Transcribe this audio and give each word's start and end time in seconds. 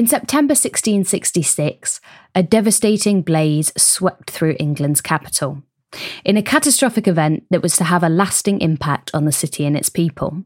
In 0.00 0.06
September 0.06 0.52
1666, 0.52 2.00
a 2.34 2.42
devastating 2.42 3.20
blaze 3.20 3.70
swept 3.76 4.30
through 4.30 4.56
England's 4.58 5.02
capital, 5.02 5.62
in 6.24 6.38
a 6.38 6.42
catastrophic 6.42 7.06
event 7.06 7.44
that 7.50 7.60
was 7.60 7.76
to 7.76 7.84
have 7.84 8.02
a 8.02 8.08
lasting 8.08 8.62
impact 8.62 9.10
on 9.12 9.26
the 9.26 9.30
city 9.30 9.66
and 9.66 9.76
its 9.76 9.90
people. 9.90 10.42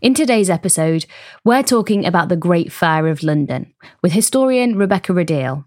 In 0.00 0.14
today's 0.14 0.50
episode, 0.50 1.06
we're 1.44 1.62
talking 1.62 2.04
about 2.04 2.28
the 2.28 2.34
Great 2.34 2.72
Fire 2.72 3.06
of 3.06 3.22
London 3.22 3.72
with 4.02 4.10
historian 4.10 4.76
Rebecca 4.76 5.12
Rideal. 5.12 5.64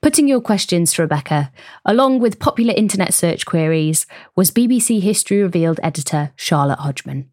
Putting 0.00 0.26
your 0.26 0.40
questions 0.40 0.94
to 0.94 1.02
Rebecca, 1.02 1.52
along 1.84 2.20
with 2.20 2.40
popular 2.40 2.72
internet 2.74 3.12
search 3.12 3.44
queries, 3.44 4.06
was 4.34 4.50
BBC 4.50 5.02
History 5.02 5.42
Revealed 5.42 5.78
editor 5.82 6.32
Charlotte 6.36 6.78
Hodgman 6.78 7.30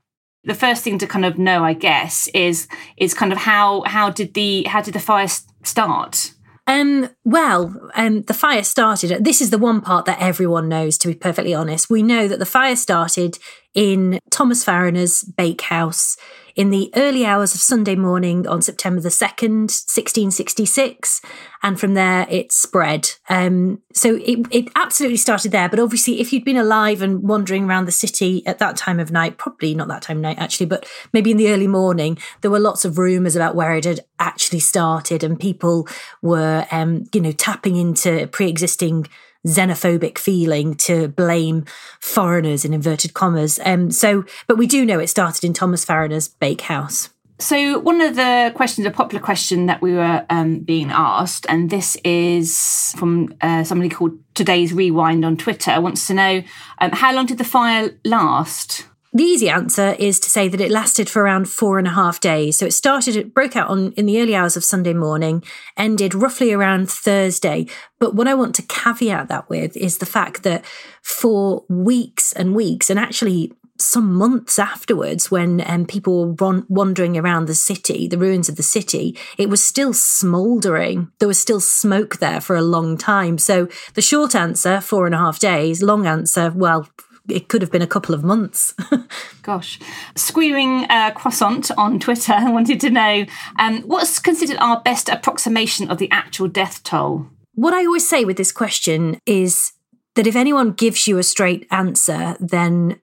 the 0.47 0.55
first 0.55 0.83
thing 0.83 0.97
to 0.99 1.07
kind 1.07 1.25
of 1.25 1.37
know, 1.37 1.63
I 1.63 1.73
guess, 1.73 2.27
is 2.33 2.67
is 2.95 3.13
kind 3.13 3.31
of 3.31 3.37
how 3.37 3.83
how 3.85 4.09
did 4.09 4.33
the 4.33 4.63
how 4.63 4.81
did 4.81 4.93
the 4.93 4.99
fire 4.99 5.27
start? 5.63 6.33
Um, 6.65 7.09
well, 7.23 7.89
um, 7.95 8.23
the 8.23 8.33
fire 8.33 8.63
started. 8.63 9.23
This 9.23 9.41
is 9.41 9.51
the 9.51 9.57
one 9.57 9.79
part 9.79 10.05
that 10.05 10.21
everyone 10.21 10.67
knows, 10.67 10.97
to 10.99 11.07
be 11.07 11.13
perfectly 11.13 11.53
honest. 11.53 11.89
We 11.89 12.03
know 12.03 12.27
that 12.27 12.39
the 12.39 12.45
fire 12.45 12.75
started 12.75 13.39
in 13.73 14.19
Thomas 14.31 14.65
Farriner's 14.65 15.23
bakehouse 15.23 16.17
in 16.57 16.71
the 16.71 16.91
early 16.95 17.23
hours 17.23 17.53
of 17.53 17.61
Sunday 17.61 17.95
morning 17.95 18.47
on 18.47 18.63
September 18.63 18.99
the 18.99 19.09
2nd, 19.09 19.69
1666. 19.69 21.21
And 21.61 21.79
from 21.79 21.93
there, 21.93 22.25
it 22.31 22.51
spread. 22.51 23.11
Um, 23.29 23.79
so 23.93 24.15
it, 24.15 24.39
it 24.49 24.69
absolutely 24.75 25.17
started 25.17 25.51
there. 25.51 25.69
But 25.69 25.79
obviously, 25.79 26.19
if 26.19 26.33
you'd 26.33 26.43
been 26.43 26.57
alive 26.57 27.03
and 27.03 27.21
wandering 27.21 27.65
around 27.65 27.85
the 27.85 27.91
city 27.91 28.45
at 28.47 28.57
that 28.57 28.75
time 28.75 28.99
of 28.99 29.11
night, 29.11 29.37
probably 29.37 29.75
not 29.75 29.87
that 29.89 30.01
time 30.01 30.17
of 30.17 30.23
night 30.23 30.39
actually, 30.39 30.65
but 30.65 30.87
maybe 31.13 31.29
in 31.29 31.37
the 31.37 31.51
early 31.51 31.67
morning, 31.67 32.17
there 32.41 32.51
were 32.51 32.59
lots 32.59 32.83
of 32.83 32.97
rumours 32.97 33.35
about 33.35 33.55
where 33.55 33.75
it 33.75 33.85
had 33.85 33.99
actually 34.17 34.59
started. 34.59 35.23
And 35.23 35.39
people 35.39 35.87
were, 36.23 36.65
um, 36.71 37.05
you 37.13 37.21
know, 37.21 37.31
tapping 37.31 37.75
into 37.75 38.25
pre 38.27 38.49
existing 38.49 39.07
xenophobic 39.45 40.17
feeling 40.17 40.75
to 40.75 41.07
blame 41.09 41.65
foreigners 41.99 42.65
in 42.65 42.73
inverted 42.73 43.13
commas. 43.13 43.59
Um, 43.63 43.91
so, 43.91 44.25
but 44.47 44.57
we 44.57 44.67
do 44.67 44.85
know 44.85 44.99
it 44.99 45.07
started 45.07 45.43
in 45.43 45.53
Thomas 45.53 45.85
Farriner's 45.85 46.27
bakehouse. 46.27 47.09
So, 47.39 47.77
one 47.77 48.01
of 48.01 48.15
the 48.15 48.51
questions, 48.55 48.87
a 48.87 48.91
popular 48.91 49.23
question 49.23 49.67
that 49.67 49.79
we 49.79 49.93
were 49.93 50.25
um, 50.29 50.59
being 50.59 50.89
asked, 50.89 51.45
and 51.47 51.69
this 51.69 51.95
is 52.03 52.95
from 52.97 53.35
uh, 53.41 53.63
somebody 53.63 53.89
called 53.89 54.17
Today's 54.33 54.73
Rewind 54.73 55.23
on 55.23 55.37
Twitter, 55.37 55.79
wants 55.79 56.07
to 56.07 56.15
know 56.15 56.41
um, 56.79 56.91
how 56.91 57.13
long 57.13 57.27
did 57.27 57.37
the 57.37 57.43
fire 57.43 57.91
last? 58.03 58.87
The 59.17 59.23
easy 59.23 59.49
answer 59.49 59.95
is 59.97 60.19
to 60.19 60.29
say 60.29 60.47
that 60.47 60.61
it 60.61 60.69
lasted 60.69 61.09
for 61.09 61.23
around 61.23 61.49
four 61.49 61.79
and 61.79 61.87
a 61.87 61.91
half 61.91 62.19
days. 62.19 62.59
So 62.59 62.67
it 62.67 62.73
started, 62.73 63.15
it 63.15 63.33
broke 63.33 63.55
out 63.55 63.67
on 63.67 63.91
in 63.93 64.05
the 64.05 64.21
early 64.21 64.35
hours 64.35 64.55
of 64.55 64.63
Sunday 64.63 64.93
morning, 64.93 65.43
ended 65.75 66.13
roughly 66.13 66.53
around 66.53 66.87
Thursday. 66.87 67.65
But 67.97 68.13
what 68.13 68.27
I 68.27 68.35
want 68.35 68.53
to 68.55 68.61
caveat 68.61 69.27
that 69.29 69.49
with 69.49 69.75
is 69.75 69.97
the 69.97 70.05
fact 70.05 70.43
that 70.43 70.63
for 71.01 71.65
weeks 71.67 72.31
and 72.31 72.53
weeks, 72.53 72.91
and 72.91 72.99
actually 72.99 73.53
some 73.79 74.13
months 74.13 74.59
afterwards, 74.59 75.31
when 75.31 75.63
um, 75.65 75.87
people 75.87 76.35
were 76.35 76.63
wandering 76.69 77.17
around 77.17 77.47
the 77.47 77.55
city, 77.55 78.07
the 78.07 78.19
ruins 78.19 78.49
of 78.49 78.55
the 78.55 78.61
city, 78.61 79.17
it 79.39 79.49
was 79.49 79.63
still 79.63 79.93
smouldering. 79.93 81.11
There 81.17 81.27
was 81.27 81.41
still 81.41 81.59
smoke 81.59 82.17
there 82.17 82.39
for 82.39 82.55
a 82.55 82.61
long 82.61 82.99
time. 82.99 83.39
So 83.39 83.67
the 83.95 84.01
short 84.03 84.35
answer, 84.35 84.79
four 84.79 85.07
and 85.07 85.15
a 85.15 85.19
half 85.19 85.39
days. 85.39 85.81
Long 85.81 86.05
answer, 86.05 86.51
well, 86.55 86.87
it 87.29 87.47
could 87.47 87.61
have 87.61 87.71
been 87.71 87.81
a 87.81 87.87
couple 87.87 88.15
of 88.15 88.23
months. 88.23 88.73
Gosh. 89.41 89.79
Squeering 90.15 90.85
uh, 90.89 91.11
Croissant 91.11 91.69
on 91.77 91.99
Twitter 91.99 92.35
wanted 92.37 92.79
to 92.81 92.89
know 92.89 93.25
um, 93.59 93.81
what's 93.83 94.19
considered 94.19 94.57
our 94.57 94.81
best 94.81 95.09
approximation 95.09 95.89
of 95.89 95.97
the 95.97 96.09
actual 96.11 96.47
death 96.47 96.83
toll? 96.83 97.27
What 97.55 97.73
I 97.73 97.85
always 97.85 98.07
say 98.07 98.23
with 98.23 98.37
this 98.37 98.51
question 98.51 99.19
is 99.25 99.73
that 100.15 100.27
if 100.27 100.35
anyone 100.35 100.71
gives 100.71 101.07
you 101.07 101.17
a 101.17 101.23
straight 101.23 101.67
answer, 101.71 102.35
then 102.39 102.99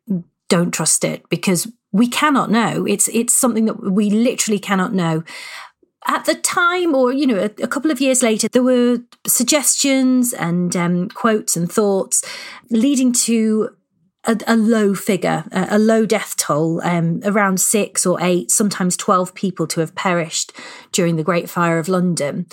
don't 0.49 0.73
trust 0.73 1.05
it 1.05 1.29
because 1.29 1.67
we 1.93 2.09
cannot 2.09 2.51
know. 2.51 2.85
It's 2.87 3.09
it's 3.09 3.35
something 3.35 3.65
that 3.67 3.81
we 3.83 4.11
literally 4.11 4.59
cannot 4.59 4.93
know. 4.93 5.25
At 6.07 6.27
the 6.27 6.35
time, 6.35 6.95
or 6.95 7.13
you 7.13 7.27
know, 7.27 7.39
a, 7.39 7.63
a 7.63 7.69
couple 7.69 7.91
of 7.91 8.01
years 8.01 8.23
later, 8.23 8.49
there 8.49 8.63
were 8.63 8.99
suggestions 9.27 10.35
and 10.35 10.77
um, 10.77 11.09
quotes 11.09 11.57
and 11.57 11.71
thoughts 11.71 12.23
leading 12.69 13.13
to 13.13 13.74
a, 14.27 14.39
a 14.47 14.57
low 14.57 14.95
figure, 14.95 15.45
a, 15.53 15.69
a, 15.73 15.79
low 15.79 16.07
death 16.07 16.37
toll, 16.37 16.81
um, 16.83 17.21
around 17.25 17.61
six 17.61 18.07
or 18.07 18.19
eight, 18.21 18.51
sometimes 18.51 18.97
12 18.97 19.35
people 19.35 19.67
to 19.69 19.81
have 19.81 19.95
perished 19.95 20.53
during 20.93 21.17
the 21.17 21.25
Great 21.25 21.49
Fire 21.49 21.79
of 21.79 21.89
London. 21.89 22.47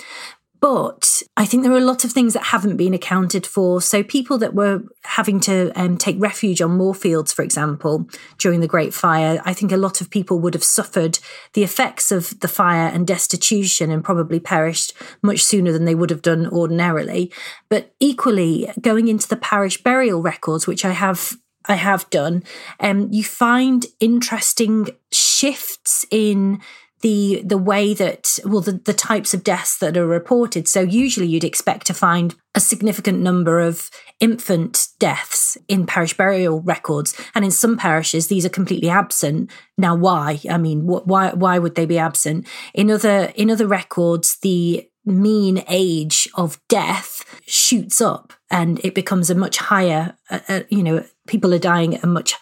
But 0.62 1.24
I 1.36 1.44
think 1.44 1.64
there 1.64 1.72
are 1.72 1.76
a 1.76 1.80
lot 1.80 2.04
of 2.04 2.12
things 2.12 2.34
that 2.34 2.44
haven't 2.44 2.76
been 2.76 2.94
accounted 2.94 3.44
for. 3.44 3.82
So, 3.82 4.04
people 4.04 4.38
that 4.38 4.54
were 4.54 4.84
having 5.02 5.40
to 5.40 5.72
um, 5.74 5.98
take 5.98 6.14
refuge 6.20 6.62
on 6.62 6.78
Moorfields, 6.78 7.32
for 7.32 7.42
example, 7.42 8.08
during 8.38 8.60
the 8.60 8.68
Great 8.68 8.94
Fire, 8.94 9.42
I 9.44 9.54
think 9.54 9.72
a 9.72 9.76
lot 9.76 10.00
of 10.00 10.08
people 10.08 10.38
would 10.38 10.54
have 10.54 10.62
suffered 10.62 11.18
the 11.54 11.64
effects 11.64 12.12
of 12.12 12.38
the 12.38 12.46
fire 12.46 12.86
and 12.86 13.04
destitution 13.08 13.90
and 13.90 14.04
probably 14.04 14.38
perished 14.38 14.94
much 15.20 15.42
sooner 15.42 15.72
than 15.72 15.84
they 15.84 15.96
would 15.96 16.10
have 16.10 16.22
done 16.22 16.46
ordinarily. 16.46 17.32
But 17.68 17.92
equally, 17.98 18.70
going 18.80 19.08
into 19.08 19.26
the 19.26 19.36
parish 19.36 19.82
burial 19.82 20.22
records, 20.22 20.68
which 20.68 20.84
I 20.84 20.92
have 20.92 21.36
I 21.66 21.74
have 21.74 22.08
done, 22.10 22.42
um, 22.80 23.08
you 23.10 23.24
find 23.24 23.86
interesting 24.00 24.88
shifts 25.10 26.04
in 26.10 26.60
the 27.02 27.42
the 27.44 27.58
way 27.58 27.94
that 27.94 28.38
well 28.44 28.60
the, 28.60 28.72
the 28.72 28.94
types 28.94 29.34
of 29.34 29.44
deaths 29.44 29.78
that 29.78 29.96
are 29.96 30.06
reported. 30.06 30.66
So 30.66 30.80
usually 30.80 31.26
you'd 31.26 31.44
expect 31.44 31.86
to 31.88 31.94
find 31.94 32.34
a 32.54 32.60
significant 32.60 33.18
number 33.18 33.60
of 33.60 33.90
infant 34.20 34.86
deaths 34.98 35.58
in 35.68 35.84
parish 35.84 36.16
burial 36.16 36.60
records. 36.60 37.14
And 37.34 37.44
in 37.44 37.50
some 37.50 37.76
parishes 37.76 38.28
these 38.28 38.46
are 38.46 38.50
completely 38.50 38.88
absent. 38.88 39.50
Now 39.76 39.94
why? 39.94 40.40
I 40.48 40.58
mean 40.58 40.82
wh- 40.82 41.06
why 41.06 41.32
why 41.34 41.58
would 41.58 41.74
they 41.74 41.86
be 41.86 41.98
absent? 41.98 42.46
In 42.72 42.90
other 42.90 43.32
in 43.34 43.50
other 43.50 43.66
records 43.66 44.38
the 44.40 44.88
mean 45.04 45.64
age 45.68 46.28
of 46.34 46.60
death 46.68 47.24
shoots 47.44 48.00
up 48.00 48.32
and 48.50 48.78
it 48.84 48.94
becomes 48.94 49.30
a 49.30 49.34
much 49.34 49.56
higher 49.58 50.16
uh, 50.30 50.38
uh, 50.48 50.60
you 50.68 50.82
know 50.82 51.04
people 51.32 51.54
are 51.54 51.58
dying 51.58 51.96
at 51.96 52.04
a 52.04 52.06
much 52.06 52.34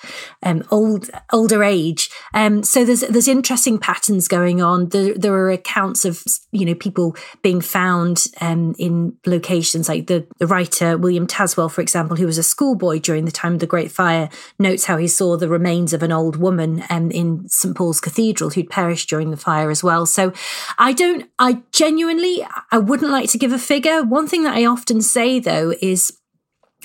um, 0.43 0.65
old 0.73 1.09
older 1.33 1.63
age. 1.63 2.11
Um, 2.35 2.65
so 2.65 2.85
there's 2.85 3.03
there's 3.03 3.29
interesting 3.29 3.79
patterns 3.79 4.27
going 4.27 4.61
on. 4.61 4.89
There, 4.89 5.15
there 5.15 5.33
are 5.33 5.51
accounts 5.51 6.05
of 6.05 6.25
you 6.51 6.67
know 6.67 6.75
people 6.75 7.17
being 7.41 7.61
found 7.61 8.27
um, 8.41 8.75
in 8.79 9.17
locations 9.25 9.89
like 9.89 10.09
the, 10.09 10.27
the 10.39 10.47
writer 10.49 10.99
William 10.99 11.29
Taswell, 11.29 11.71
for 11.71 11.81
example, 11.81 12.17
who 12.17 12.27
was 12.27 12.37
a 12.37 12.43
schoolboy 12.43 12.99
during 12.99 13.25
the 13.25 13.31
time 13.31 13.55
of 13.55 13.61
the 13.61 13.67
Great 13.67 13.93
Fire, 13.93 14.29
notes 14.59 14.87
how 14.87 14.97
he 14.97 15.07
saw 15.07 15.37
the 15.37 15.49
remains 15.49 15.93
of 15.93 16.03
an 16.03 16.11
old 16.11 16.37
woman 16.37 16.83
um, 16.91 17.13
in 17.13 17.49
St 17.49 17.77
Paul's 17.77 18.01
Cathedral 18.01 18.51
who'd 18.51 18.69
perished 18.69 19.09
during 19.09 19.31
the 19.31 19.37
fire 19.37 19.71
as 19.71 19.85
well. 19.85 20.05
So 20.05 20.33
I 20.79 20.93
don't, 20.93 21.31
I 21.39 21.63
genuinely, 21.71 22.45
I 22.73 22.79
wouldn't 22.79 23.13
like 23.13 23.31
to 23.31 23.39
give 23.39 23.53
a 23.53 23.59
figure. 23.59 24.03
One 24.03 24.27
thing 24.27 24.43
that 24.43 24.57
I 24.57 24.65
often 24.65 25.01
say 25.01 25.39
though 25.39 25.75
is 25.81 26.20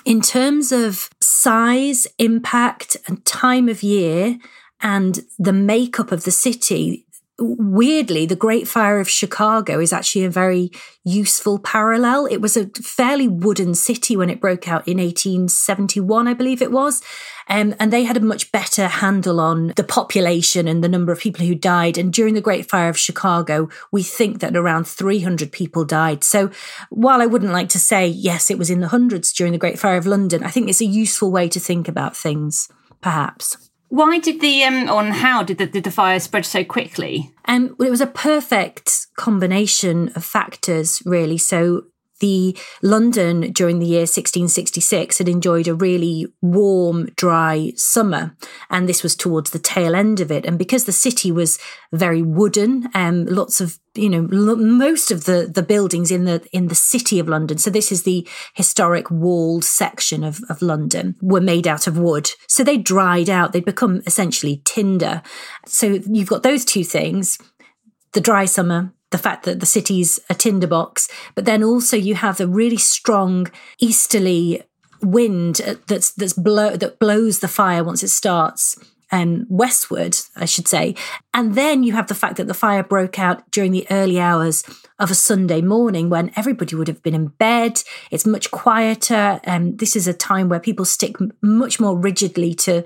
in 0.05 0.21
terms 0.21 0.71
of 0.71 1.09
size, 1.19 2.07
impact, 2.19 2.95
and 3.07 3.25
time 3.25 3.67
of 3.67 3.83
year, 3.83 4.37
and 4.81 5.21
the 5.39 5.53
makeup 5.53 6.11
of 6.11 6.23
the 6.23 6.31
city, 6.31 7.04
weirdly, 7.37 8.25
the 8.25 8.35
Great 8.35 8.67
Fire 8.67 8.99
of 8.99 9.09
Chicago 9.09 9.79
is 9.79 9.91
actually 9.91 10.23
a 10.23 10.29
very 10.29 10.71
useful 11.03 11.59
parallel. 11.59 12.25
It 12.25 12.37
was 12.37 12.55
a 12.55 12.67
fairly 12.81 13.27
wooden 13.27 13.75
city 13.75 14.15
when 14.15 14.29
it 14.29 14.39
broke 14.39 14.67
out 14.67 14.87
in 14.87 14.97
1871, 14.97 16.27
I 16.27 16.33
believe 16.33 16.61
it 16.61 16.71
was. 16.71 17.01
Um, 17.47 17.75
and 17.79 17.91
they 17.91 18.05
had 18.05 18.17
a 18.17 18.21
much 18.21 18.51
better 18.51 18.87
handle 18.87 19.39
on 19.39 19.73
the 19.75 19.83
population 19.83 20.67
and 20.67 20.83
the 20.83 20.89
number 20.89 21.11
of 21.11 21.19
people 21.19 21.45
who 21.45 21.55
died. 21.55 21.97
And 21.97 22.11
during 22.11 22.33
the 22.33 22.41
Great 22.41 22.69
Fire 22.69 22.89
of 22.89 22.97
Chicago, 22.97 23.69
we 23.91 24.01
think 24.01 24.39
that 24.39 24.55
around 24.55 24.88
300 24.88 25.51
people 25.51 25.85
died. 25.85 26.23
So 26.23 26.49
while 26.89 27.21
I 27.21 27.27
wouldn't 27.27 27.53
like 27.53 27.69
to 27.69 27.79
say, 27.79 28.07
yes, 28.07 28.49
it 28.49 28.57
was 28.57 28.69
in 28.69 28.79
the 28.79 28.88
hundreds 28.88 29.31
during 29.33 29.51
the 29.51 29.59
Great 29.59 29.77
Fire 29.77 29.97
of 29.97 30.07
London, 30.07 30.43
I 30.43 30.49
think 30.49 30.69
it's 30.69 30.81
a 30.81 30.85
useful 30.85 31.31
way 31.31 31.49
to 31.49 31.59
think 31.59 31.88
about 31.88 32.15
things, 32.15 32.69
perhaps. 33.01 33.64
Why 33.89 34.19
did 34.19 34.41
the 34.41 34.63
um 34.63 34.89
on 34.89 35.11
how 35.11 35.43
did 35.43 35.57
the, 35.57 35.67
did 35.67 35.83
the 35.83 35.91
fire 35.91 36.19
spread 36.19 36.45
so 36.45 36.63
quickly? 36.63 37.31
Um, 37.45 37.75
well, 37.77 37.87
it 37.87 37.91
was 37.91 38.01
a 38.01 38.07
perfect 38.07 39.07
combination 39.15 40.11
of 40.15 40.25
factors, 40.25 41.01
really. 41.05 41.37
So 41.37 41.83
the 42.19 42.57
London 42.81 43.51
during 43.51 43.79
the 43.79 43.85
year 43.85 44.01
1666 44.01 45.17
had 45.17 45.27
enjoyed 45.27 45.67
a 45.67 45.75
really 45.75 46.27
warm, 46.41 47.07
dry 47.15 47.73
summer, 47.75 48.35
and 48.69 48.88
this 48.88 49.03
was 49.03 49.15
towards 49.15 49.51
the 49.51 49.59
tail 49.59 49.95
end 49.95 50.19
of 50.19 50.31
it. 50.31 50.45
And 50.45 50.57
because 50.57 50.85
the 50.85 50.91
city 50.91 51.31
was 51.31 51.59
very 51.91 52.21
wooden, 52.21 52.89
um, 52.94 53.25
lots 53.25 53.59
of 53.59 53.79
you 53.95 54.09
know 54.09 54.27
l- 54.31 54.56
most 54.56 55.12
of 55.12 55.25
the 55.25 55.50
the 55.53 55.63
buildings 55.63 56.12
in 56.12 56.25
the 56.25 56.45
in 56.51 56.67
the 56.67 56.75
city 56.75 57.19
of 57.19 57.27
London. 57.27 57.57
So 57.57 57.69
this 57.69 57.91
is 57.91 58.03
the 58.03 58.27
historic 58.53 59.12
walled 59.12 59.65
section 59.65 60.23
of 60.23 60.41
of 60.50 60.62
London 60.62 61.15
were 61.21 61.41
made 61.41 61.67
out 61.67 61.85
of 61.85 61.97
wood. 61.97 62.31
So 62.47 62.63
they 62.63 62.77
dried 62.77 63.29
out. 63.29 63.51
They'd 63.51 63.65
become 63.65 64.01
essentially 64.07 64.62
tinder. 64.63 65.21
So 65.65 66.00
you've 66.06 66.29
got 66.29 66.44
those 66.44 66.63
two 66.63 66.85
things: 66.85 67.38
the 68.13 68.21
dry 68.21 68.45
summer 68.45 68.94
the 69.11 69.17
fact 69.17 69.43
that 69.45 69.59
the 69.59 69.65
city's 69.65 70.19
a 70.29 70.33
tinderbox, 70.33 71.07
but 71.35 71.45
then 71.45 71.63
also 71.63 71.95
you 71.95 72.15
have 72.15 72.37
the 72.37 72.47
really 72.47 72.77
strong 72.77 73.47
easterly 73.79 74.63
wind 75.01 75.55
that's 75.87 76.11
that's 76.13 76.33
blow 76.33 76.75
that 76.75 76.99
blows 76.99 77.39
the 77.39 77.47
fire 77.47 77.83
once 77.83 78.01
it 78.01 78.09
starts 78.09 78.77
um, 79.11 79.45
westward, 79.49 80.17
I 80.35 80.45
should 80.45 80.67
say. 80.67 80.95
And 81.33 81.55
then 81.55 81.83
you 81.83 81.93
have 81.93 82.07
the 82.07 82.15
fact 82.15 82.37
that 82.37 82.47
the 82.47 82.53
fire 82.53 82.83
broke 82.83 83.19
out 83.19 83.49
during 83.51 83.71
the 83.71 83.87
early 83.89 84.19
hours 84.19 84.63
of 84.99 85.11
a 85.11 85.15
Sunday 85.15 85.61
morning 85.61 86.09
when 86.09 86.31
everybody 86.35 86.75
would 86.75 86.87
have 86.87 87.03
been 87.03 87.15
in 87.15 87.27
bed. 87.27 87.81
It's 88.11 88.25
much 88.25 88.51
quieter. 88.51 89.39
And 89.43 89.73
um, 89.73 89.77
this 89.77 89.95
is 89.95 90.07
a 90.07 90.13
time 90.13 90.49
where 90.49 90.59
people 90.59 90.85
stick 90.85 91.15
much 91.41 91.79
more 91.79 91.97
rigidly 91.97 92.53
to 92.55 92.83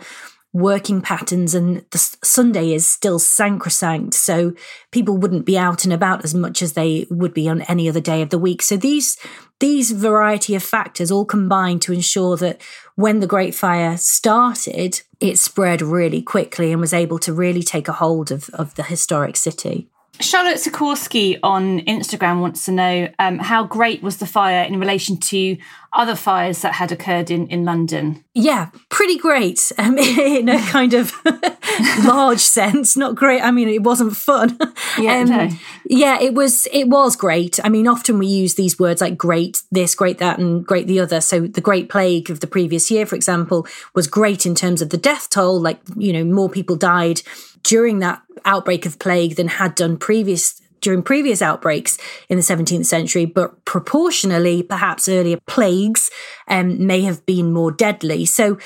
working 0.51 0.99
patterns 1.01 1.53
and 1.53 1.85
the 1.91 1.97
Sunday 2.23 2.73
is 2.73 2.87
still 2.87 3.19
sacrosanct. 3.19 4.15
So 4.15 4.53
people 4.91 5.17
wouldn't 5.17 5.45
be 5.45 5.57
out 5.57 5.83
and 5.83 5.93
about 5.93 6.23
as 6.23 6.33
much 6.33 6.61
as 6.61 6.73
they 6.73 7.05
would 7.11 7.33
be 7.33 7.47
on 7.47 7.61
any 7.63 7.87
other 7.87 7.99
day 7.99 8.21
of 8.21 8.29
the 8.29 8.39
week. 8.39 8.61
So 8.61 8.75
these, 8.75 9.17
these 9.59 9.91
variety 9.91 10.55
of 10.55 10.63
factors 10.63 11.11
all 11.11 11.25
combine 11.25 11.79
to 11.79 11.93
ensure 11.93 12.35
that 12.37 12.61
when 12.95 13.19
the 13.19 13.27
Great 13.27 13.53
Fire 13.53 13.95
started, 13.97 15.01
it 15.19 15.37
spread 15.37 15.81
really 15.81 16.21
quickly 16.21 16.71
and 16.71 16.81
was 16.81 16.93
able 16.93 17.19
to 17.19 17.33
really 17.33 17.63
take 17.63 17.87
a 17.87 17.93
hold 17.93 18.31
of, 18.31 18.49
of 18.49 18.73
the 18.75 18.83
historic 18.83 19.37
city. 19.37 19.87
Charlotte 20.21 20.57
Sikorsky 20.57 21.39
on 21.43 21.79
Instagram 21.81 22.41
wants 22.41 22.65
to 22.65 22.71
know 22.71 23.09
um, 23.19 23.39
how 23.39 23.63
great 23.63 24.03
was 24.03 24.17
the 24.17 24.27
fire 24.27 24.63
in 24.63 24.79
relation 24.79 25.17
to 25.17 25.57
other 25.93 26.15
fires 26.15 26.61
that 26.61 26.73
had 26.73 26.91
occurred 26.91 27.31
in, 27.31 27.47
in 27.47 27.65
London? 27.65 28.23
Yeah, 28.33 28.69
pretty 28.89 29.17
great 29.17 29.71
um, 29.77 29.97
in 29.97 30.49
a 30.49 30.61
kind 30.67 30.93
of 30.93 31.13
large 32.05 32.41
sense. 32.41 32.97
Not 32.97 33.15
great. 33.15 33.41
I 33.41 33.51
mean, 33.51 33.69
it 33.69 33.83
wasn't 33.83 34.15
fun. 34.15 34.57
Yeah, 34.97 35.19
um, 35.19 35.29
no. 35.29 35.49
yeah, 35.85 36.19
it 36.19 36.33
was. 36.33 36.67
It 36.73 36.89
was 36.89 37.15
great. 37.15 37.59
I 37.63 37.69
mean, 37.69 37.87
often 37.87 38.19
we 38.19 38.27
use 38.27 38.55
these 38.55 38.77
words 38.77 39.01
like 39.01 39.17
great 39.17 39.61
this, 39.71 39.95
great 39.95 40.17
that, 40.17 40.37
and 40.37 40.65
great 40.65 40.87
the 40.87 40.99
other. 40.99 41.21
So 41.21 41.41
the 41.41 41.61
Great 41.61 41.89
Plague 41.89 42.29
of 42.29 42.41
the 42.41 42.47
previous 42.47 42.91
year, 42.91 43.05
for 43.05 43.15
example, 43.15 43.65
was 43.95 44.07
great 44.07 44.45
in 44.45 44.55
terms 44.55 44.81
of 44.81 44.89
the 44.89 44.97
death 44.97 45.29
toll. 45.29 45.59
Like 45.59 45.79
you 45.95 46.11
know, 46.11 46.23
more 46.23 46.49
people 46.49 46.75
died 46.75 47.21
during 47.63 47.99
that 47.99 48.21
outbreak 48.45 48.85
of 48.85 48.99
plague 48.99 49.35
than 49.35 49.47
had 49.47 49.75
done 49.75 49.97
previous 49.97 50.59
during 50.81 51.03
previous 51.03 51.41
outbreaks 51.41 51.97
in 52.29 52.37
the 52.37 52.43
17th 52.43 52.85
century, 52.85 53.25
but 53.25 53.65
proportionally, 53.65 54.63
perhaps 54.63 55.09
earlier 55.09 55.37
plagues 55.45 56.09
um, 56.47 56.87
may 56.87 57.01
have 57.01 57.25
been 57.25 57.51
more 57.51 57.69
deadly. 57.69 58.25
So 58.25 58.57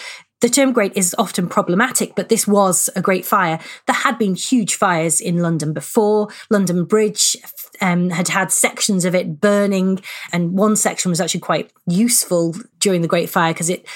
the 0.44 0.50
term 0.50 0.74
great 0.74 0.98
is 0.98 1.16
often 1.18 1.48
problematic, 1.48 2.16
but 2.16 2.28
this 2.28 2.46
was 2.46 2.90
a 2.98 3.02
great 3.02 3.26
fire. 3.26 3.60
There 3.88 3.96
had 3.96 4.20
been 4.20 4.36
huge 4.36 4.76
fires 4.76 5.22
in 5.22 5.38
London 5.38 5.72
before. 5.72 6.28
London 6.50 6.84
Bridge 6.84 7.38
um, 7.80 8.10
had 8.10 8.28
had 8.28 8.52
sections 8.52 9.06
of 9.06 9.16
it 9.16 9.40
burning, 9.40 10.02
and 10.34 10.52
one 10.52 10.76
section 10.76 11.10
was 11.10 11.22
actually 11.22 11.40
quite 11.40 11.72
useful 11.88 12.54
during 12.80 13.02
the 13.02 13.08
Great 13.08 13.30
Fire 13.30 13.54
because 13.54 13.70
it 13.70 13.88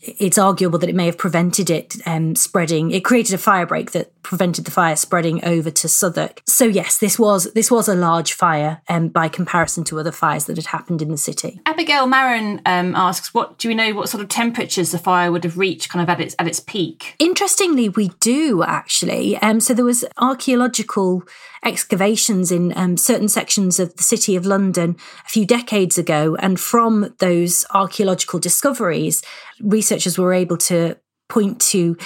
it's 0.00 0.38
arguable 0.38 0.78
that 0.78 0.88
it 0.88 0.94
may 0.94 1.06
have 1.06 1.18
prevented 1.18 1.70
it 1.70 1.96
um, 2.06 2.36
spreading. 2.36 2.90
It 2.90 3.04
created 3.04 3.34
a 3.34 3.38
fire 3.38 3.66
break 3.66 3.92
that 3.92 4.12
prevented 4.22 4.64
the 4.64 4.70
fire 4.70 4.94
spreading 4.94 5.44
over 5.44 5.70
to 5.70 5.88
Southwark. 5.88 6.42
So 6.46 6.64
yes, 6.64 6.98
this 6.98 7.18
was 7.18 7.52
this 7.52 7.70
was 7.70 7.88
a 7.88 7.94
large 7.94 8.32
fire 8.32 8.80
um, 8.88 9.08
by 9.08 9.28
comparison 9.28 9.84
to 9.84 9.98
other 9.98 10.12
fires 10.12 10.44
that 10.44 10.56
had 10.56 10.66
happened 10.66 11.02
in 11.02 11.10
the 11.10 11.16
city. 11.16 11.60
Abigail 11.66 12.06
Marin 12.06 12.60
um, 12.66 12.94
asks, 12.94 13.34
"What 13.34 13.58
do 13.58 13.68
we 13.68 13.74
know? 13.74 13.94
What 13.94 14.08
sort 14.08 14.22
of 14.22 14.28
temperatures 14.28 14.92
the 14.92 14.98
fire 14.98 15.32
would 15.32 15.44
have 15.44 15.58
reached, 15.58 15.88
kind 15.88 16.02
of 16.02 16.08
at 16.08 16.20
its 16.20 16.36
at 16.38 16.46
its 16.46 16.60
peak?" 16.60 17.16
Interestingly, 17.18 17.88
we 17.88 18.08
do 18.20 18.62
actually. 18.62 19.36
Um, 19.38 19.60
so 19.60 19.74
there 19.74 19.84
was 19.84 20.04
archaeological 20.18 21.24
excavations 21.64 22.52
in 22.52 22.72
um, 22.76 22.96
certain 22.96 23.28
sections 23.28 23.78
of 23.78 23.96
the 23.96 24.02
city 24.02 24.36
of 24.36 24.46
London 24.46 24.96
a 25.24 25.28
few 25.28 25.46
decades 25.46 25.98
ago. 25.98 26.36
And 26.36 26.58
from 26.58 27.14
those 27.18 27.64
archaeological 27.72 28.38
discoveries, 28.38 29.22
researchers 29.60 30.18
were 30.18 30.32
able 30.32 30.56
to 30.58 30.96
point 31.28 31.60
to 31.60 31.96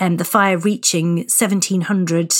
um, 0.00 0.16
the 0.16 0.24
fire 0.24 0.58
reaching 0.58 1.16
1700 1.16 2.34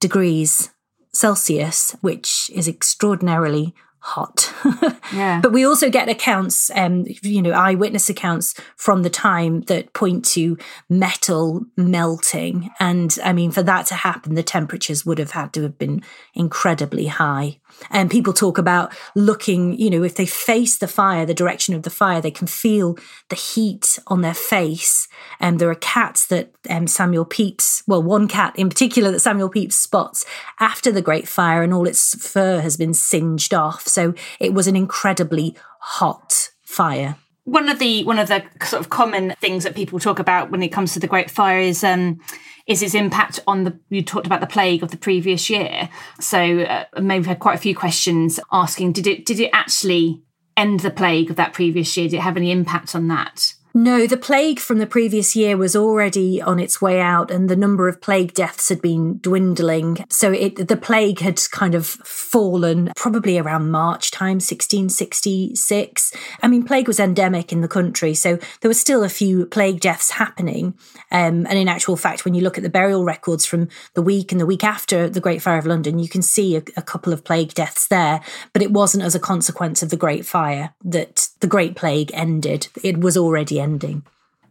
degrees 0.00 0.70
Celsius, 1.12 1.96
which 2.00 2.50
is 2.54 2.68
extraordinarily 2.68 3.74
hot. 4.00 4.52
yeah. 5.14 5.40
But 5.40 5.52
we 5.52 5.64
also 5.64 5.90
get 5.90 6.08
accounts, 6.08 6.70
um, 6.74 7.04
you 7.22 7.42
know, 7.42 7.52
eyewitness 7.52 8.08
accounts 8.08 8.54
from 8.76 9.02
the 9.02 9.10
time 9.10 9.60
that 9.62 9.92
point 9.92 10.24
to 10.26 10.58
metal 10.88 11.64
melting. 11.76 12.70
And 12.80 13.16
I 13.22 13.32
mean, 13.32 13.50
for 13.50 13.62
that 13.62 13.86
to 13.86 13.94
happen, 13.94 14.34
the 14.34 14.42
temperatures 14.42 15.04
would 15.04 15.18
have 15.18 15.32
had 15.32 15.52
to 15.54 15.62
have 15.62 15.78
been 15.78 16.02
incredibly 16.34 17.06
high. 17.06 17.59
And 17.90 18.10
people 18.10 18.32
talk 18.32 18.58
about 18.58 18.92
looking, 19.14 19.78
you 19.78 19.90
know, 19.90 20.02
if 20.02 20.14
they 20.14 20.26
face 20.26 20.78
the 20.78 20.88
fire, 20.88 21.26
the 21.26 21.34
direction 21.34 21.74
of 21.74 21.82
the 21.82 21.90
fire, 21.90 22.20
they 22.20 22.30
can 22.30 22.46
feel 22.46 22.96
the 23.28 23.36
heat 23.36 23.98
on 24.06 24.20
their 24.20 24.34
face. 24.34 25.08
And 25.38 25.58
there 25.58 25.70
are 25.70 25.76
cats 25.76 26.26
that 26.26 26.52
um, 26.68 26.86
Samuel 26.86 27.24
Pepys, 27.24 27.82
well, 27.86 28.02
one 28.02 28.28
cat 28.28 28.54
in 28.56 28.68
particular 28.68 29.10
that 29.10 29.20
Samuel 29.20 29.50
Pepys 29.50 29.78
spots 29.78 30.24
after 30.58 30.92
the 30.92 31.02
Great 31.02 31.28
Fire, 31.28 31.62
and 31.62 31.72
all 31.72 31.86
its 31.86 32.14
fur 32.26 32.60
has 32.60 32.76
been 32.76 32.94
singed 32.94 33.54
off. 33.54 33.86
So 33.86 34.14
it 34.38 34.54
was 34.54 34.66
an 34.66 34.76
incredibly 34.76 35.56
hot 35.80 36.50
fire. 36.62 37.16
One 37.50 37.68
of 37.68 37.80
the 37.80 38.04
one 38.04 38.18
of 38.20 38.28
the 38.28 38.44
sort 38.62 38.80
of 38.80 38.90
common 38.90 39.34
things 39.40 39.64
that 39.64 39.74
people 39.74 39.98
talk 39.98 40.20
about 40.20 40.52
when 40.52 40.62
it 40.62 40.68
comes 40.68 40.92
to 40.92 41.00
the 41.00 41.08
Great 41.08 41.30
Fire 41.30 41.58
is 41.58 41.82
um, 41.82 42.20
is 42.68 42.80
its 42.80 42.94
impact 42.94 43.40
on 43.46 43.64
the. 43.64 43.78
You 43.88 44.02
talked 44.02 44.26
about 44.26 44.40
the 44.40 44.46
plague 44.46 44.84
of 44.84 44.92
the 44.92 44.96
previous 44.96 45.50
year, 45.50 45.88
so 46.20 46.60
uh, 46.60 46.84
maybe 47.00 47.18
we've 47.18 47.26
had 47.26 47.40
quite 47.40 47.56
a 47.56 47.60
few 47.60 47.74
questions 47.74 48.38
asking: 48.52 48.92
Did 48.92 49.08
it 49.08 49.26
did 49.26 49.40
it 49.40 49.50
actually 49.52 50.22
end 50.56 50.80
the 50.80 50.92
plague 50.92 51.28
of 51.28 51.36
that 51.36 51.52
previous 51.52 51.96
year? 51.96 52.08
Did 52.08 52.18
it 52.18 52.22
have 52.22 52.36
any 52.36 52.52
impact 52.52 52.94
on 52.94 53.08
that? 53.08 53.54
No, 53.72 54.06
the 54.06 54.16
plague 54.16 54.58
from 54.58 54.78
the 54.78 54.86
previous 54.86 55.36
year 55.36 55.56
was 55.56 55.76
already 55.76 56.42
on 56.42 56.58
its 56.58 56.82
way 56.82 57.00
out, 57.00 57.30
and 57.30 57.48
the 57.48 57.56
number 57.56 57.88
of 57.88 58.00
plague 58.00 58.34
deaths 58.34 58.68
had 58.68 58.82
been 58.82 59.18
dwindling. 59.18 60.04
So 60.08 60.32
it, 60.32 60.68
the 60.68 60.76
plague 60.76 61.20
had 61.20 61.40
kind 61.52 61.74
of 61.74 61.86
fallen 61.86 62.92
probably 62.96 63.38
around 63.38 63.70
March 63.70 64.10
time, 64.10 64.36
1666. 64.36 66.12
I 66.42 66.48
mean, 66.48 66.64
plague 66.64 66.88
was 66.88 66.98
endemic 67.00 67.52
in 67.52 67.60
the 67.60 67.68
country, 67.68 68.14
so 68.14 68.38
there 68.60 68.68
were 68.68 68.74
still 68.74 69.04
a 69.04 69.08
few 69.08 69.46
plague 69.46 69.80
deaths 69.80 70.12
happening. 70.12 70.74
Um, 71.12 71.46
and 71.46 71.58
in 71.58 71.68
actual 71.68 71.96
fact, 71.96 72.24
when 72.24 72.34
you 72.34 72.42
look 72.42 72.58
at 72.58 72.64
the 72.64 72.70
burial 72.70 73.04
records 73.04 73.46
from 73.46 73.68
the 73.94 74.02
week 74.02 74.32
and 74.32 74.40
the 74.40 74.46
week 74.46 74.64
after 74.64 75.08
the 75.08 75.20
Great 75.20 75.42
Fire 75.42 75.58
of 75.58 75.66
London, 75.66 75.98
you 75.98 76.08
can 76.08 76.22
see 76.22 76.56
a, 76.56 76.62
a 76.76 76.82
couple 76.82 77.12
of 77.12 77.24
plague 77.24 77.54
deaths 77.54 77.86
there. 77.86 78.20
But 78.52 78.62
it 78.62 78.72
wasn't 78.72 79.04
as 79.04 79.14
a 79.14 79.20
consequence 79.20 79.82
of 79.82 79.90
the 79.90 79.96
Great 79.96 80.26
Fire 80.26 80.74
that 80.84 81.28
the 81.40 81.46
Great 81.46 81.74
Plague 81.74 82.10
ended. 82.14 82.68
It 82.82 83.00
was 83.00 83.16
already 83.16 83.60
ending. 83.60 84.04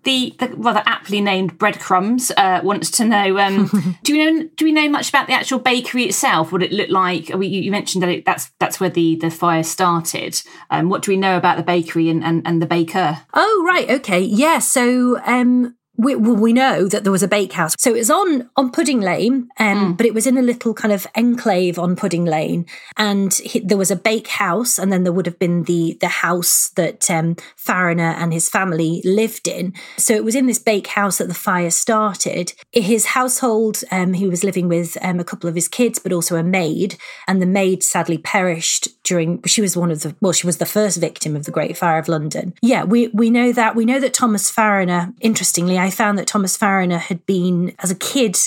The, 0.04 0.34
the 0.40 0.48
rather 0.56 0.82
aptly 0.86 1.20
named 1.20 1.58
breadcrumbs 1.58 2.32
uh, 2.38 2.62
wants 2.64 2.90
to 2.92 3.06
know: 3.06 3.38
um, 3.38 3.98
Do 4.04 4.14
we 4.14 4.24
know? 4.26 4.50
Do 4.56 4.66
we 4.66 4.72
know 4.72 4.88
much 4.88 5.10
about 5.10 5.28
the 5.28 5.34
actual 5.34 5.60
bakery 5.60 6.06
itself? 6.06 6.52
What 6.52 6.64
it 6.64 6.72
looked 6.72 6.92
like? 6.92 7.30
We, 7.30 7.48
you 7.48 7.70
mentioned 7.70 8.02
that 8.04 8.10
it, 8.10 8.26
that's 8.26 8.52
that's 8.60 8.80
where 8.80 8.90
the, 8.90 9.18
the 9.18 9.30
fire 9.30 9.64
started. 9.64 10.42
Um, 10.70 10.88
what 10.90 11.02
do 11.02 11.12
we 11.12 11.18
know 11.18 11.36
about 11.36 11.58
the 11.58 11.64
bakery 11.64 12.10
and, 12.10 12.24
and, 12.24 12.42
and 12.48 12.62
the 12.62 12.66
baker? 12.66 13.20
Oh 13.34 13.66
right, 13.68 13.90
okay, 13.90 14.22
yeah. 14.22 14.60
So 14.60 15.20
um, 15.26 15.76
we, 16.00 16.16
well, 16.16 16.36
we 16.36 16.54
know 16.54 16.88
that 16.88 17.04
there 17.04 17.12
was 17.12 17.24
a 17.24 17.28
bakehouse. 17.28 17.76
So 17.78 17.92
it 17.92 17.98
was 17.98 18.10
on 18.10 18.50
on 18.56 18.72
Pudding 18.72 19.02
Lane, 19.02 19.50
um, 19.60 19.94
mm. 19.94 19.98
but 19.98 20.06
it 20.06 20.14
was 20.14 20.26
in 20.26 20.38
a 20.38 20.42
little 20.42 20.74
kind 20.74 20.94
of 20.94 21.06
enclave 21.14 21.78
on 21.78 21.98
Pudding 21.98 22.24
Lane, 22.24 22.66
and 22.96 23.34
he, 23.34 23.60
there 23.60 23.78
was 23.78 23.92
a 23.92 23.98
bakehouse, 23.98 24.80
and 24.80 24.94
then 24.94 25.04
there 25.04 25.12
would 25.12 25.26
have 25.26 25.38
been 25.38 25.64
the 25.64 25.98
the 26.00 26.08
house 26.08 26.70
that 26.76 27.12
um, 27.12 27.36
Fariner 27.58 28.16
and 28.18 28.32
his 28.32 28.48
family 28.48 29.02
lived 29.04 29.48
in. 29.48 29.74
So 29.98 30.14
it 30.14 30.24
was 30.24 30.36
in 30.36 30.46
this 30.46 30.58
bakehouse 30.58 31.18
that 31.18 31.28
the 31.28 31.34
fire 31.34 31.70
started. 31.70 32.54
His 32.72 33.08
household, 33.08 33.84
um, 33.92 34.14
he 34.14 34.28
was 34.28 34.46
living 34.46 34.70
with 34.70 34.98
um, 35.02 35.20
a 35.20 35.26
couple 35.26 35.50
of 35.50 35.56
his 35.56 35.68
kids, 35.68 36.00
but 36.00 36.14
also 36.14 36.38
a 36.38 36.44
maid, 36.44 36.96
and 37.28 37.42
the 37.42 37.46
maid 37.46 37.84
sadly 37.84 38.18
perished 38.18 38.88
during. 39.04 39.44
She 39.44 39.62
was 39.62 39.76
one 39.76 39.92
of 39.92 40.00
the 40.02 40.16
well, 40.22 40.32
she 40.32 40.48
was 40.48 40.60
the 40.60 40.66
first 40.66 40.98
victim 40.98 41.36
of 41.36 41.44
the 41.44 41.52
Great 41.52 41.76
Fire 41.76 42.00
of 42.00 42.08
London. 42.08 42.54
Yeah, 42.62 42.86
we 42.86 43.10
we 43.10 43.30
know 43.30 43.52
that. 43.52 43.76
We 43.76 43.84
know 43.84 44.00
that 44.00 44.14
Thomas 44.14 44.50
Fariner. 44.50 45.14
Interestingly, 45.20 45.78
I 45.78 45.89
I 45.90 45.92
found 45.92 46.20
that 46.20 46.28
Thomas 46.28 46.56
Fariner 46.56 47.00
had 47.00 47.26
been, 47.26 47.74
as 47.80 47.90
a 47.90 47.96
kid, 47.96 48.38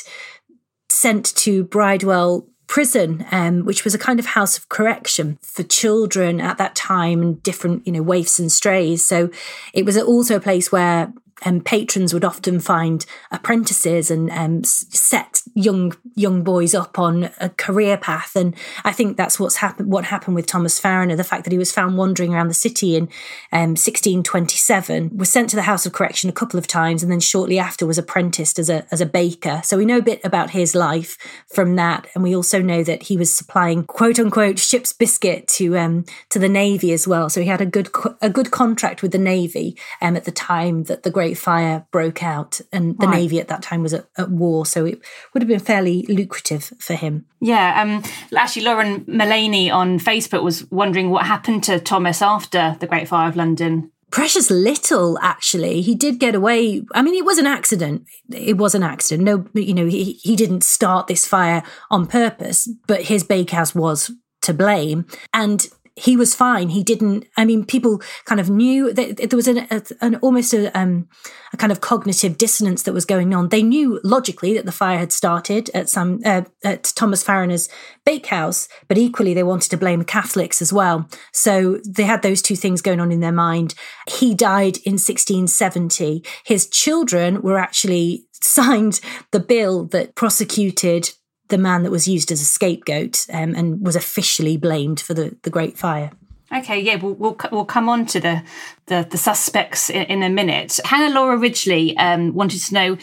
sent 0.88 1.34
to 1.38 1.64
Bridewell 1.64 2.46
prison, 2.68 3.26
um, 3.32 3.64
which 3.64 3.82
was 3.82 3.96
a 3.96 3.98
kind 3.98 4.20
of 4.20 4.26
house 4.26 4.56
of 4.56 4.68
correction 4.68 5.40
for 5.42 5.64
children 5.64 6.40
at 6.40 6.56
that 6.58 6.76
time 6.76 7.20
and 7.20 7.42
different, 7.42 7.84
you 7.84 7.92
know, 7.92 8.00
waifs 8.00 8.38
and 8.38 8.52
strays. 8.52 9.04
So 9.04 9.28
it 9.74 9.84
was 9.84 9.98
also 9.98 10.36
a 10.36 10.40
place 10.40 10.70
where 10.70 11.12
um, 11.44 11.60
patrons 11.60 12.12
would 12.14 12.24
often 12.24 12.60
find 12.60 13.04
apprentices 13.30 14.10
and 14.10 14.30
um, 14.30 14.64
set 14.64 15.42
young 15.54 15.94
young 16.14 16.42
boys 16.42 16.74
up 16.74 16.98
on 16.98 17.30
a 17.40 17.48
career 17.48 17.96
path. 17.96 18.36
And 18.36 18.54
I 18.84 18.92
think 18.92 19.16
that's 19.16 19.40
what's 19.40 19.56
happened. 19.56 19.90
What 19.90 20.04
happened 20.04 20.34
with 20.34 20.46
Thomas 20.46 20.78
Fariner, 20.78 21.16
the 21.16 21.24
fact 21.24 21.44
that 21.44 21.52
he 21.52 21.58
was 21.58 21.72
found 21.72 21.96
wandering 21.96 22.34
around 22.34 22.48
the 22.48 22.54
city 22.54 22.96
in 22.96 23.04
um, 23.52 23.70
1627, 23.70 25.16
was 25.16 25.30
sent 25.30 25.50
to 25.50 25.56
the 25.56 25.62
House 25.62 25.86
of 25.86 25.92
Correction 25.92 26.28
a 26.28 26.34
couple 26.34 26.58
of 26.58 26.66
times, 26.66 27.02
and 27.02 27.10
then 27.10 27.20
shortly 27.20 27.58
after 27.58 27.86
was 27.86 27.98
apprenticed 27.98 28.58
as 28.58 28.68
a 28.68 28.86
as 28.90 29.00
a 29.00 29.06
baker. 29.06 29.60
So 29.64 29.76
we 29.76 29.86
know 29.86 29.98
a 29.98 30.02
bit 30.02 30.20
about 30.24 30.50
his 30.50 30.74
life 30.74 31.16
from 31.52 31.76
that, 31.76 32.06
and 32.14 32.22
we 32.22 32.34
also 32.34 32.60
know 32.60 32.82
that 32.84 33.04
he 33.04 33.16
was 33.16 33.34
supplying 33.34 33.84
quote 33.84 34.18
unquote 34.18 34.58
ship's 34.58 34.92
biscuit 34.92 35.46
to 35.48 35.76
um, 35.76 36.04
to 36.30 36.38
the 36.38 36.48
navy 36.48 36.92
as 36.92 37.06
well. 37.06 37.28
So 37.28 37.40
he 37.40 37.46
had 37.46 37.60
a 37.60 37.66
good 37.66 37.90
a 38.20 38.30
good 38.30 38.50
contract 38.50 39.02
with 39.02 39.12
the 39.12 39.18
navy 39.18 39.76
um, 40.00 40.16
at 40.16 40.24
the 40.24 40.32
time 40.32 40.84
that 40.84 41.02
the 41.02 41.10
Great 41.10 41.31
Great 41.32 41.38
Fire 41.38 41.86
broke 41.90 42.22
out, 42.22 42.60
and 42.72 42.98
the 42.98 43.06
right. 43.06 43.16
Navy 43.16 43.40
at 43.40 43.48
that 43.48 43.62
time 43.62 43.82
was 43.82 43.94
at, 43.94 44.06
at, 44.18 44.30
war, 44.30 44.66
so 44.66 44.84
it 44.84 45.00
would 45.32 45.42
have 45.42 45.48
been 45.48 45.60
fairly 45.60 46.02
lucrative 46.02 46.74
for 46.78 46.94
him. 46.94 47.24
Yeah, 47.40 47.80
um, 47.80 48.02
actually, 48.36 48.64
Lauren 48.64 49.02
Mullaney 49.06 49.70
on 49.70 49.98
Facebook 49.98 50.42
was 50.42 50.70
wondering 50.70 51.08
what 51.08 51.24
happened 51.24 51.64
to 51.64 51.80
Thomas 51.80 52.20
after 52.20 52.76
the 52.80 52.86
Great 52.86 53.08
Fire 53.08 53.30
of 53.30 53.36
London. 53.36 53.90
Precious 54.10 54.50
little, 54.50 55.18
actually. 55.22 55.80
He 55.80 55.94
did 55.94 56.18
get 56.18 56.34
away. 56.34 56.82
I 56.94 57.00
mean, 57.00 57.14
it 57.14 57.24
was 57.24 57.38
an 57.38 57.46
accident. 57.46 58.04
It 58.30 58.58
was 58.58 58.74
an 58.74 58.82
accident. 58.82 59.24
No, 59.24 59.46
you 59.58 59.72
know, 59.72 59.86
he, 59.86 60.20
he 60.22 60.36
didn't 60.36 60.64
start 60.64 61.06
this 61.06 61.26
fire 61.26 61.62
on 61.90 62.06
purpose, 62.06 62.68
but 62.86 63.04
his 63.04 63.24
bakehouse 63.24 63.74
was 63.74 64.10
to 64.42 64.52
blame. 64.52 65.06
And 65.32 65.66
he 65.94 66.16
was 66.16 66.34
fine. 66.34 66.70
He 66.70 66.82
didn't. 66.82 67.26
I 67.36 67.44
mean, 67.44 67.64
people 67.64 68.00
kind 68.24 68.40
of 68.40 68.48
knew 68.48 68.92
that 68.92 69.18
there 69.18 69.36
was 69.36 69.48
an, 69.48 69.66
an 70.00 70.16
almost 70.16 70.54
a, 70.54 70.76
um, 70.78 71.08
a 71.52 71.56
kind 71.58 71.70
of 71.70 71.82
cognitive 71.82 72.38
dissonance 72.38 72.82
that 72.84 72.94
was 72.94 73.04
going 73.04 73.34
on. 73.34 73.48
They 73.50 73.62
knew 73.62 74.00
logically 74.02 74.54
that 74.54 74.64
the 74.64 74.72
fire 74.72 74.98
had 74.98 75.12
started 75.12 75.70
at 75.74 75.90
some 75.90 76.20
uh, 76.24 76.42
at 76.64 76.84
Thomas 76.96 77.22
Farriner's 77.22 77.68
bakehouse, 78.06 78.68
but 78.88 78.96
equally 78.96 79.34
they 79.34 79.42
wanted 79.42 79.70
to 79.70 79.76
blame 79.76 80.02
Catholics 80.04 80.62
as 80.62 80.72
well. 80.72 81.08
So 81.32 81.78
they 81.86 82.04
had 82.04 82.22
those 82.22 82.40
two 82.40 82.56
things 82.56 82.80
going 82.80 83.00
on 83.00 83.12
in 83.12 83.20
their 83.20 83.32
mind. 83.32 83.74
He 84.08 84.34
died 84.34 84.78
in 84.78 84.94
1670. 84.94 86.24
His 86.44 86.66
children 86.68 87.42
were 87.42 87.58
actually 87.58 88.24
signed 88.32 89.00
the 89.30 89.40
bill 89.40 89.84
that 89.86 90.14
prosecuted 90.14 91.12
the 91.52 91.58
man 91.58 91.82
that 91.82 91.90
was 91.90 92.08
used 92.08 92.32
as 92.32 92.40
a 92.40 92.44
scapegoat 92.44 93.26
um, 93.32 93.54
and 93.54 93.84
was 93.84 93.94
officially 93.94 94.56
blamed 94.56 95.00
for 95.00 95.12
the, 95.14 95.36
the 95.42 95.50
Great 95.50 95.76
Fire. 95.76 96.10
Okay, 96.52 96.80
yeah, 96.80 96.96
we'll, 96.96 97.14
we'll 97.14 97.36
we'll 97.50 97.64
come 97.64 97.88
on 97.88 98.04
to 98.06 98.20
the 98.20 98.42
the, 98.86 99.06
the 99.08 99.16
suspects 99.16 99.88
in, 99.88 100.02
in, 100.04 100.22
a 100.22 100.28
minute. 100.28 100.80
Hannah 100.84 101.14
Laura 101.14 101.36
Ridgely 101.38 101.96
um, 101.96 102.34
wanted 102.34 102.60
to 102.62 102.74
know: 102.74 102.98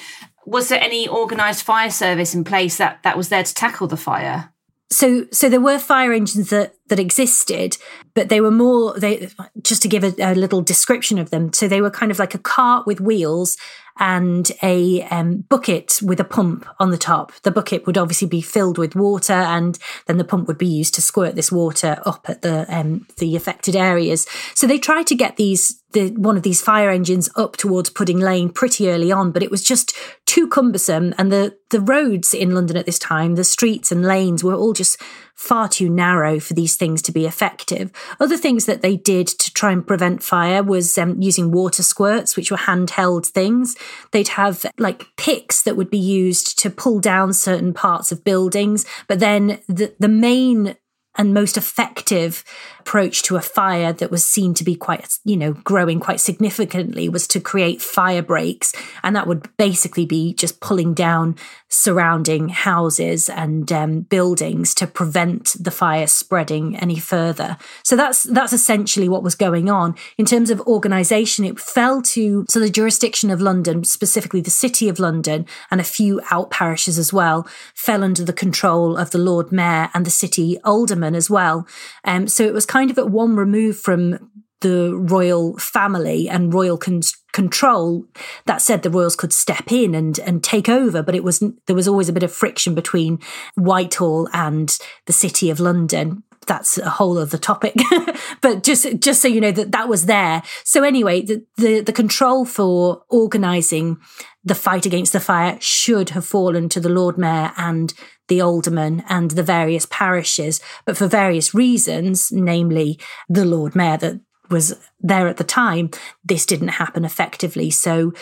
was 0.45 0.69
there 0.69 0.81
any 0.81 1.07
organised 1.07 1.63
fire 1.63 1.89
service 1.89 2.35
in 2.35 2.43
place 2.43 2.77
that 2.77 3.01
that 3.03 3.17
was 3.17 3.29
there 3.29 3.43
to 3.43 3.53
tackle 3.53 3.87
the 3.87 3.97
fire? 3.97 4.51
So, 4.91 5.27
so 5.31 5.49
there 5.49 5.61
were 5.61 5.77
fire 5.77 6.11
engines 6.11 6.49
that 6.49 6.73
that 6.89 6.99
existed, 6.99 7.77
but 8.13 8.29
they 8.29 8.41
were 8.41 8.51
more. 8.51 8.99
They 8.99 9.29
just 9.61 9.81
to 9.83 9.87
give 9.87 10.03
a, 10.03 10.13
a 10.19 10.33
little 10.35 10.61
description 10.61 11.17
of 11.17 11.29
them. 11.29 11.53
So 11.53 11.67
they 11.67 11.81
were 11.81 11.91
kind 11.91 12.11
of 12.11 12.19
like 12.19 12.35
a 12.35 12.39
cart 12.39 12.85
with 12.85 13.01
wheels 13.01 13.57
and 13.99 14.51
a 14.63 15.03
um, 15.03 15.45
bucket 15.49 15.99
with 16.01 16.19
a 16.19 16.23
pump 16.23 16.65
on 16.79 16.91
the 16.91 16.97
top. 16.97 17.33
The 17.43 17.51
bucket 17.51 17.85
would 17.85 17.97
obviously 17.97 18.27
be 18.27 18.41
filled 18.41 18.77
with 18.77 18.95
water, 18.95 19.33
and 19.33 19.77
then 20.07 20.17
the 20.17 20.23
pump 20.23 20.47
would 20.47 20.57
be 20.57 20.67
used 20.67 20.93
to 20.95 21.01
squirt 21.01 21.35
this 21.35 21.51
water 21.51 22.01
up 22.05 22.29
at 22.29 22.41
the 22.41 22.65
um, 22.73 23.05
the 23.17 23.35
affected 23.35 23.75
areas. 23.75 24.25
So 24.55 24.65
they 24.67 24.79
try 24.79 25.03
to 25.03 25.15
get 25.15 25.35
these 25.35 25.78
the 25.91 26.09
one 26.11 26.37
of 26.37 26.43
these 26.43 26.61
fire 26.61 26.89
engines 26.89 27.29
up 27.35 27.57
towards 27.57 27.89
Pudding 27.89 28.19
Lane 28.19 28.49
pretty 28.49 28.89
early 28.89 29.11
on, 29.11 29.31
but 29.31 29.43
it 29.43 29.51
was 29.51 29.63
just 29.63 29.95
too 30.25 30.47
cumbersome, 30.47 31.13
and 31.17 31.31
the 31.31 31.57
the 31.69 31.81
roads 31.81 32.33
in 32.33 32.53
London 32.53 32.77
at 32.77 32.85
this 32.85 32.99
time, 32.99 33.35
the 33.35 33.43
streets 33.43 33.91
and 33.91 34.03
lanes 34.03 34.43
were 34.43 34.55
all 34.55 34.73
just 34.73 35.01
far 35.35 35.69
too 35.69 35.89
narrow 35.89 36.37
for 36.39 36.53
these 36.53 36.75
things 36.75 37.01
to 37.01 37.13
be 37.13 37.25
effective. 37.25 37.91
Other 38.19 38.35
things 38.35 38.65
that 38.65 38.81
they 38.81 38.97
did 38.97 39.25
to 39.27 39.53
try 39.53 39.71
and 39.71 39.87
prevent 39.87 40.21
fire 40.21 40.61
was 40.61 40.97
um, 40.97 41.21
using 41.21 41.51
water 41.51 41.81
squirts, 41.81 42.35
which 42.35 42.51
were 42.51 42.57
handheld 42.57 43.25
things. 43.25 43.77
They'd 44.11 44.27
have 44.29 44.65
like 44.77 45.07
picks 45.15 45.61
that 45.61 45.77
would 45.77 45.89
be 45.89 45.97
used 45.97 46.59
to 46.59 46.69
pull 46.69 46.99
down 46.99 47.31
certain 47.31 47.73
parts 47.73 48.11
of 48.11 48.25
buildings, 48.25 48.85
but 49.07 49.19
then 49.19 49.59
the, 49.67 49.95
the 49.97 50.09
main 50.09 50.75
and 51.19 51.33
most 51.33 51.57
effective 51.57 52.45
approach 52.79 53.23
to 53.23 53.35
a 53.35 53.41
fire 53.41 53.91
that 53.91 54.09
was 54.09 54.25
seen 54.25 54.53
to 54.53 54.63
be 54.63 54.73
quite, 54.73 55.19
you 55.25 55.35
know, 55.35 55.51
growing 55.51 55.99
quite 55.99 56.21
significantly 56.21 57.09
was 57.09 57.27
to 57.27 57.41
create 57.41 57.81
fire 57.81 58.21
breaks. 58.21 58.73
And 59.03 59.17
that 59.17 59.27
would 59.27 59.49
basically 59.57 60.05
be 60.05 60.33
just 60.33 60.61
pulling 60.61 60.93
down 60.93 61.35
surrounding 61.69 62.49
houses 62.49 63.29
and 63.29 63.71
um, 63.71 64.01
buildings 64.01 64.73
to 64.73 64.87
prevent 64.87 65.55
the 65.59 65.71
fire 65.71 66.07
spreading 66.07 66.75
any 66.75 66.97
further. 66.97 67.57
So 67.83 67.95
that's 67.95 68.23
that's 68.23 68.53
essentially 68.53 69.07
what 69.07 69.23
was 69.23 69.35
going 69.35 69.69
on 69.69 69.95
in 70.17 70.25
terms 70.25 70.49
of 70.49 70.59
organisation. 70.61 71.45
It 71.45 71.59
fell 71.59 72.01
to 72.01 72.45
so 72.49 72.59
the 72.59 72.69
jurisdiction 72.69 73.29
of 73.29 73.41
London, 73.41 73.83
specifically 73.83 74.41
the 74.41 74.49
City 74.49 74.89
of 74.89 74.99
London, 74.99 75.45
and 75.69 75.79
a 75.79 75.83
few 75.85 76.21
out 76.31 76.49
parishes 76.49 76.97
as 76.97 77.13
well, 77.13 77.47
fell 77.73 78.03
under 78.03 78.23
the 78.23 78.33
control 78.33 78.97
of 78.97 79.11
the 79.11 79.17
Lord 79.19 79.51
Mayor 79.51 79.89
and 79.93 80.05
the 80.05 80.11
City 80.11 80.59
Alderman 80.63 81.15
as 81.15 81.29
well. 81.29 81.67
Um, 82.03 82.27
so 82.27 82.43
it 82.43 82.53
was 82.53 82.65
kind 82.65 82.89
of 82.89 82.97
at 82.97 83.09
one 83.09 83.35
remove 83.35 83.79
from 83.79 84.31
the 84.61 84.93
royal 84.95 85.57
family 85.57 86.27
and 86.27 86.53
royal 86.53 86.77
con- 86.77 87.01
control. 87.31 88.05
That 88.45 88.61
said, 88.61 88.83
the 88.83 88.89
royals 88.89 89.15
could 89.15 89.33
step 89.33 89.71
in 89.71 89.95
and 89.95 90.19
and 90.19 90.43
take 90.43 90.69
over, 90.69 91.01
but 91.03 91.15
it 91.15 91.23
was 91.23 91.43
there 91.65 91.75
was 91.75 91.87
always 91.87 92.09
a 92.09 92.13
bit 92.13 92.23
of 92.23 92.31
friction 92.31 92.75
between 92.75 93.19
Whitehall 93.55 94.29
and 94.33 94.77
the 95.05 95.13
city 95.13 95.49
of 95.49 95.59
London 95.59 96.23
that's 96.49 96.79
a 96.79 96.89
whole 96.89 97.17
other 97.17 97.37
topic. 97.37 97.75
but 98.41 98.63
just 98.63 98.99
just 98.99 99.21
so 99.21 99.27
you 99.27 99.39
know 99.39 99.51
that 99.51 99.71
that 99.71 99.87
was 99.87 100.07
there. 100.07 100.41
So 100.65 100.83
anyway, 100.83 101.21
the 101.21 101.45
the, 101.57 101.79
the 101.81 101.93
control 101.93 102.43
for 102.43 103.03
organising 103.09 103.97
the 104.43 104.55
fight 104.55 104.85
against 104.85 105.13
the 105.13 105.19
fire 105.19 105.57
should 105.61 106.09
have 106.11 106.25
fallen 106.25 106.69
to 106.69 106.79
the 106.79 106.89
Lord 106.89 107.17
Mayor 107.17 107.51
and 107.57 107.93
the 108.29 108.41
aldermen 108.41 109.03
and 109.09 109.31
the 109.31 109.43
various 109.43 109.85
parishes, 109.85 110.61
but 110.85 110.97
for 110.97 111.07
various 111.07 111.53
reasons, 111.53 112.31
namely 112.31 112.99
the 113.27 113.45
Lord 113.45 113.75
Mayor 113.75 113.97
that 113.97 114.21
was 114.49 114.75
there 114.99 115.27
at 115.27 115.37
the 115.37 115.43
time, 115.43 115.91
this 116.23 116.45
didn't 116.45 116.69
happen 116.69 117.05
effectively. 117.05 117.69
So 117.69 118.13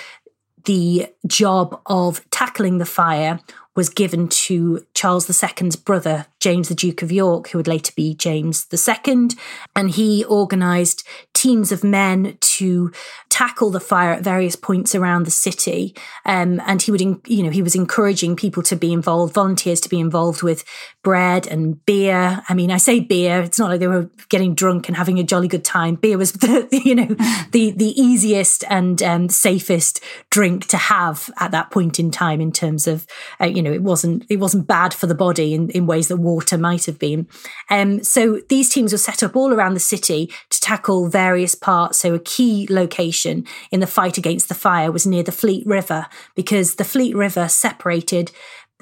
the 0.66 1.08
job 1.26 1.80
of 1.86 2.30
tackling 2.30 2.78
the 2.78 2.86
fire 2.86 3.40
was 3.76 3.90
given 3.90 4.28
to 4.28 4.84
Charles 4.96 5.30
II's 5.30 5.76
brother, 5.76 6.26
James 6.40 6.68
the 6.68 6.76
Duke 6.76 7.04
of 7.04 7.12
York, 7.12 7.50
who 7.50 7.60
would 7.60 7.68
later 7.68 7.94
be 7.96 8.16
James 8.16 8.66
II. 8.74 9.30
And 9.76 9.92
he 9.92 10.26
organised 10.26 11.08
teams 11.38 11.72
of 11.72 11.84
men 11.84 12.36
to 12.42 12.92
tackle 13.30 13.70
the 13.70 13.80
fire 13.80 14.12
at 14.12 14.24
various 14.24 14.56
points 14.56 14.96
around 14.96 15.24
the 15.24 15.32
city. 15.32 15.96
Um, 16.26 16.60
and 16.66 16.82
he 16.82 16.90
would, 16.90 17.02
you 17.02 17.44
know, 17.44 17.52
he 17.52 17.62
was 17.62 17.76
encouraging 17.76 18.36
people 18.36 18.64
to 18.64 18.76
be 18.76 18.92
involved, 18.92 19.36
volunteers 19.36 19.80
to 19.82 19.90
be 19.90 20.00
involved 20.00 20.42
with 20.42 20.66
bread 21.04 21.46
and 21.46 21.86
beer. 21.86 22.42
I 22.50 22.54
mean, 22.56 22.72
I 22.72 22.78
say 22.78 23.00
beer, 23.00 23.42
it's 23.42 23.60
not 23.60 23.70
like 23.70 23.80
they 23.80 23.88
were 23.88 24.10
getting 24.30 24.56
drunk 24.56 24.88
and 24.88 24.98
having 24.98 25.20
a 25.20 25.24
jolly 25.24 25.48
good 25.48 25.64
time. 25.64 25.96
Beer 25.96 26.18
was 26.18 26.32
the, 26.44 26.68
you 26.72 26.96
know, 26.96 27.16
the, 27.52 27.72
the 27.72 27.94
easiest 28.02 28.64
and 28.70 29.04
um, 29.04 29.30
safest 29.30 30.04
drink 30.32 30.66
to 30.68 30.78
have 30.78 31.30
at 31.40 31.52
that 31.52 31.70
point 31.70 32.00
in 32.00 32.10
time 32.10 32.42
in 32.42 32.52
terms 32.52 32.88
of, 32.88 33.06
uh, 33.40 33.46
you 33.46 33.62
know, 33.62 33.72
it 33.72 33.84
wasn't, 33.84 34.26
it 34.30 34.38
wasn't 34.38 34.68
bad 34.68 34.96
for 34.96 35.06
the 35.06 35.16
body 35.16 35.54
in, 35.54 35.70
in 35.70 35.86
ways 35.86 36.08
that 36.08 36.18
water 36.18 36.58
might 36.58 36.86
have 36.86 36.98
been. 36.98 37.28
Um, 37.70 38.04
so 38.04 38.42
these 38.50 38.70
teams 38.70 38.92
were 38.92 38.98
set 38.98 39.22
up 39.22 39.36
all 39.36 39.54
around 39.54 39.76
the 39.76 39.80
city 39.80 40.32
to 40.50 40.60
tackle 40.60 41.08
various 41.08 41.37
various 41.38 41.54
parts. 41.54 42.00
So, 42.00 42.16
a 42.16 42.20
key 42.20 42.66
location 42.68 43.46
in 43.70 43.80
the 43.80 43.86
fight 43.86 44.18
against 44.18 44.50
the 44.50 44.56
fire 44.56 44.92
was 44.92 45.06
near 45.06 45.22
the 45.22 45.32
Fleet 45.32 45.64
River 45.68 46.08
because 46.34 46.76
the 46.76 46.84
Fleet 46.84 47.16
River 47.16 47.48
separated 47.48 48.32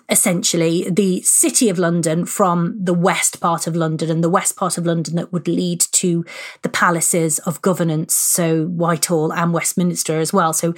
essentially 0.09 0.87
the 0.89 1.21
city 1.21 1.69
of 1.69 1.79
London 1.79 2.25
from 2.25 2.77
the 2.83 2.93
west 2.93 3.39
part 3.39 3.65
of 3.65 3.75
London 3.75 4.11
and 4.11 4.23
the 4.23 4.29
west 4.29 4.55
part 4.55 4.77
of 4.77 4.85
London 4.85 5.15
that 5.15 5.33
would 5.33 5.47
lead 5.47 5.81
to 5.91 6.23
the 6.61 6.69
palaces 6.69 7.39
of 7.39 7.61
governance, 7.61 8.13
so 8.13 8.65
Whitehall 8.65 9.33
and 9.33 9.53
Westminster 9.53 10.19
as 10.19 10.31
well. 10.31 10.53
So 10.53 10.73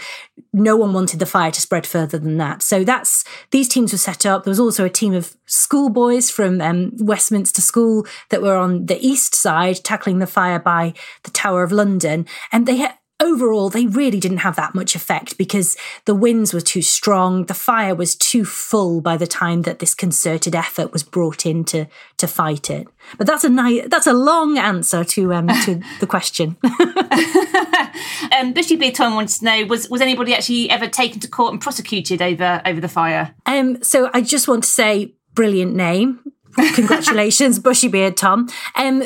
no 0.54 0.78
one 0.78 0.94
wanted 0.94 1.20
the 1.20 1.26
fire 1.26 1.52
to 1.52 1.62
spread 1.62 1.86
further 1.86 2.18
than 2.18 2.38
that. 2.38 2.62
So 2.62 2.84
that's 2.84 3.24
these 3.52 3.68
teams 3.68 3.92
were 3.92 3.98
set 3.98 4.26
up. 4.26 4.44
There 4.44 4.52
was 4.52 4.60
also 4.60 4.86
a 4.86 4.90
team 4.90 5.14
of 5.14 5.36
schoolboys 5.46 6.30
from 6.30 6.62
um, 6.62 6.92
Westminster 6.98 7.62
School 7.62 8.06
that 8.30 8.42
were 8.42 8.56
on 8.56 8.86
the 8.86 9.00
east 9.06 9.36
side 9.36 9.78
tackling 9.84 10.20
the 10.20 10.28
fire 10.28 10.60
by 10.60 10.94
the 11.24 11.32
Tower 11.32 11.64
of 11.64 11.72
London, 11.72 12.26
and 12.52 12.66
they 12.66 12.78
had 12.78 12.96
overall, 13.20 13.70
they 13.70 13.86
really 13.86 14.20
didn't 14.20 14.40
have 14.40 14.56
that 14.56 14.76
much 14.76 14.96
effect 14.96 15.38
because 15.38 15.76
the 16.06 16.16
winds 16.16 16.54
were 16.54 16.62
too 16.62 16.82
strong. 16.82 17.46
The 17.46 17.54
fire 17.54 17.96
was 17.96 18.16
too 18.16 18.46
full 18.46 19.02
by 19.02 19.18
the 19.18 19.28
time 19.28 19.64
that 19.64 19.80
this 19.80 19.94
concerted 19.94 20.56
effort 20.56 20.92
was 20.92 21.04
brought 21.04 21.46
in 21.46 21.64
to, 21.66 21.88
to 22.18 22.28
fight 22.28 22.70
it. 22.70 22.88
But 23.18 23.28
that's 23.28 23.44
a 23.44 23.50
nice, 23.50 23.88
that's 23.88 24.08
a 24.08 24.14
long 24.14 24.58
answer 24.58 25.04
to 25.04 25.34
um, 25.34 25.48
to 25.48 25.82
the 26.00 26.08
question. 26.08 26.58
um, 28.38 28.54
Bushy 28.54 28.76
Beard 28.76 28.96
Tom 28.96 29.16
wants 29.16 29.40
to 29.40 29.46
know: 29.46 29.66
was 29.66 29.90
was 29.90 30.02
anybody 30.02 30.34
actually 30.34 30.70
ever 30.70 30.88
taken 30.88 31.20
to 31.22 31.28
court 31.28 31.54
and 31.54 31.62
prosecuted 31.62 32.22
over 32.22 32.62
over 32.66 32.82
the 32.82 32.90
fire? 32.90 33.34
Um, 33.46 33.82
so 33.84 34.10
I 34.14 34.22
just 34.22 34.48
want 34.48 34.64
to 34.64 34.70
say, 34.70 35.14
brilliant 35.34 35.76
name. 35.76 36.20
Congratulations, 36.74 37.60
Bushy 37.60 37.88
Beard 37.88 38.18
Tom. 38.18 38.50
Um, 38.76 39.04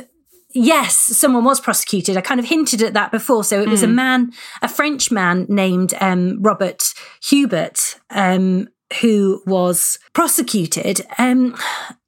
yes, 0.54 0.96
someone 0.96 1.44
was 1.44 1.60
prosecuted. 1.60 2.18
I 2.18 2.22
kind 2.22 2.40
of 2.40 2.46
hinted 2.46 2.82
at 2.82 2.94
that 2.94 3.12
before. 3.12 3.44
So 3.44 3.62
it 3.62 3.70
was 3.70 3.82
mm. 3.82 3.86
a 3.86 3.88
hmm. 3.88 3.96
man, 3.96 4.32
a 4.62 4.68
French 4.68 5.12
man 5.12 5.46
named 5.50 5.94
um, 6.00 6.42
Robert 6.42 6.94
Hubert, 7.24 8.00
um, 8.10 8.70
who 9.02 9.42
was 9.46 9.98
prosecuted. 10.14 11.06
Um, 11.18 11.56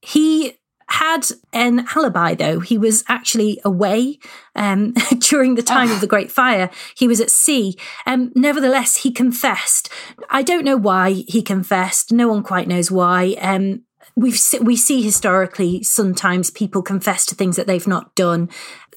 he 0.01 0.57
had 0.89 1.27
an 1.53 1.87
alibi 1.95 2.35
though. 2.35 2.59
He 2.59 2.77
was 2.77 3.03
actually 3.07 3.59
away 3.65 4.19
um, 4.55 4.93
during 5.19 5.55
the 5.55 5.63
time 5.63 5.89
oh. 5.89 5.95
of 5.95 6.01
the 6.01 6.07
Great 6.07 6.31
Fire. 6.31 6.69
He 6.95 7.07
was 7.07 7.19
at 7.19 7.31
sea. 7.31 7.75
Um, 8.05 8.31
nevertheless, 8.35 8.97
he 8.97 9.11
confessed. 9.11 9.89
I 10.29 10.43
don't 10.43 10.65
know 10.65 10.77
why 10.77 11.23
he 11.27 11.41
confessed. 11.41 12.11
No 12.11 12.27
one 12.27 12.43
quite 12.43 12.67
knows 12.67 12.91
why. 12.91 13.35
Um, 13.41 13.83
we 14.15 14.33
we 14.61 14.75
see 14.75 15.01
historically 15.01 15.83
sometimes 15.83 16.51
people 16.51 16.81
confess 16.81 17.25
to 17.25 17.35
things 17.35 17.55
that 17.55 17.67
they've 17.67 17.87
not 17.87 18.13
done. 18.15 18.49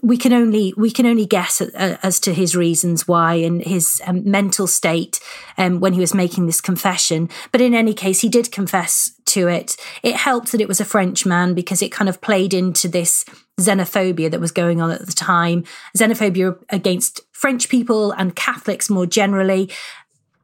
We 0.02 0.18
can 0.18 0.34
only 0.34 0.74
we 0.76 0.90
can 0.90 1.06
only 1.06 1.24
guess 1.24 1.60
as 1.60 2.20
to 2.20 2.34
his 2.34 2.54
reasons 2.54 3.08
why 3.08 3.34
and 3.34 3.62
his 3.62 4.02
um, 4.06 4.30
mental 4.30 4.66
state 4.66 5.18
um, 5.56 5.80
when 5.80 5.94
he 5.94 6.00
was 6.00 6.12
making 6.12 6.46
this 6.46 6.60
confession. 6.60 7.30
But 7.50 7.62
in 7.62 7.72
any 7.72 7.94
case, 7.94 8.20
he 8.20 8.28
did 8.28 8.52
confess 8.52 9.12
to 9.26 9.48
it. 9.48 9.76
It 10.02 10.16
helped 10.16 10.52
that 10.52 10.60
it 10.60 10.68
was 10.68 10.80
a 10.80 10.84
French 10.84 11.24
man 11.24 11.54
because 11.54 11.80
it 11.80 11.92
kind 11.92 12.10
of 12.10 12.20
played 12.20 12.52
into 12.52 12.88
this 12.88 13.24
xenophobia 13.58 14.30
that 14.30 14.40
was 14.40 14.52
going 14.52 14.82
on 14.82 14.90
at 14.90 15.06
the 15.06 15.12
time, 15.12 15.64
xenophobia 15.96 16.58
against 16.68 17.22
French 17.32 17.70
people 17.70 18.12
and 18.12 18.36
Catholics 18.36 18.90
more 18.90 19.06
generally. 19.06 19.70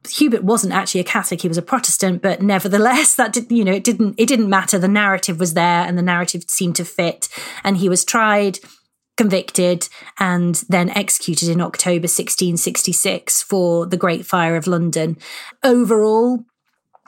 Hubert 0.09 0.43
wasn't 0.43 0.73
actually 0.73 1.01
a 1.01 1.05
Catholic; 1.05 1.41
he 1.41 1.47
was 1.47 1.57
a 1.57 1.61
Protestant, 1.61 2.21
but 2.21 2.41
nevertheless, 2.41 3.15
that 3.15 3.33
did, 3.33 3.51
you 3.51 3.63
know 3.63 3.73
it 3.73 3.83
didn't 3.83 4.15
it 4.17 4.27
didn't 4.27 4.49
matter. 4.49 4.77
The 4.77 4.87
narrative 4.87 5.39
was 5.39 5.53
there, 5.53 5.85
and 5.85 5.97
the 5.97 6.01
narrative 6.01 6.43
seemed 6.47 6.75
to 6.77 6.85
fit. 6.85 7.29
And 7.63 7.77
he 7.77 7.89
was 7.89 8.03
tried, 8.03 8.59
convicted, 9.17 9.87
and 10.19 10.55
then 10.69 10.89
executed 10.89 11.49
in 11.49 11.61
October 11.61 12.03
1666 12.05 13.43
for 13.43 13.85
the 13.85 13.97
Great 13.97 14.25
Fire 14.25 14.55
of 14.55 14.67
London. 14.67 15.17
Overall, 15.63 16.45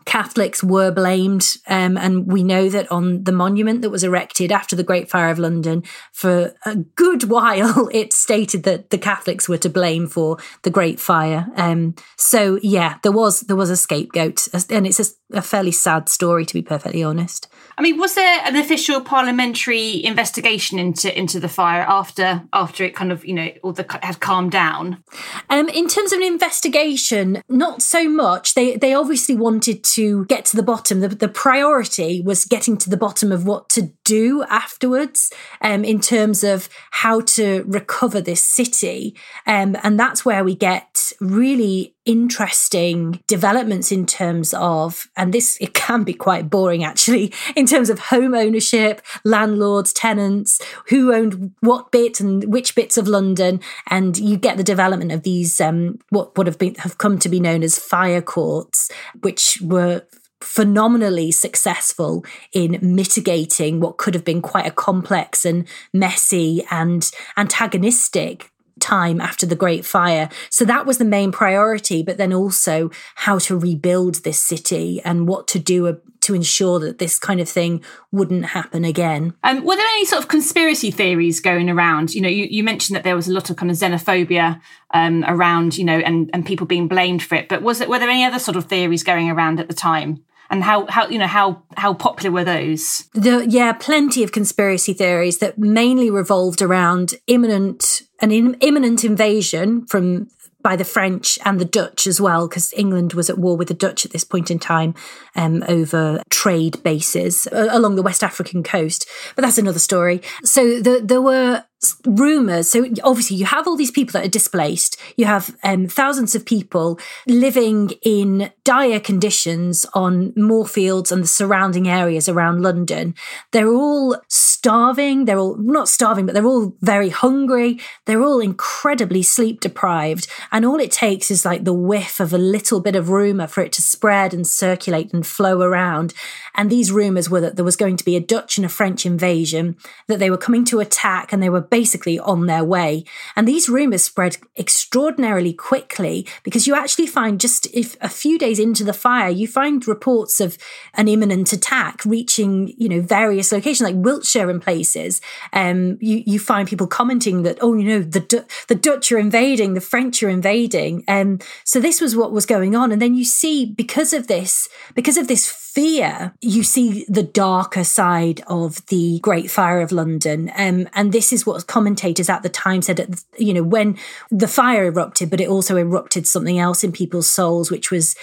Catholics 0.05 0.63
were 0.63 0.91
blamed. 0.91 1.57
Um, 1.67 1.97
and 1.97 2.31
we 2.31 2.43
know 2.43 2.69
that 2.69 2.91
on 2.91 3.23
the 3.23 3.31
monument 3.31 3.81
that 3.81 3.89
was 3.89 4.03
erected 4.03 4.51
after 4.51 4.75
the 4.75 4.83
Great 4.83 5.09
Fire 5.09 5.29
of 5.29 5.39
London, 5.39 5.83
for 6.11 6.53
a 6.65 6.75
good 6.75 7.23
while, 7.29 7.89
it 7.91 8.13
stated 8.13 8.63
that 8.63 8.91
the 8.91 8.97
Catholics 8.97 9.49
were 9.49 9.57
to 9.57 9.69
blame 9.69 10.07
for 10.07 10.37
the 10.61 10.69
Great 10.69 10.99
Fire. 10.99 11.47
Um, 11.55 11.95
so 12.17 12.59
yeah, 12.61 12.97
there 13.03 13.11
was 13.11 13.41
there 13.41 13.55
was 13.55 13.69
a 13.69 13.77
scapegoat, 13.77 14.47
and 14.69 14.87
it's 14.87 14.99
a, 14.99 15.37
a 15.37 15.41
fairly 15.41 15.71
sad 15.71 16.09
story 16.09 16.45
to 16.45 16.53
be 16.53 16.61
perfectly 16.61 17.03
honest. 17.03 17.47
I 17.77 17.81
mean, 17.81 17.97
was 17.97 18.15
there 18.15 18.41
an 18.45 18.55
official 18.55 19.01
parliamentary 19.01 20.03
investigation 20.03 20.79
into 20.79 21.17
into 21.17 21.39
the 21.39 21.49
fire 21.49 21.81
after 21.81 22.43
after 22.53 22.83
it 22.83 22.95
kind 22.95 23.11
of 23.11 23.25
you 23.25 23.33
know 23.33 23.49
all 23.63 23.73
the 23.73 23.85
had 24.01 24.19
calmed 24.19 24.51
down? 24.51 25.03
Um, 25.49 25.67
in 25.69 25.87
terms 25.87 26.13
of 26.13 26.19
an 26.19 26.25
investigation, 26.25 27.41
not 27.49 27.81
so 27.81 28.07
much. 28.07 28.53
They 28.53 28.77
they 28.77 28.93
obviously 28.93 29.35
wanted 29.35 29.83
to 29.95 30.25
get 30.25 30.45
to 30.45 30.55
the 30.55 30.63
bottom. 30.63 31.01
The, 31.01 31.09
the 31.09 31.27
priority 31.27 32.21
was 32.21 32.45
getting 32.45 32.77
to 32.77 32.89
the 32.89 32.97
bottom 32.97 33.31
of 33.31 33.45
what 33.45 33.69
to 33.69 33.91
do 34.03 34.43
afterwards, 34.49 35.31
um, 35.61 35.83
in 35.83 35.99
terms 35.99 36.43
of 36.43 36.69
how 36.91 37.21
to 37.21 37.63
recover 37.67 38.21
this 38.21 38.43
city, 38.43 39.17
um, 39.45 39.75
and 39.83 39.99
that's 39.99 40.23
where 40.23 40.43
we 40.43 40.55
get 40.55 41.11
really 41.19 41.94
interesting 42.05 43.21
developments 43.27 43.91
in 43.91 44.05
terms 44.05 44.53
of, 44.53 45.09
and 45.17 45.33
this 45.33 45.57
it 45.59 45.73
can 45.73 46.03
be 46.03 46.13
quite 46.13 46.49
boring 46.49 46.83
actually, 46.83 47.33
in 47.55 47.65
terms 47.65 47.89
of 47.89 47.99
home 47.99 48.33
ownership, 48.33 49.01
landlords, 49.23 49.91
tenants, 49.91 50.59
who 50.89 51.13
owned 51.13 51.53
what 51.61 51.91
bit 51.91 52.19
and 52.19 52.51
which 52.51 52.75
bits 52.75 52.97
of 52.97 53.07
London, 53.07 53.59
and 53.89 54.17
you 54.17 54.37
get 54.37 54.57
the 54.57 54.63
development 54.63 55.11
of 55.11 55.23
these 55.23 55.59
um, 55.59 55.99
what 56.09 56.37
would 56.37 56.47
have 56.47 56.59
been 56.59 56.75
have 56.75 56.97
come 56.97 57.17
to 57.19 57.29
be 57.29 57.39
known 57.39 57.63
as 57.63 57.79
fire 57.79 58.21
courts, 58.21 58.91
which 59.21 59.59
were 59.61 60.03
phenomenally 60.41 61.31
successful 61.31 62.23
in 62.53 62.77
mitigating 62.81 63.79
what 63.79 63.97
could 63.97 64.13
have 64.13 64.23
been 64.23 64.41
quite 64.41 64.67
a 64.67 64.71
complex 64.71 65.43
and 65.43 65.67
messy 65.91 66.63
and 66.69 67.11
antagonistic 67.35 68.51
time 68.85 69.19
after 69.19 69.45
the 69.45 69.55
Great 69.55 69.85
Fire. 69.85 70.29
So 70.49 70.63
that 70.65 70.85
was 70.85 70.97
the 70.97 71.05
main 71.05 71.31
priority, 71.31 72.03
but 72.03 72.17
then 72.17 72.31
also 72.31 72.91
how 73.15 73.39
to 73.39 73.57
rebuild 73.57 74.15
this 74.23 74.39
city 74.39 75.01
and 75.03 75.27
what 75.27 75.47
to 75.49 75.59
do 75.59 75.99
to 76.21 76.33
ensure 76.33 76.79
that 76.79 76.97
this 76.97 77.19
kind 77.19 77.39
of 77.39 77.47
thing 77.47 77.83
wouldn't 78.11 78.45
happen 78.45 78.83
again. 78.83 79.33
Um, 79.43 79.63
were 79.63 79.75
there 79.75 79.85
any 79.85 80.05
sort 80.05 80.23
of 80.23 80.27
conspiracy 80.27 80.89
theories 80.91 81.39
going 81.39 81.69
around? 81.69 82.15
You 82.15 82.21
know, 82.21 82.29
you, 82.29 82.47
you 82.49 82.63
mentioned 82.63 82.95
that 82.95 83.03
there 83.03 83.15
was 83.15 83.27
a 83.27 83.33
lot 83.33 83.49
of 83.49 83.57
kind 83.57 83.71
of 83.71 83.77
xenophobia 83.77 84.59
um, 84.91 85.23
around, 85.27 85.77
you 85.77 85.83
know, 85.83 85.99
and, 85.99 86.29
and 86.33 86.45
people 86.45 86.65
being 86.65 86.87
blamed 86.87 87.21
for 87.21 87.35
it. 87.35 87.47
But 87.47 87.61
was 87.61 87.79
it 87.81 87.89
were 87.89 87.99
there 87.99 88.09
any 88.09 88.23
other 88.23 88.39
sort 88.39 88.57
of 88.57 88.65
theories 88.65 89.03
going 89.03 89.29
around 89.29 89.59
at 89.59 89.67
the 89.67 89.75
time? 89.75 90.23
And 90.55 90.63
how 90.63 90.85
how 90.87 91.07
you 91.09 91.19
know 91.19 91.27
how 91.27 91.61
how 91.75 91.93
popular 91.93 92.31
were 92.31 92.45
those 92.45 93.09
yeah 93.13 93.73
plenty 93.73 94.23
of 94.23 94.31
conspiracy 94.31 94.93
theories 94.93 95.39
that 95.39 95.59
mainly 95.59 96.09
revolved 96.09 96.61
around 96.61 97.15
imminent 97.27 98.03
an 98.21 98.31
in, 98.31 98.55
imminent 98.61 99.03
invasion 99.03 99.85
from 99.85 100.27
by 100.65 100.75
the 100.75 100.83
French 100.83 101.37
and 101.45 101.59
the 101.59 101.65
Dutch 101.65 102.07
as 102.07 102.19
well, 102.19 102.47
because 102.47 102.73
England 102.73 103.13
was 103.13 103.29
at 103.29 103.37
war 103.37 103.55
with 103.55 103.67
the 103.67 103.75
Dutch 103.75 104.03
at 104.03 104.11
this 104.11 104.23
point 104.23 104.49
in 104.49 104.57
time 104.57 104.95
um, 105.35 105.63
over 105.67 106.23
trade 106.31 106.81
bases 106.81 107.47
uh, 107.51 107.67
along 107.69 107.95
the 107.95 108.01
West 108.01 108.23
African 108.23 108.63
coast. 108.63 109.07
But 109.35 109.43
that's 109.43 109.59
another 109.59 109.77
story. 109.77 110.23
So 110.43 110.81
the, 110.81 111.01
there 111.03 111.21
were 111.21 111.65
rumors. 112.05 112.71
So 112.71 112.85
obviously, 113.03 113.37
you 113.37 113.45
have 113.45 113.67
all 113.67 113.75
these 113.75 113.91
people 113.91 114.13
that 114.13 114.25
are 114.25 114.29
displaced. 114.29 114.99
You 115.17 115.25
have 115.25 115.55
um, 115.63 115.87
thousands 115.87 116.35
of 116.35 116.45
people 116.45 116.99
living 117.27 117.91
in 118.01 118.51
dire 118.63 118.99
conditions 118.99 119.85
on 119.93 120.33
Moorfields 120.35 121.11
and 121.11 121.23
the 121.23 121.27
surrounding 121.27 121.87
areas 121.87 122.27
around 122.27 122.61
London. 122.61 123.15
They're 123.51 123.73
all 123.73 124.17
starving. 124.27 125.25
They're 125.25 125.39
all 125.39 125.55
not 125.57 125.89
starving, 125.89 126.25
but 126.25 126.33
they're 126.33 126.45
all 126.45 126.73
very 126.81 127.09
hungry. 127.09 127.79
They're 128.05 128.23
all 128.23 128.39
incredibly 128.39 129.23
sleep 129.23 129.59
deprived. 129.59 130.27
And 130.51 130.65
all 130.65 130.79
it 130.79 130.91
takes 130.91 131.29
is 131.29 131.45
like 131.45 131.63
the 131.63 131.73
whiff 131.73 132.19
of 132.19 132.33
a 132.33 132.37
little 132.37 132.79
bit 132.79 132.95
of 132.95 133.09
rumor 133.09 133.47
for 133.47 133.61
it 133.61 133.71
to 133.73 133.81
spread 133.81 134.33
and 134.33 134.47
circulate 134.47 135.13
and 135.13 135.25
flow 135.25 135.61
around. 135.61 136.13
And 136.55 136.69
these 136.69 136.91
rumors 136.91 137.29
were 137.29 137.41
that 137.41 137.55
there 137.55 137.65
was 137.65 137.75
going 137.75 137.97
to 137.97 138.05
be 138.05 138.15
a 138.15 138.21
Dutch 138.21 138.57
and 138.57 138.65
a 138.65 138.69
French 138.69 139.05
invasion, 139.05 139.77
that 140.07 140.19
they 140.19 140.29
were 140.29 140.37
coming 140.37 140.65
to 140.65 140.79
attack 140.79 141.31
and 141.31 141.43
they 141.43 141.49
were 141.49 141.61
basically 141.75 142.17
on 142.17 142.45
their 142.45 142.63
way. 142.63 143.03
And 143.35 143.45
these 143.45 143.67
rumors 143.67 144.01
spread 144.01 144.37
extraordinarily 144.55 145.51
quickly 145.51 146.25
because 146.41 146.65
you 146.65 146.73
actually 146.73 147.05
find 147.05 147.37
just 147.37 147.67
if 147.73 147.97
a 147.99 148.07
few 148.07 148.39
days 148.39 148.59
into 148.59 148.85
the 148.85 148.93
fire, 148.93 149.29
you 149.29 149.45
find 149.45 149.85
reports 149.85 150.39
of 150.39 150.57
an 150.93 151.09
imminent 151.09 151.51
attack 151.51 152.05
reaching, 152.05 152.73
you 152.77 152.87
know, 152.87 153.01
various 153.01 153.51
locations 153.51 153.81
like 153.81 154.05
Wiltshire 154.05 154.49
and 154.49 154.61
places. 154.61 155.19
Um, 155.51 155.97
you, 155.99 156.23
you 156.25 156.39
find 156.39 156.65
people 156.65 156.87
commenting 156.87 157.43
that, 157.43 157.57
oh, 157.59 157.73
you 157.73 157.89
know, 157.89 157.99
the, 157.99 158.45
the 158.69 158.75
Dutch 158.75 159.11
are 159.11 159.19
invading, 159.19 159.73
the 159.73 159.81
French 159.81 160.23
are 160.23 160.29
invading. 160.29 161.03
Um, 161.09 161.39
so 161.65 161.81
this 161.81 161.99
was 161.99 162.15
what 162.15 162.31
was 162.31 162.45
going 162.45 162.73
on. 162.73 162.93
And 162.93 163.01
then 163.01 163.15
you 163.15 163.25
see 163.25 163.65
because 163.65 164.13
of 164.13 164.27
this, 164.27 164.69
because 164.93 165.17
of 165.17 165.27
this 165.27 165.64
fear, 165.75 166.33
you 166.41 166.63
see 166.63 167.05
the 167.09 167.21
darker 167.21 167.83
side 167.83 168.41
of 168.47 168.83
the 168.85 169.19
Great 169.19 169.51
Fire 169.51 169.81
of 169.81 169.91
London. 169.91 170.49
Um, 170.55 170.87
and 170.93 171.11
this 171.11 171.33
is 171.33 171.45
what 171.45 171.67
commentators 171.67 172.29
at 172.29 172.43
the 172.43 172.49
time 172.49 172.81
said, 172.81 173.01
at, 173.01 173.23
you 173.37 173.53
know, 173.53 173.61
when 173.61 173.97
the 174.31 174.47
fire 174.47 174.85
erupted, 174.85 175.29
but 175.29 175.41
it 175.41 175.49
also 175.49 175.75
erupted 175.75 176.25
something 176.25 176.57
else 176.57 176.85
in 176.85 176.93
people's 176.93 177.27
souls, 177.27 177.69
which 177.69 177.91
was 177.91 178.15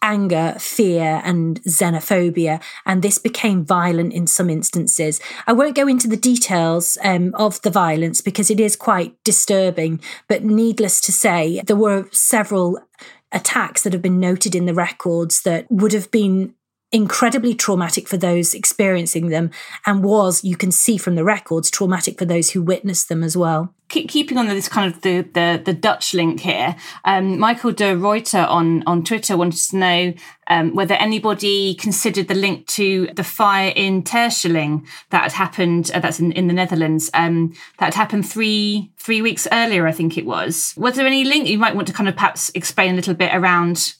anger, 0.00 0.54
fear, 0.58 1.20
and 1.24 1.62
xenophobia. 1.64 2.62
And 2.86 3.02
this 3.02 3.18
became 3.18 3.66
violent 3.66 4.14
in 4.14 4.26
some 4.26 4.48
instances. 4.48 5.20
I 5.46 5.52
won't 5.52 5.76
go 5.76 5.86
into 5.86 6.08
the 6.08 6.16
details 6.16 6.96
um, 7.04 7.34
of 7.34 7.60
the 7.62 7.70
violence 7.70 8.22
because 8.22 8.50
it 8.50 8.60
is 8.60 8.76
quite 8.76 9.14
disturbing, 9.24 10.00
but 10.26 10.42
needless 10.42 11.02
to 11.02 11.12
say, 11.12 11.62
there 11.66 11.76
were 11.76 12.08
several 12.12 12.78
attacks 13.30 13.82
that 13.82 13.92
have 13.92 14.02
been 14.02 14.20
noted 14.20 14.54
in 14.54 14.64
the 14.64 14.74
records 14.74 15.42
that 15.42 15.66
would 15.70 15.92
have 15.92 16.10
been 16.10 16.54
incredibly 16.94 17.54
traumatic 17.54 18.06
for 18.06 18.16
those 18.16 18.54
experiencing 18.54 19.28
them 19.28 19.50
and 19.84 20.04
was 20.04 20.44
you 20.44 20.56
can 20.56 20.70
see 20.70 20.96
from 20.96 21.16
the 21.16 21.24
records 21.24 21.68
traumatic 21.68 22.16
for 22.16 22.24
those 22.24 22.52
who 22.52 22.62
witnessed 22.62 23.08
them 23.08 23.24
as 23.24 23.36
well 23.36 23.74
keeping 23.88 24.38
on 24.38 24.48
this 24.48 24.68
kind 24.68 24.92
of 24.92 25.02
the 25.02 25.22
the, 25.22 25.62
the 25.64 25.72
Dutch 25.72 26.14
link 26.14 26.40
here, 26.40 26.74
um, 27.04 27.38
Michael 27.38 27.72
de 27.72 27.94
Ruyter 27.94 28.48
on 28.48 28.82
on 28.86 29.04
Twitter 29.04 29.36
wanted 29.36 29.60
to 29.70 29.76
know 29.76 30.14
um, 30.48 30.74
whether 30.74 30.94
anybody 30.94 31.74
considered 31.74 32.28
the 32.28 32.34
link 32.34 32.66
to 32.68 33.08
the 33.14 33.24
fire 33.24 33.72
in 33.74 34.02
Terschelling 34.02 34.86
that 35.10 35.22
had 35.22 35.32
happened. 35.32 35.90
Uh, 35.94 36.00
that's 36.00 36.18
in, 36.18 36.32
in 36.32 36.48
the 36.48 36.54
Netherlands. 36.54 37.10
Um, 37.14 37.54
that 37.78 37.86
had 37.86 37.94
happened 37.94 38.28
three 38.28 38.90
three 38.98 39.22
weeks 39.22 39.46
earlier, 39.52 39.86
I 39.86 39.92
think 39.92 40.18
it 40.18 40.26
was. 40.26 40.74
Was 40.76 40.96
there 40.96 41.06
any 41.06 41.24
link 41.24 41.48
you 41.48 41.58
might 41.58 41.76
want 41.76 41.86
to 41.88 41.94
kind 41.94 42.08
of 42.08 42.16
perhaps 42.16 42.50
explain 42.54 42.92
a 42.92 42.96
little 42.96 43.14
bit 43.14 43.34
around 43.34 43.94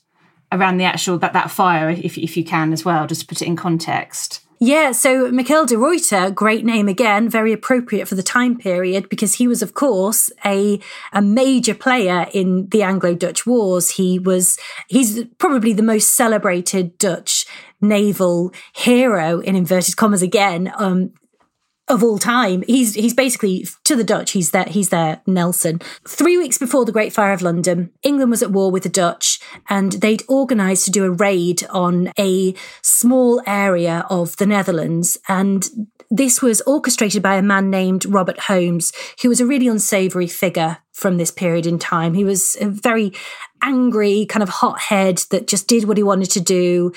around 0.54 0.78
the 0.78 0.84
actual 0.84 1.18
that 1.18 1.32
that 1.32 1.50
fire, 1.50 1.90
if 1.90 2.16
if 2.16 2.36
you 2.36 2.44
can 2.44 2.72
as 2.72 2.84
well, 2.84 3.06
just 3.06 3.22
to 3.22 3.26
put 3.26 3.42
it 3.42 3.46
in 3.46 3.56
context. 3.56 4.40
Yeah, 4.60 4.92
so 4.92 5.30
Michiel 5.30 5.66
de 5.66 5.74
Ruyter, 5.74 6.32
great 6.32 6.64
name 6.64 6.88
again, 6.88 7.28
very 7.28 7.52
appropriate 7.52 8.06
for 8.06 8.14
the 8.14 8.22
time 8.22 8.56
period 8.56 9.08
because 9.08 9.34
he 9.34 9.48
was, 9.48 9.62
of 9.62 9.74
course, 9.74 10.30
a, 10.44 10.80
a 11.12 11.20
major 11.20 11.74
player 11.74 12.28
in 12.32 12.68
the 12.68 12.82
Anglo-Dutch 12.82 13.46
wars. 13.46 13.90
He 13.90 14.18
was, 14.18 14.58
he's 14.88 15.24
probably 15.38 15.72
the 15.74 15.82
most 15.82 16.14
celebrated 16.14 16.96
Dutch 16.98 17.46
naval 17.80 18.54
hero 18.72 19.40
in 19.40 19.56
inverted 19.56 19.96
commas 19.96 20.22
again, 20.22 20.72
um, 20.76 21.12
of 21.88 22.02
all 22.02 22.18
time. 22.18 22.64
He's 22.66 22.94
he's 22.94 23.14
basically 23.14 23.66
to 23.84 23.96
the 23.96 24.04
Dutch. 24.04 24.32
He's 24.32 24.50
there. 24.50 24.64
He's 24.64 24.88
their 24.88 25.20
Nelson. 25.26 25.80
Three 26.06 26.38
weeks 26.38 26.58
before 26.58 26.84
the 26.84 26.92
Great 26.92 27.12
Fire 27.12 27.32
of 27.32 27.42
London, 27.42 27.90
England 28.02 28.30
was 28.30 28.42
at 28.42 28.50
war 28.50 28.70
with 28.70 28.84
the 28.84 28.88
Dutch, 28.88 29.40
and 29.68 29.92
they'd 29.92 30.26
organised 30.28 30.86
to 30.86 30.90
do 30.90 31.04
a 31.04 31.10
raid 31.10 31.64
on 31.70 32.10
a 32.18 32.54
small 32.82 33.42
area 33.46 34.06
of 34.08 34.36
the 34.36 34.46
Netherlands. 34.46 35.18
And 35.28 35.68
this 36.10 36.40
was 36.40 36.60
orchestrated 36.62 37.22
by 37.22 37.36
a 37.36 37.42
man 37.42 37.70
named 37.70 38.06
Robert 38.06 38.38
Holmes, 38.40 38.92
who 39.22 39.28
was 39.28 39.40
a 39.40 39.46
really 39.46 39.68
unsavoury 39.68 40.28
figure 40.28 40.78
from 40.92 41.16
this 41.16 41.30
period 41.30 41.66
in 41.66 41.78
time. 41.78 42.14
He 42.14 42.24
was 42.24 42.56
a 42.60 42.68
very 42.68 43.12
angry, 43.62 44.26
kind 44.26 44.42
of 44.42 44.48
hothead 44.48 45.18
that 45.30 45.48
just 45.48 45.66
did 45.66 45.84
what 45.84 45.96
he 45.96 46.02
wanted 46.02 46.30
to 46.30 46.40
do, 46.40 46.92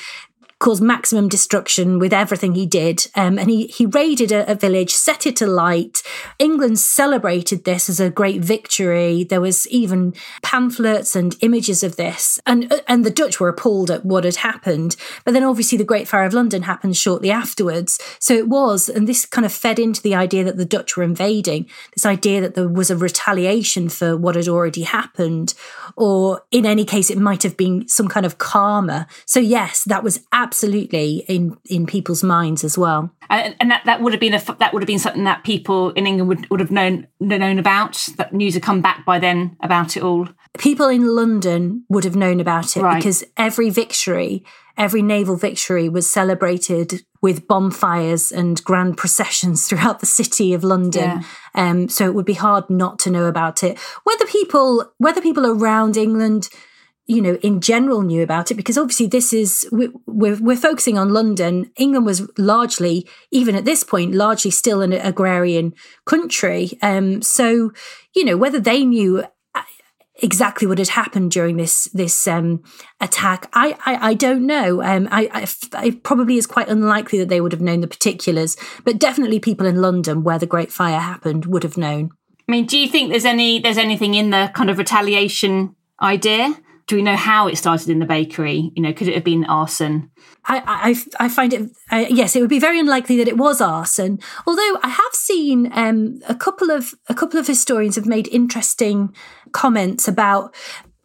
caused 0.60 0.82
maximum 0.82 1.30
destruction 1.30 2.00
with 2.00 2.12
everything 2.12 2.56
he 2.56 2.66
did. 2.66 3.08
Um, 3.16 3.38
and 3.38 3.50
he, 3.50 3.68
he 3.68 3.86
raided 3.86 4.32
a, 4.32 4.52
a, 4.52 4.56
village, 4.56 4.92
set 4.92 5.28
it 5.28 5.40
alight. 5.40 6.02
England 6.40 6.80
celebrated 6.80 7.64
this 7.64 7.90
as 7.90 8.00
a 8.00 8.10
great 8.10 8.42
victory. 8.42 9.24
There 9.24 9.42
was 9.42 9.68
even 9.68 10.16
pamphlets 10.42 11.16
and 11.16 11.36
images 11.42 11.84
of 11.84 11.96
this. 11.96 12.40
And, 12.48 12.82
and 12.88 13.06
the 13.06 13.12
Dutch 13.12 13.40
were 13.40 13.50
appalled 13.50 13.92
at 13.92 14.04
what 14.04 14.24
had 14.24 14.38
happened. 14.38 14.96
But 15.26 15.36
then 15.36 15.44
obviously 15.44 15.78
the 15.78 15.84
Great 15.84 16.08
Fire 16.08 16.26
of 16.26 16.34
London 16.34 16.64
happened 16.64 16.98
shortly 16.98 17.30
afterwards. 17.30 18.00
So 18.20 18.34
it 18.34 18.48
was, 18.48 18.90
and 18.90 19.08
this 19.08 19.28
kind 19.28 19.46
of 19.46 19.54
fed 19.54 19.78
into 19.78 20.02
the 20.02 20.16
idea 20.16 20.44
that 20.44 20.58
the 20.58 20.66
Dutch 20.66 20.98
were 20.98 21.04
invading, 21.04 21.70
this 21.94 22.06
idea 22.06 22.42
that 22.42 22.56
there 22.56 22.68
was 22.68 22.90
a 22.90 22.98
retaliation 22.98 23.90
for 23.90 24.18
what 24.18 24.36
had 24.36 24.48
already 24.48 24.84
happened. 24.84 25.54
Or 25.96 26.42
in 26.50 26.66
any 26.66 26.84
case, 26.84 27.12
it 27.12 27.20
might 27.20 27.44
have 27.44 27.58
been 27.58 27.88
some 27.88 28.08
kind 28.08 28.26
of 28.26 28.40
karma. 28.40 29.06
So 29.28 29.40
yes, 29.40 29.84
that 29.84 30.04
was 30.04 30.22
absolutely 30.32 30.47
absolutely 30.48 31.26
in 31.28 31.58
in 31.66 31.86
people's 31.86 32.24
minds 32.24 32.64
as 32.64 32.78
well. 32.78 33.12
And, 33.30 33.56
and 33.60 33.70
that, 33.72 33.84
that 33.86 34.02
would 34.02 34.14
have 34.14 34.20
been 34.22 34.34
a 34.34 34.40
that 34.60 34.74
would 34.74 34.82
have 34.82 34.88
been 34.88 35.00
something 35.00 35.26
that 35.26 35.44
people 35.44 35.92
in 35.92 36.08
England 36.08 36.30
would, 36.30 36.50
would 36.50 36.60
have 36.62 36.72
known 36.72 37.08
known 37.20 37.60
about. 37.60 38.08
That 38.18 38.34
news 38.34 38.54
had 38.54 38.64
come 38.64 38.82
back 38.82 39.06
by 39.06 39.20
then 39.20 39.58
about 39.62 39.98
it 39.98 40.04
all. 40.04 40.30
People 40.58 40.88
in 40.88 41.16
London 41.16 41.84
would 41.90 42.06
have 42.06 42.16
known 42.16 42.40
about 42.40 42.78
it 42.78 42.82
right. 42.82 42.96
because 42.96 43.26
every 43.36 43.70
victory, 43.70 44.46
every 44.78 45.02
naval 45.02 45.36
victory, 45.36 45.90
was 45.90 46.10
celebrated 46.10 47.04
with 47.22 47.48
bonfires 47.48 48.32
and 48.32 48.64
grand 48.64 48.98
processions 48.98 49.66
throughout 49.68 50.00
the 50.00 50.06
city 50.06 50.54
of 50.54 50.64
London. 50.64 51.04
Yeah. 51.04 51.24
Um, 51.56 51.90
so 51.90 52.06
it 52.06 52.16
would 52.16 52.26
be 52.26 52.34
hard 52.34 52.70
not 52.70 53.00
to 53.00 53.12
know 53.12 53.26
about 53.26 53.64
it. 53.64 53.78
Whether 54.06 54.26
people 54.26 54.94
whether 54.98 55.22
people 55.22 55.46
around 55.46 55.98
England 55.98 56.50
you 57.08 57.22
know, 57.22 57.36
in 57.36 57.62
general 57.62 58.02
knew 58.02 58.22
about 58.22 58.52
it 58.52 58.56
because 58.56 58.78
obviously 58.78 59.08
this 59.08 59.32
is, 59.32 59.68
we're, 59.72 59.92
we're 60.06 60.58
focusing 60.58 60.98
on 60.98 61.14
London. 61.14 61.72
England 61.78 62.06
was 62.06 62.30
largely, 62.38 63.08
even 63.32 63.56
at 63.56 63.66
this 63.66 63.84
point, 63.84 64.14
largely 64.14 64.52
still 64.52 64.82
an 64.82 64.92
agrarian 64.92 65.74
country. 66.06 66.78
Um, 66.82 67.22
so, 67.22 67.72
you 68.14 68.26
know, 68.26 68.36
whether 68.36 68.60
they 68.60 68.84
knew 68.84 69.24
uh, 69.56 69.62
exactly 70.22 70.68
what 70.68 70.80
had 70.80 70.90
happened 70.90 71.32
during 71.32 71.56
this 71.56 71.86
this 71.94 72.28
um, 72.28 72.62
attack. 73.00 73.50
I, 73.54 73.78
I, 73.86 74.10
I 74.10 74.14
don't 74.14 74.46
know. 74.46 74.84
Um, 74.84 75.08
it 75.12 76.04
probably 76.04 76.38
is 76.38 76.46
quite 76.46 76.68
unlikely 76.68 77.20
that 77.20 77.30
they 77.30 77.40
would 77.40 77.54
have 77.54 77.62
known 77.62 77.82
the 77.82 77.88
particulars, 77.88 78.58
but 78.84 79.00
definitely 79.00 79.40
people 79.40 79.66
in 79.66 79.82
London 79.82 80.24
where 80.24 80.40
the 80.40 80.46
Great 80.46 80.72
Fire 80.72 81.00
happened 81.00 81.46
would 81.46 81.64
have 81.64 81.78
known. 81.78 82.10
I 82.50 82.52
mean, 82.52 82.66
do 82.66 82.78
you 82.78 82.88
think 82.88 83.12
there's 83.12 83.26
any 83.26 83.60
there's 83.60 83.78
anything 83.78 84.14
in 84.14 84.30
the 84.32 84.52
kind 84.54 84.70
of 84.70 84.78
retaliation 84.78 85.76
idea? 86.02 86.56
Do 86.88 86.96
we 86.96 87.02
know 87.02 87.18
how 87.18 87.48
it 87.48 87.58
started 87.58 87.90
in 87.90 88.00
the 88.00 88.06
bakery? 88.06 88.72
You 88.76 88.82
know, 88.82 88.94
could 88.94 89.10
it 89.10 89.16
have 89.16 89.24
been 89.24 89.44
arson? 89.46 90.10
I, 90.46 90.96
I, 91.20 91.26
I 91.26 91.30
find 91.30 91.54
it, 91.54 91.70
uh, 91.92 92.06
yes, 92.10 92.36
it 92.36 92.40
would 92.40 92.50
be 92.50 92.60
very 92.60 92.80
unlikely 92.80 93.18
that 93.18 93.28
it 93.28 93.38
was 93.38 93.60
arson. 93.60 94.20
Although 94.46 94.80
I 94.82 94.88
have 94.88 95.14
seen 95.14 95.70
um, 95.74 96.22
a 96.30 96.36
couple 96.36 96.72
of 96.72 96.94
a 97.10 97.14
couple 97.14 97.40
of 97.40 97.48
historians 97.48 97.98
have 97.98 98.06
made 98.06 98.30
interesting 98.30 99.14
comments 99.52 100.08
about. 100.08 100.56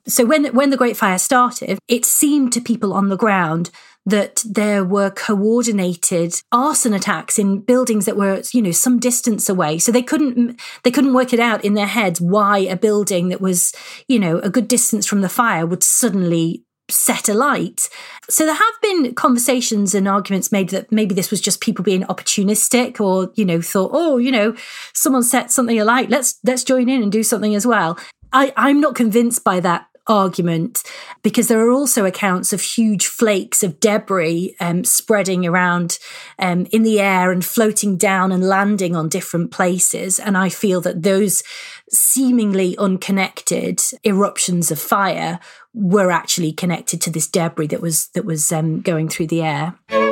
So 0.07 0.25
when 0.25 0.47
when 0.55 0.71
the 0.71 0.77
Great 0.77 0.97
Fire 0.97 1.19
started, 1.19 1.79
it 1.89 2.05
seemed 2.05 2.53
to 2.53 2.61
people 2.61 2.93
on 2.93 3.09
the 3.09 3.17
ground 3.17 3.71
that 4.05 4.43
there 4.45 4.85
were 4.85 5.11
coordinated 5.11 6.35
arson 6.51 6.93
attacks 6.93 7.39
in 7.39 7.61
buildings 7.61 8.05
that 8.05 8.17
were 8.17 8.43
you 8.53 8.61
know 8.63 8.73
some 8.73 8.99
distance 8.99 9.49
away 9.49 9.79
so 9.79 9.93
they 9.93 10.03
couldn't 10.03 10.61
they 10.83 10.91
couldn't 10.91 11.15
work 11.15 11.33
it 11.33 11.41
out 11.41 11.65
in 11.65 11.75
their 11.75 11.87
heads 11.87 12.21
why 12.21 12.59
a 12.59 12.77
building 12.77 13.29
that 13.29 13.41
was 13.41 13.73
you 14.09 14.19
know 14.19 14.39
a 14.39 14.51
good 14.51 14.67
distance 14.67 15.07
from 15.07 15.21
the 15.21 15.29
fire 15.29 15.65
would 15.67 15.83
suddenly 15.83 16.65
set 16.91 17.29
alight. 17.29 17.89
So 18.29 18.45
there 18.45 18.55
have 18.55 18.75
been 18.83 19.15
conversations 19.15 19.95
and 19.95 20.07
arguments 20.07 20.53
made 20.53 20.71
that 20.71 20.93
maybe 20.93 21.15
this 21.15 21.31
was 21.31 21.41
just 21.41 21.61
people 21.61 21.85
being 21.85 22.03
opportunistic 22.03 23.01
or, 23.01 23.33
you 23.35 23.45
know, 23.45 23.61
thought, 23.61 23.91
oh, 23.95 24.19
you 24.19 24.31
know, 24.31 24.55
someone 24.95 25.23
set 25.23 25.51
something 25.51 25.81
alight, 25.81 26.11
let's 26.11 26.39
let's 26.45 26.65
join 26.65 26.89
in 26.89 27.03
and 27.03 27.13
do 27.13 27.23
something 27.23 27.55
as 27.55 27.67
well. 27.67 27.99
I, 28.33 28.53
I'm 28.57 28.81
not 28.81 28.95
convinced 28.95 29.45
by 29.45 29.61
that 29.61 29.87
argument 30.07 30.83
because 31.23 31.49
there 31.49 31.61
are 31.61 31.71
also 31.71 32.05
accounts 32.05 32.53
of 32.53 32.61
huge 32.61 33.07
flakes 33.07 33.63
of 33.63 33.79
debris 33.81 34.57
um, 34.61 34.85
spreading 34.85 35.47
around 35.47 35.99
um, 36.39 36.67
in 36.73 36.83
the 36.83 37.01
air 37.01 37.31
and 37.31 37.45
floating 37.45 37.97
down 37.97 38.33
and 38.33 38.49
landing 38.49 38.97
on 38.97 39.09
different 39.09 39.51
places. 39.51 40.19
And 40.19 40.37
I 40.37 40.49
feel 40.49 40.81
that 40.83 41.03
those 41.03 41.43
seemingly 41.91 42.77
unconnected 42.79 43.81
eruptions 44.05 44.71
of 44.71 44.79
fire 44.79 45.39
were 45.75 46.11
actually 46.11 46.53
connected 46.53 47.01
to 47.03 47.11
this 47.11 47.29
debris 47.29 47.69
that 47.69 47.81
was 47.81 48.09
that 48.09 48.25
was 48.25 48.53
um, 48.53 48.81
going 48.81 49.09
through 49.09 49.29
the 49.29 49.43
air. 49.43 50.12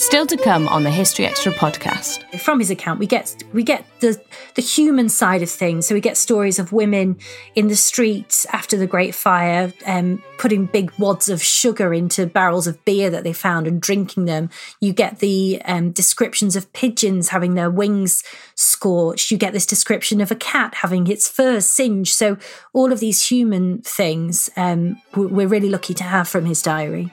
Still 0.00 0.26
to 0.28 0.38
come 0.38 0.66
on 0.66 0.82
the 0.82 0.90
History 0.90 1.26
Extra 1.26 1.52
podcast. 1.52 2.40
From 2.40 2.58
his 2.58 2.70
account, 2.70 2.98
we 2.98 3.06
get 3.06 3.44
we 3.52 3.62
get 3.62 3.84
the 4.00 4.18
the 4.54 4.62
human 4.62 5.10
side 5.10 5.42
of 5.42 5.50
things. 5.50 5.86
So 5.86 5.94
we 5.94 6.00
get 6.00 6.16
stories 6.16 6.58
of 6.58 6.72
women 6.72 7.18
in 7.54 7.68
the 7.68 7.76
streets 7.76 8.46
after 8.46 8.78
the 8.78 8.86
Great 8.86 9.14
Fire, 9.14 9.70
um, 9.84 10.22
putting 10.38 10.64
big 10.64 10.90
wads 10.98 11.28
of 11.28 11.42
sugar 11.42 11.92
into 11.92 12.26
barrels 12.26 12.66
of 12.66 12.82
beer 12.86 13.10
that 13.10 13.24
they 13.24 13.34
found 13.34 13.66
and 13.66 13.78
drinking 13.78 14.24
them. 14.24 14.48
You 14.80 14.94
get 14.94 15.18
the 15.18 15.60
um, 15.66 15.90
descriptions 15.90 16.56
of 16.56 16.72
pigeons 16.72 17.28
having 17.28 17.52
their 17.52 17.70
wings 17.70 18.24
scorched. 18.54 19.30
You 19.30 19.36
get 19.36 19.52
this 19.52 19.66
description 19.66 20.22
of 20.22 20.30
a 20.30 20.36
cat 20.36 20.76
having 20.76 21.08
its 21.08 21.28
fur 21.28 21.60
singed. 21.60 22.14
So 22.14 22.38
all 22.72 22.90
of 22.90 23.00
these 23.00 23.26
human 23.26 23.82
things, 23.82 24.48
um, 24.56 24.98
we're 25.14 25.46
really 25.46 25.68
lucky 25.68 25.92
to 25.92 26.04
have 26.04 26.26
from 26.26 26.46
his 26.46 26.62
diary. 26.62 27.12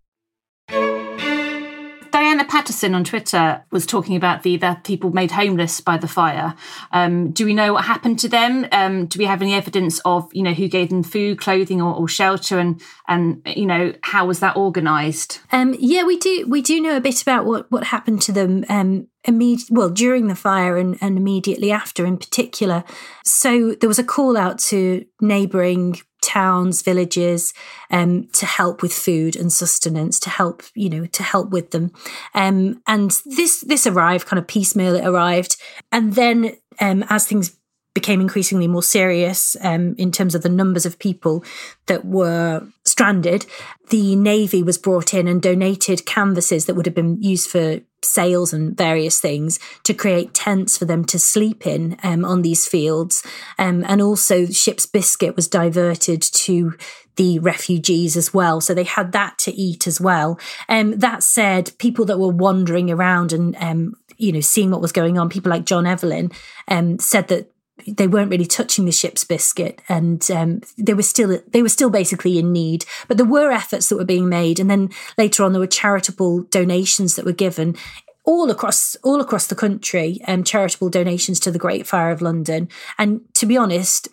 Diana 2.41 2.51
Patterson 2.51 2.95
on 2.95 3.03
Twitter 3.03 3.63
was 3.69 3.85
talking 3.85 4.15
about 4.15 4.41
the 4.41 4.57
that 4.57 4.83
people 4.83 5.11
made 5.11 5.29
homeless 5.31 5.79
by 5.79 5.97
the 5.97 6.07
fire. 6.07 6.55
Um, 6.91 7.31
do 7.31 7.45
we 7.45 7.53
know 7.53 7.73
what 7.73 7.85
happened 7.85 8.17
to 8.19 8.29
them? 8.29 8.67
Um, 8.71 9.05
do 9.05 9.19
we 9.19 9.25
have 9.25 9.43
any 9.43 9.53
evidence 9.53 9.99
of 10.05 10.27
you 10.33 10.41
know 10.41 10.53
who 10.53 10.67
gave 10.67 10.89
them 10.89 11.03
food, 11.03 11.39
clothing, 11.39 11.81
or, 11.81 11.93
or 11.93 12.07
shelter, 12.07 12.57
and 12.57 12.81
and 13.07 13.41
you 13.45 13.67
know 13.67 13.93
how 14.01 14.25
was 14.25 14.39
that 14.39 14.55
organised? 14.55 15.39
Um, 15.51 15.75
yeah, 15.79 16.03
we 16.03 16.17
do 16.17 16.45
we 16.47 16.63
do 16.63 16.81
know 16.81 16.97
a 16.97 17.01
bit 17.01 17.21
about 17.21 17.45
what 17.45 17.71
what 17.71 17.85
happened 17.85 18.21
to 18.23 18.31
them. 18.31 18.65
Um, 18.69 19.07
immediate 19.25 19.69
well 19.69 19.91
during 19.91 20.29
the 20.29 20.35
fire 20.35 20.77
and, 20.77 20.97
and 20.99 21.15
immediately 21.15 21.71
after 21.71 22.07
in 22.07 22.17
particular 22.17 22.83
so 23.23 23.75
there 23.75 23.87
was 23.87 23.99
a 23.99 24.03
call 24.03 24.35
out 24.35 24.57
to 24.57 25.05
neighboring 25.21 25.95
towns, 26.21 26.81
villages, 26.81 27.53
um, 27.89 28.27
to 28.33 28.45
help 28.45 28.81
with 28.81 28.93
food 28.93 29.35
and 29.35 29.51
sustenance, 29.51 30.19
to 30.21 30.29
help, 30.29 30.63
you 30.75 30.89
know, 30.89 31.05
to 31.07 31.23
help 31.23 31.49
with 31.49 31.71
them. 31.71 31.91
Um, 32.33 32.81
and 32.87 33.11
this 33.25 33.61
this 33.61 33.87
arrived 33.87 34.27
kind 34.27 34.39
of 34.39 34.47
piecemeal. 34.47 34.95
It 34.95 35.05
arrived, 35.05 35.57
and 35.91 36.13
then 36.13 36.57
um, 36.79 37.03
as 37.09 37.25
things 37.25 37.57
became 37.93 38.21
increasingly 38.21 38.67
more 38.67 38.83
serious 38.83 39.57
um, 39.61 39.95
in 39.97 40.11
terms 40.11 40.33
of 40.33 40.43
the 40.43 40.49
numbers 40.49 40.85
of 40.85 40.97
people 40.97 41.43
that 41.87 42.05
were 42.05 42.65
stranded, 42.85 43.45
the 43.89 44.15
Navy 44.15 44.63
was 44.63 44.77
brought 44.77 45.13
in 45.13 45.27
and 45.27 45.41
donated 45.41 46.05
canvases 46.05 46.65
that 46.65 46.75
would 46.75 46.85
have 46.85 46.95
been 46.95 47.21
used 47.21 47.49
for 47.49 47.81
sails 48.03 48.53
and 48.53 48.75
various 48.75 49.19
things 49.19 49.59
to 49.83 49.93
create 49.93 50.33
tents 50.33 50.77
for 50.77 50.85
them 50.85 51.03
to 51.05 51.19
sleep 51.19 51.67
in 51.67 51.97
um, 52.01 52.23
on 52.23 52.41
these 52.41 52.67
fields. 52.67 53.23
Um, 53.59 53.83
and 53.87 54.01
also, 54.01 54.45
ship's 54.45 54.85
biscuit 54.85 55.35
was 55.35 55.47
diverted 55.47 56.21
to 56.21 56.73
the 57.17 57.39
refugees 57.39 58.15
as 58.15 58.33
well. 58.33 58.61
So 58.61 58.73
they 58.73 58.85
had 58.85 59.11
that 59.11 59.37
to 59.39 59.51
eat 59.51 59.85
as 59.85 59.99
well. 59.99 60.39
Um, 60.69 60.97
that 60.99 61.23
said, 61.23 61.71
people 61.77 62.05
that 62.05 62.17
were 62.19 62.29
wandering 62.29 62.89
around 62.89 63.33
and 63.33 63.55
um, 63.57 63.95
you 64.21 64.31
know, 64.31 64.39
seeing 64.39 64.69
what 64.69 64.81
was 64.81 64.91
going 64.91 65.17
on, 65.17 65.29
people 65.29 65.49
like 65.49 65.65
John 65.65 65.87
Evelyn 65.87 66.31
um, 66.67 66.99
said 66.99 67.27
that 67.29 67.50
they 67.87 68.07
weren't 68.07 68.31
really 68.31 68.45
touching 68.45 68.85
the 68.85 68.91
ship's 68.91 69.23
biscuit 69.23 69.81
and 69.89 70.29
um, 70.31 70.61
they 70.77 70.93
were 70.93 71.03
still 71.03 71.39
they 71.47 71.61
were 71.61 71.69
still 71.69 71.89
basically 71.89 72.37
in 72.37 72.51
need. 72.51 72.85
But 73.07 73.17
there 73.17 73.25
were 73.25 73.51
efforts 73.51 73.89
that 73.89 73.97
were 73.97 74.05
being 74.05 74.29
made 74.29 74.59
and 74.59 74.69
then 74.69 74.89
later 75.17 75.43
on 75.43 75.53
there 75.53 75.59
were 75.59 75.67
charitable 75.67 76.43
donations 76.43 77.15
that 77.15 77.25
were 77.25 77.31
given 77.31 77.75
all 78.23 78.51
across 78.51 78.95
all 79.03 79.21
across 79.21 79.47
the 79.47 79.55
country 79.55 80.19
um, 80.27 80.43
charitable 80.43 80.89
donations 80.89 81.39
to 81.41 81.51
the 81.51 81.59
Great 81.59 81.87
Fire 81.87 82.11
of 82.11 82.21
London. 82.21 82.69
And 82.97 83.21
to 83.35 83.45
be 83.45 83.57
honest 83.57 84.07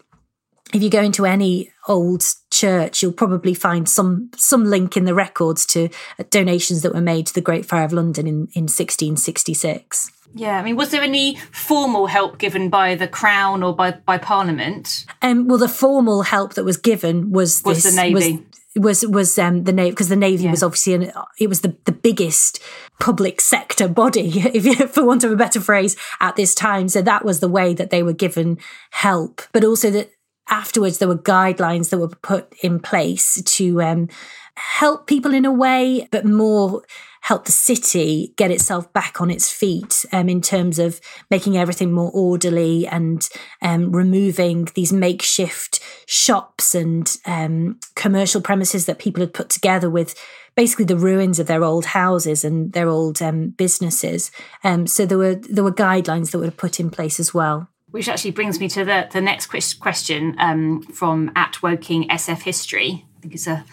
if 0.74 0.82
you 0.82 0.90
go 0.90 1.02
into 1.02 1.24
any 1.24 1.70
old 1.86 2.22
church 2.50 3.02
you'll 3.02 3.12
probably 3.12 3.54
find 3.54 3.88
some 3.88 4.30
some 4.36 4.64
link 4.64 4.96
in 4.96 5.04
the 5.04 5.14
records 5.14 5.64
to 5.66 5.88
donations 6.30 6.82
that 6.82 6.94
were 6.94 7.00
made 7.00 7.26
to 7.26 7.34
the 7.34 7.40
Great 7.40 7.64
Fire 7.64 7.84
of 7.84 7.92
London 7.92 8.26
in, 8.26 8.34
in 8.54 8.64
1666 8.64 10.12
yeah, 10.34 10.58
I 10.58 10.62
mean, 10.62 10.76
was 10.76 10.90
there 10.90 11.02
any 11.02 11.36
formal 11.52 12.06
help 12.06 12.38
given 12.38 12.68
by 12.68 12.94
the 12.94 13.08
Crown 13.08 13.62
or 13.62 13.74
by, 13.74 13.92
by 13.92 14.18
Parliament? 14.18 15.06
Um, 15.22 15.48
well, 15.48 15.58
the 15.58 15.68
formal 15.68 16.22
help 16.22 16.54
that 16.54 16.64
was 16.64 16.76
given 16.76 17.32
was 17.32 17.62
was 17.64 17.82
this, 17.82 17.94
the 17.94 18.00
Navy. 18.00 18.14
Was, 18.14 18.42
was 18.76 19.06
was 19.06 19.38
um, 19.38 19.64
the 19.64 19.72
navy 19.72 19.90
because 19.90 20.08
the 20.08 20.16
navy 20.16 20.44
yeah. 20.44 20.50
was 20.50 20.62
obviously 20.62 20.94
an, 20.94 21.12
it 21.38 21.48
was 21.48 21.62
the, 21.62 21.76
the 21.84 21.92
biggest 21.92 22.62
public 23.00 23.40
sector 23.40 23.88
body 23.88 24.28
if 24.54 24.64
you, 24.64 24.74
for 24.86 25.04
want 25.04 25.24
of 25.24 25.32
a 25.32 25.36
better 25.36 25.60
phrase 25.60 25.96
at 26.20 26.36
this 26.36 26.54
time 26.54 26.88
so 26.88 27.02
that 27.02 27.24
was 27.24 27.40
the 27.40 27.48
way 27.48 27.74
that 27.74 27.90
they 27.90 28.02
were 28.02 28.12
given 28.12 28.58
help 28.90 29.42
but 29.52 29.64
also 29.64 29.90
that 29.90 30.10
afterwards 30.48 30.98
there 30.98 31.08
were 31.08 31.18
guidelines 31.18 31.90
that 31.90 31.98
were 31.98 32.08
put 32.08 32.54
in 32.62 32.78
place 32.78 33.42
to 33.42 33.82
um, 33.82 34.08
help 34.54 35.06
people 35.06 35.34
in 35.34 35.44
a 35.44 35.52
way 35.52 36.06
but 36.12 36.24
more 36.24 36.82
help 37.22 37.44
the 37.44 37.52
city 37.52 38.32
get 38.36 38.50
itself 38.50 38.92
back 38.92 39.20
on 39.20 39.30
its 39.30 39.50
feet 39.50 40.04
um, 40.12 40.28
in 40.28 40.40
terms 40.40 40.78
of 40.78 41.00
making 41.30 41.56
everything 41.56 41.92
more 41.92 42.10
orderly 42.12 42.86
and 42.86 43.28
um, 43.62 43.92
removing 43.92 44.68
these 44.74 44.92
makeshift 44.92 45.80
shops 46.06 46.74
and 46.74 47.18
um, 47.26 47.78
commercial 47.94 48.40
premises 48.40 48.86
that 48.86 48.98
people 48.98 49.20
had 49.20 49.34
put 49.34 49.48
together 49.48 49.90
with 49.90 50.14
basically 50.54 50.84
the 50.84 50.96
ruins 50.96 51.38
of 51.38 51.46
their 51.46 51.62
old 51.62 51.84
houses 51.84 52.44
and 52.44 52.72
their 52.72 52.88
old 52.88 53.22
um, 53.22 53.50
businesses. 53.50 54.32
Um, 54.64 54.86
so 54.86 55.06
there 55.06 55.18
were 55.18 55.36
there 55.36 55.64
were 55.64 55.72
guidelines 55.72 56.32
that 56.32 56.38
were 56.38 56.50
put 56.50 56.80
in 56.80 56.90
place 56.90 57.20
as 57.20 57.32
well. 57.32 57.68
Which 57.90 58.08
actually 58.08 58.32
brings 58.32 58.60
me 58.60 58.68
to 58.70 58.84
the, 58.84 59.08
the 59.10 59.20
next 59.20 59.46
question 59.76 60.34
um, 60.38 60.82
from 60.82 61.30
at 61.34 61.62
Woking 61.62 62.08
SF 62.08 62.42
History. 62.42 63.06
I 63.16 63.20
think 63.20 63.34
it's 63.34 63.46
a 63.46 63.64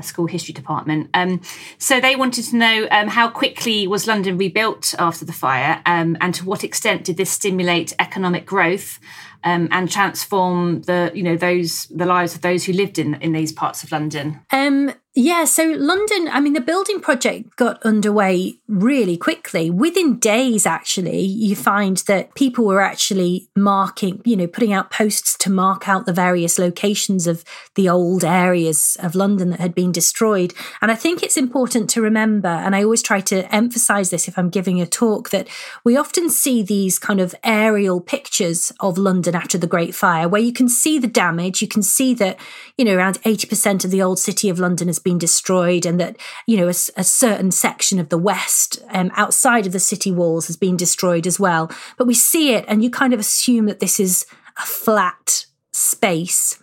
school 0.00 0.26
history 0.26 0.52
department. 0.52 1.10
Um, 1.14 1.40
so 1.78 2.00
they 2.00 2.16
wanted 2.16 2.44
to 2.44 2.56
know 2.56 2.88
um, 2.90 3.08
how 3.08 3.28
quickly 3.28 3.86
was 3.86 4.06
London 4.06 4.38
rebuilt 4.38 4.94
after 4.98 5.24
the 5.24 5.32
fire, 5.32 5.82
um, 5.86 6.16
and 6.20 6.34
to 6.34 6.44
what 6.44 6.64
extent 6.64 7.04
did 7.04 7.16
this 7.16 7.30
stimulate 7.30 7.92
economic 7.98 8.46
growth 8.46 8.98
um, 9.44 9.68
and 9.70 9.90
transform 9.90 10.82
the 10.82 11.10
you 11.14 11.22
know 11.22 11.36
those 11.36 11.86
the 11.86 12.06
lives 12.06 12.34
of 12.34 12.42
those 12.42 12.64
who 12.64 12.72
lived 12.72 12.98
in 12.98 13.14
in 13.16 13.32
these 13.32 13.52
parts 13.52 13.82
of 13.82 13.92
London? 13.92 14.40
Um, 14.50 14.92
yeah, 15.14 15.46
so 15.46 15.64
London, 15.64 16.28
I 16.30 16.38
mean, 16.38 16.52
the 16.52 16.60
building 16.60 17.00
project 17.00 17.56
got 17.56 17.82
underway 17.82 18.60
really 18.68 19.16
quickly. 19.16 19.68
Within 19.68 20.18
days, 20.20 20.64
actually, 20.64 21.22
you 21.22 21.56
find 21.56 21.96
that 22.06 22.34
people 22.36 22.64
were 22.64 22.80
actually 22.80 23.48
marking, 23.56 24.22
you 24.24 24.36
know, 24.36 24.46
putting 24.46 24.72
out 24.72 24.92
posts 24.92 25.36
to 25.38 25.50
mark 25.50 25.88
out 25.88 26.06
the 26.06 26.12
various 26.12 26.56
locations 26.56 27.26
of 27.26 27.42
the 27.74 27.88
old 27.88 28.22
areas 28.22 28.96
of 29.02 29.16
London 29.16 29.50
that 29.50 29.58
had 29.58 29.74
been 29.74 29.90
destroyed. 29.90 30.54
And 30.80 30.92
I 30.92 30.94
think 30.94 31.22
it's 31.22 31.36
important 31.36 31.90
to 31.90 32.02
remember, 32.02 32.48
and 32.48 32.76
I 32.76 32.84
always 32.84 33.02
try 33.02 33.20
to 33.22 33.52
emphasize 33.52 34.10
this 34.10 34.28
if 34.28 34.38
I'm 34.38 34.50
giving 34.50 34.80
a 34.80 34.86
talk, 34.86 35.30
that 35.30 35.48
we 35.84 35.96
often 35.96 36.30
see 36.30 36.62
these 36.62 36.98
kind 36.98 37.18
of 37.18 37.34
aerial 37.42 38.00
pictures 38.00 38.72
of 38.78 38.98
London 38.98 39.34
after 39.34 39.58
the 39.58 39.66
Great 39.66 39.96
Fire, 39.96 40.28
where 40.28 40.40
you 40.40 40.52
can 40.52 40.68
see 40.68 40.98
the 40.98 41.08
damage, 41.08 41.60
you 41.60 41.66
can 41.66 41.82
see 41.82 42.14
that, 42.14 42.38
you 42.76 42.84
know, 42.84 42.94
around 42.94 43.20
80% 43.22 43.84
of 43.84 43.90
the 43.90 44.02
old 44.02 44.20
city 44.20 44.48
of 44.48 44.60
London 44.60 44.86
has 44.86 44.98
been 44.98 45.07
destroyed 45.16 45.86
and 45.86 45.98
that, 45.98 46.16
you 46.46 46.56
know, 46.56 46.66
a, 46.66 46.74
a 46.96 47.04
certain 47.04 47.50
section 47.50 47.98
of 47.98 48.10
the 48.10 48.18
West 48.18 48.82
um, 48.90 49.10
outside 49.14 49.64
of 49.64 49.72
the 49.72 49.80
city 49.80 50.12
walls 50.12 50.48
has 50.48 50.56
been 50.56 50.76
destroyed 50.76 51.26
as 51.26 51.40
well. 51.40 51.70
But 51.96 52.06
we 52.06 52.14
see 52.14 52.52
it 52.52 52.64
and 52.68 52.82
you 52.82 52.90
kind 52.90 53.14
of 53.14 53.20
assume 53.20 53.66
that 53.66 53.80
this 53.80 53.98
is 53.98 54.26
a 54.58 54.66
flat 54.66 55.46
space. 55.72 56.60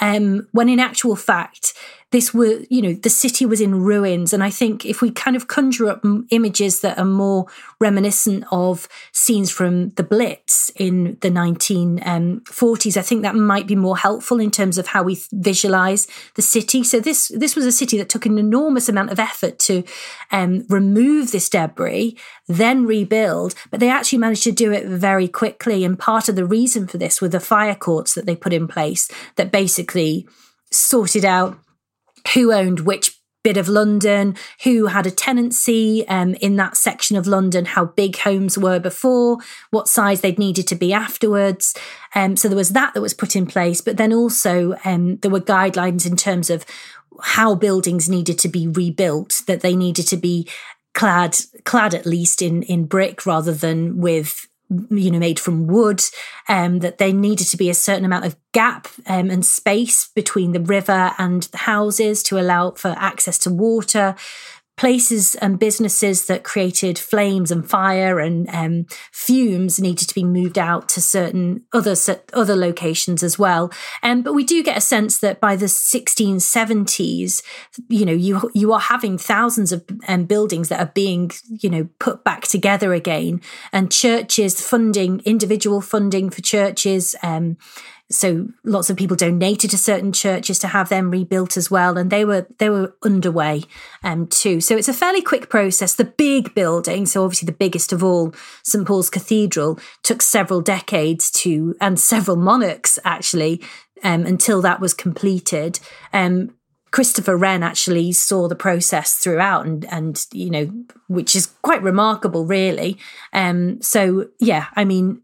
Um, 0.00 0.46
when 0.52 0.68
in 0.68 0.78
actual 0.78 1.16
fact, 1.16 1.74
this 2.10 2.32
was, 2.32 2.66
you 2.70 2.80
know, 2.80 2.94
the 2.94 3.10
city 3.10 3.44
was 3.44 3.60
in 3.60 3.82
ruins. 3.82 4.32
And 4.32 4.42
I 4.42 4.48
think 4.48 4.86
if 4.86 5.02
we 5.02 5.10
kind 5.10 5.36
of 5.36 5.46
conjure 5.46 5.88
up 5.88 6.04
images 6.30 6.80
that 6.80 6.98
are 6.98 7.04
more 7.04 7.46
reminiscent 7.80 8.44
of 8.50 8.88
scenes 9.12 9.50
from 9.50 9.90
the 9.90 10.02
Blitz 10.02 10.70
in 10.76 11.18
the 11.20 11.28
1940s, 11.28 12.96
I 12.96 13.02
think 13.02 13.22
that 13.22 13.34
might 13.34 13.66
be 13.66 13.76
more 13.76 13.98
helpful 13.98 14.40
in 14.40 14.50
terms 14.50 14.78
of 14.78 14.86
how 14.86 15.02
we 15.02 15.20
visualize 15.32 16.08
the 16.34 16.42
city. 16.42 16.82
So 16.82 16.98
this, 16.98 17.30
this 17.34 17.54
was 17.54 17.66
a 17.66 17.72
city 17.72 17.98
that 17.98 18.08
took 18.08 18.24
an 18.24 18.38
enormous 18.38 18.88
amount 18.88 19.10
of 19.10 19.20
effort 19.20 19.58
to 19.60 19.84
um, 20.30 20.64
remove 20.70 21.30
this 21.30 21.50
debris, 21.50 22.16
then 22.46 22.86
rebuild, 22.86 23.54
but 23.70 23.80
they 23.80 23.90
actually 23.90 24.18
managed 24.18 24.44
to 24.44 24.52
do 24.52 24.72
it 24.72 24.86
very 24.86 25.28
quickly. 25.28 25.84
And 25.84 25.98
part 25.98 26.30
of 26.30 26.36
the 26.36 26.46
reason 26.46 26.86
for 26.86 26.96
this 26.96 27.20
were 27.20 27.28
the 27.28 27.38
fire 27.38 27.74
courts 27.74 28.14
that 28.14 28.24
they 28.24 28.34
put 28.34 28.54
in 28.54 28.66
place 28.66 29.10
that 29.36 29.52
basically 29.52 30.26
sorted 30.70 31.24
out 31.26 31.58
who 32.34 32.52
owned 32.52 32.80
which 32.80 33.18
bit 33.44 33.56
of 33.56 33.68
London, 33.68 34.36
who 34.64 34.86
had 34.86 35.06
a 35.06 35.10
tenancy 35.10 36.06
um, 36.08 36.34
in 36.34 36.56
that 36.56 36.76
section 36.76 37.16
of 37.16 37.26
London, 37.26 37.64
how 37.64 37.84
big 37.84 38.18
homes 38.18 38.58
were 38.58 38.80
before, 38.80 39.38
what 39.70 39.88
size 39.88 40.20
they'd 40.20 40.38
needed 40.38 40.66
to 40.66 40.74
be 40.74 40.92
afterwards. 40.92 41.74
Um, 42.14 42.36
so 42.36 42.48
there 42.48 42.56
was 42.56 42.70
that 42.70 42.94
that 42.94 43.00
was 43.00 43.14
put 43.14 43.36
in 43.36 43.46
place, 43.46 43.80
but 43.80 43.96
then 43.96 44.12
also 44.12 44.74
um, 44.84 45.16
there 45.18 45.30
were 45.30 45.40
guidelines 45.40 46.04
in 46.04 46.16
terms 46.16 46.50
of 46.50 46.66
how 47.22 47.54
buildings 47.54 48.08
needed 48.08 48.38
to 48.40 48.48
be 48.48 48.68
rebuilt, 48.68 49.42
that 49.46 49.60
they 49.60 49.74
needed 49.74 50.06
to 50.08 50.16
be 50.16 50.48
clad 50.94 51.38
clad 51.64 51.94
at 51.94 52.06
least 52.06 52.42
in 52.42 52.62
in 52.64 52.84
brick 52.84 53.24
rather 53.24 53.52
than 53.52 53.98
with 53.98 54.48
you 54.90 55.10
know 55.10 55.18
made 55.18 55.40
from 55.40 55.66
wood 55.66 56.02
um, 56.48 56.80
that 56.80 56.98
there 56.98 57.12
needed 57.12 57.46
to 57.46 57.56
be 57.56 57.70
a 57.70 57.74
certain 57.74 58.04
amount 58.04 58.26
of 58.26 58.36
gap 58.52 58.88
um, 59.06 59.30
and 59.30 59.44
space 59.44 60.08
between 60.08 60.52
the 60.52 60.60
river 60.60 61.12
and 61.18 61.44
the 61.44 61.58
houses 61.58 62.22
to 62.22 62.38
allow 62.38 62.72
for 62.72 62.94
access 62.98 63.38
to 63.38 63.50
water 63.50 64.14
places 64.78 65.34
and 65.34 65.58
businesses 65.58 66.26
that 66.26 66.44
created 66.44 66.98
flames 66.98 67.50
and 67.50 67.68
fire 67.68 68.20
and 68.20 68.48
um, 68.50 68.86
fumes 69.12 69.80
needed 69.80 70.08
to 70.08 70.14
be 70.14 70.24
moved 70.24 70.56
out 70.56 70.88
to 70.88 71.00
certain 71.00 71.64
other 71.72 71.94
other 72.32 72.56
locations 72.56 73.22
as 73.22 73.38
well. 73.38 73.70
Um, 74.02 74.22
but 74.22 74.34
we 74.34 74.44
do 74.44 74.62
get 74.62 74.78
a 74.78 74.80
sense 74.80 75.18
that 75.18 75.40
by 75.40 75.56
the 75.56 75.66
1670s, 75.66 77.42
you 77.88 78.06
know, 78.06 78.12
you 78.12 78.50
you 78.54 78.72
are 78.72 78.80
having 78.80 79.18
thousands 79.18 79.72
of 79.72 79.84
um, 80.06 80.24
buildings 80.24 80.68
that 80.68 80.80
are 80.80 80.92
being 80.94 81.32
you 81.48 81.68
know 81.68 81.88
put 81.98 82.22
back 82.22 82.42
together 82.42 82.94
again, 82.94 83.42
and 83.72 83.90
churches 83.90 84.60
funding 84.60 85.20
individual 85.24 85.80
funding 85.80 86.30
for 86.30 86.40
churches. 86.40 87.16
Um, 87.22 87.56
so 88.10 88.48
lots 88.64 88.88
of 88.88 88.96
people 88.96 89.16
donated 89.16 89.70
to 89.70 89.78
certain 89.78 90.12
churches 90.12 90.58
to 90.60 90.68
have 90.68 90.88
them 90.88 91.10
rebuilt 91.10 91.56
as 91.56 91.70
well, 91.70 91.98
and 91.98 92.10
they 92.10 92.24
were 92.24 92.46
they 92.58 92.70
were 92.70 92.96
underway 93.02 93.64
um, 94.02 94.26
too. 94.26 94.60
So 94.60 94.76
it's 94.76 94.88
a 94.88 94.94
fairly 94.94 95.20
quick 95.20 95.50
process. 95.50 95.94
The 95.94 96.04
big 96.04 96.54
building, 96.54 97.04
so 97.06 97.24
obviously 97.24 97.46
the 97.46 97.52
biggest 97.52 97.92
of 97.92 98.02
all, 98.02 98.34
St 98.62 98.86
Paul's 98.86 99.10
Cathedral, 99.10 99.78
took 100.02 100.22
several 100.22 100.60
decades 100.60 101.30
to 101.32 101.74
and 101.80 102.00
several 102.00 102.36
monarchs 102.36 102.98
actually 103.04 103.62
um, 104.02 104.24
until 104.24 104.62
that 104.62 104.80
was 104.80 104.94
completed. 104.94 105.78
Um, 106.12 106.54
Christopher 106.90 107.36
Wren 107.36 107.62
actually 107.62 108.12
saw 108.12 108.48
the 108.48 108.56
process 108.56 109.16
throughout 109.16 109.66
and 109.66 109.84
and 109.92 110.26
you 110.32 110.50
know 110.50 110.72
which 111.08 111.36
is 111.36 111.46
quite 111.62 111.82
remarkable 111.82 112.46
really 112.46 112.96
um 113.34 113.80
so 113.82 114.28
yeah 114.40 114.66
i 114.74 114.86
mean 114.86 115.20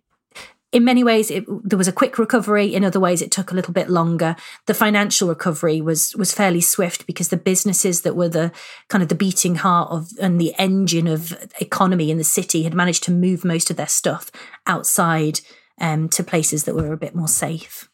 in 0.74 0.84
many 0.84 1.04
ways 1.04 1.30
it, 1.30 1.44
there 1.62 1.78
was 1.78 1.88
a 1.88 1.92
quick 1.92 2.18
recovery 2.18 2.74
in 2.74 2.84
other 2.84 3.00
ways 3.00 3.22
it 3.22 3.30
took 3.30 3.52
a 3.52 3.54
little 3.54 3.72
bit 3.72 3.88
longer 3.88 4.36
the 4.66 4.74
financial 4.74 5.28
recovery 5.28 5.80
was 5.80 6.14
was 6.16 6.34
fairly 6.34 6.60
swift 6.60 7.06
because 7.06 7.28
the 7.28 7.36
businesses 7.36 8.02
that 8.02 8.16
were 8.16 8.28
the 8.28 8.52
kind 8.88 9.02
of 9.02 9.08
the 9.08 9.14
beating 9.14 9.54
heart 9.54 9.90
of 9.90 10.10
and 10.20 10.40
the 10.40 10.52
engine 10.58 11.06
of 11.06 11.32
economy 11.60 12.10
in 12.10 12.18
the 12.18 12.24
city 12.24 12.64
had 12.64 12.74
managed 12.74 13.04
to 13.04 13.12
move 13.12 13.44
most 13.44 13.70
of 13.70 13.76
their 13.76 13.86
stuff 13.86 14.30
outside 14.66 15.40
um, 15.80 16.08
to 16.08 16.22
places 16.22 16.64
that 16.64 16.74
were 16.74 16.92
a 16.92 16.96
bit 16.96 17.14
more 17.14 17.28
safe 17.28 17.88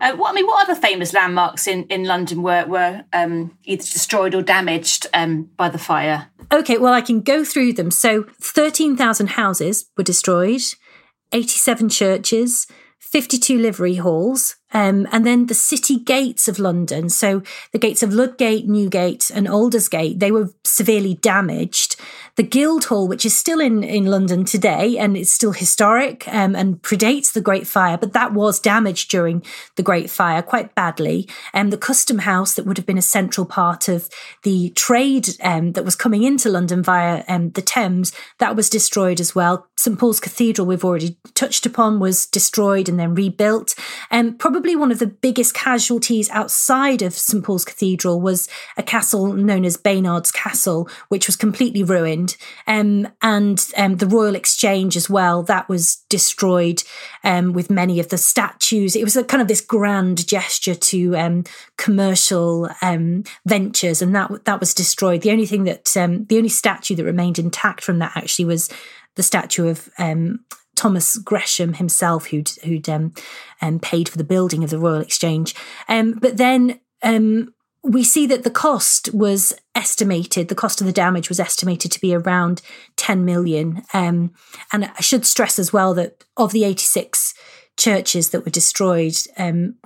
uh, 0.00 0.14
what 0.14 0.30
I 0.30 0.34
mean, 0.34 0.46
what 0.46 0.68
other 0.68 0.80
famous 0.80 1.12
landmarks 1.12 1.66
in, 1.66 1.84
in 1.84 2.04
London 2.04 2.42
were 2.42 2.64
were 2.66 3.04
um, 3.12 3.58
either 3.64 3.82
destroyed 3.82 4.32
or 4.32 4.42
damaged 4.42 5.08
um, 5.12 5.50
by 5.56 5.68
the 5.68 5.78
fire? 5.78 6.28
Okay, 6.52 6.78
well, 6.78 6.92
I 6.92 7.00
can 7.00 7.20
go 7.20 7.42
through 7.42 7.72
them. 7.72 7.90
So, 7.90 8.26
thirteen 8.40 8.96
thousand 8.96 9.30
houses 9.30 9.90
were 9.96 10.04
destroyed. 10.04 10.62
87 11.32 11.88
churches, 11.88 12.66
52 12.98 13.58
livery 13.58 13.96
halls, 13.96 14.56
um, 14.72 15.06
and 15.12 15.24
then 15.24 15.46
the 15.46 15.54
city 15.54 15.98
gates 15.98 16.48
of 16.48 16.58
London. 16.58 17.08
So 17.08 17.42
the 17.72 17.78
gates 17.78 18.02
of 18.02 18.12
Ludgate, 18.12 18.66
Newgate, 18.66 19.30
and 19.30 19.48
Aldersgate, 19.48 20.20
they 20.20 20.30
were 20.30 20.50
severely 20.64 21.14
damaged. 21.14 21.96
The 22.38 22.44
Guildhall, 22.44 23.08
which 23.08 23.26
is 23.26 23.36
still 23.36 23.58
in, 23.58 23.82
in 23.82 24.06
London 24.06 24.44
today 24.44 24.96
and 24.96 25.16
it's 25.16 25.32
still 25.32 25.50
historic 25.50 26.28
um, 26.28 26.54
and 26.54 26.80
predates 26.80 27.32
the 27.32 27.40
Great 27.40 27.66
Fire, 27.66 27.98
but 27.98 28.12
that 28.12 28.32
was 28.32 28.60
damaged 28.60 29.10
during 29.10 29.42
the 29.74 29.82
Great 29.82 30.08
Fire 30.08 30.40
quite 30.40 30.72
badly. 30.76 31.28
And 31.52 31.66
um, 31.66 31.70
the 31.70 31.78
Custom 31.78 32.20
House, 32.20 32.54
that 32.54 32.64
would 32.64 32.76
have 32.76 32.86
been 32.86 32.96
a 32.96 33.02
central 33.02 33.44
part 33.44 33.88
of 33.88 34.08
the 34.44 34.70
trade 34.70 35.30
um, 35.42 35.72
that 35.72 35.84
was 35.84 35.96
coming 35.96 36.22
into 36.22 36.48
London 36.48 36.80
via 36.80 37.24
um, 37.26 37.50
the 37.50 37.62
Thames, 37.62 38.12
that 38.38 38.54
was 38.54 38.70
destroyed 38.70 39.18
as 39.18 39.34
well. 39.34 39.66
St 39.76 39.98
Paul's 39.98 40.20
Cathedral, 40.20 40.68
we've 40.68 40.84
already 40.84 41.18
touched 41.34 41.66
upon, 41.66 41.98
was 41.98 42.24
destroyed 42.24 42.88
and 42.88 43.00
then 43.00 43.16
rebuilt. 43.16 43.74
And 44.12 44.28
um, 44.28 44.36
probably 44.36 44.68
probably 44.68 44.74
one 44.74 44.92
of 44.92 44.98
the 44.98 45.06
biggest 45.06 45.54
casualties 45.54 46.28
outside 46.30 47.00
of 47.00 47.14
St 47.14 47.42
Paul's 47.42 47.64
Cathedral 47.64 48.20
was 48.20 48.48
a 48.76 48.82
castle 48.82 49.32
known 49.32 49.64
as 49.64 49.76
Baynard's 49.76 50.30
Castle, 50.30 50.88
which 51.08 51.26
was 51.26 51.36
completely 51.36 51.82
ruined, 51.82 52.27
um, 52.66 53.08
and 53.22 53.64
um, 53.76 53.96
the 53.96 54.06
Royal 54.06 54.34
Exchange 54.34 54.96
as 54.96 55.08
well. 55.08 55.42
That 55.42 55.68
was 55.68 55.96
destroyed 56.08 56.82
um, 57.24 57.52
with 57.52 57.70
many 57.70 58.00
of 58.00 58.08
the 58.08 58.18
statues. 58.18 58.96
It 58.96 59.04
was 59.04 59.16
a 59.16 59.24
kind 59.24 59.42
of 59.42 59.48
this 59.48 59.60
grand 59.60 60.26
gesture 60.26 60.74
to 60.74 61.16
um, 61.16 61.44
commercial 61.76 62.68
um, 62.82 63.24
ventures, 63.46 64.02
and 64.02 64.14
that 64.14 64.44
that 64.44 64.60
was 64.60 64.74
destroyed. 64.74 65.22
The 65.22 65.32
only 65.32 65.46
thing 65.46 65.64
that 65.64 65.96
um, 65.96 66.24
the 66.26 66.36
only 66.36 66.48
statue 66.48 66.94
that 66.96 67.04
remained 67.04 67.38
intact 67.38 67.82
from 67.82 67.98
that 67.98 68.16
actually 68.16 68.44
was 68.44 68.68
the 69.16 69.22
statue 69.22 69.68
of 69.68 69.88
Thomas 70.78 71.18
Gresham 71.18 71.74
himself, 71.74 72.26
who'd 72.26 72.50
who'd 72.64 72.88
um, 72.88 73.12
um, 73.60 73.80
paid 73.80 74.08
for 74.08 74.16
the 74.16 74.22
building 74.24 74.62
of 74.62 74.70
the 74.70 74.78
Royal 74.78 75.00
Exchange. 75.00 75.54
Um, 75.88 76.12
but 76.12 76.36
then 76.36 76.78
we 77.82 78.04
see 78.04 78.26
that 78.26 78.44
the 78.44 78.50
cost 78.50 79.12
was 79.14 79.54
estimated. 79.74 80.48
The 80.48 80.54
cost 80.54 80.80
of 80.80 80.86
the 80.86 80.92
damage 80.92 81.28
was 81.28 81.40
estimated 81.40 81.92
to 81.92 82.00
be 82.00 82.14
around 82.14 82.60
ten 82.96 83.24
million. 83.24 83.82
Um, 83.94 84.32
and 84.72 84.86
I 84.86 85.00
should 85.00 85.24
stress 85.24 85.58
as 85.58 85.72
well 85.72 85.94
that 85.94 86.24
of 86.36 86.52
the 86.52 86.64
eighty 86.64 86.84
six 86.84 87.34
churches 87.76 88.30
that 88.30 88.44
were 88.44 88.50
destroyed, 88.50 89.14
um, 89.36 89.76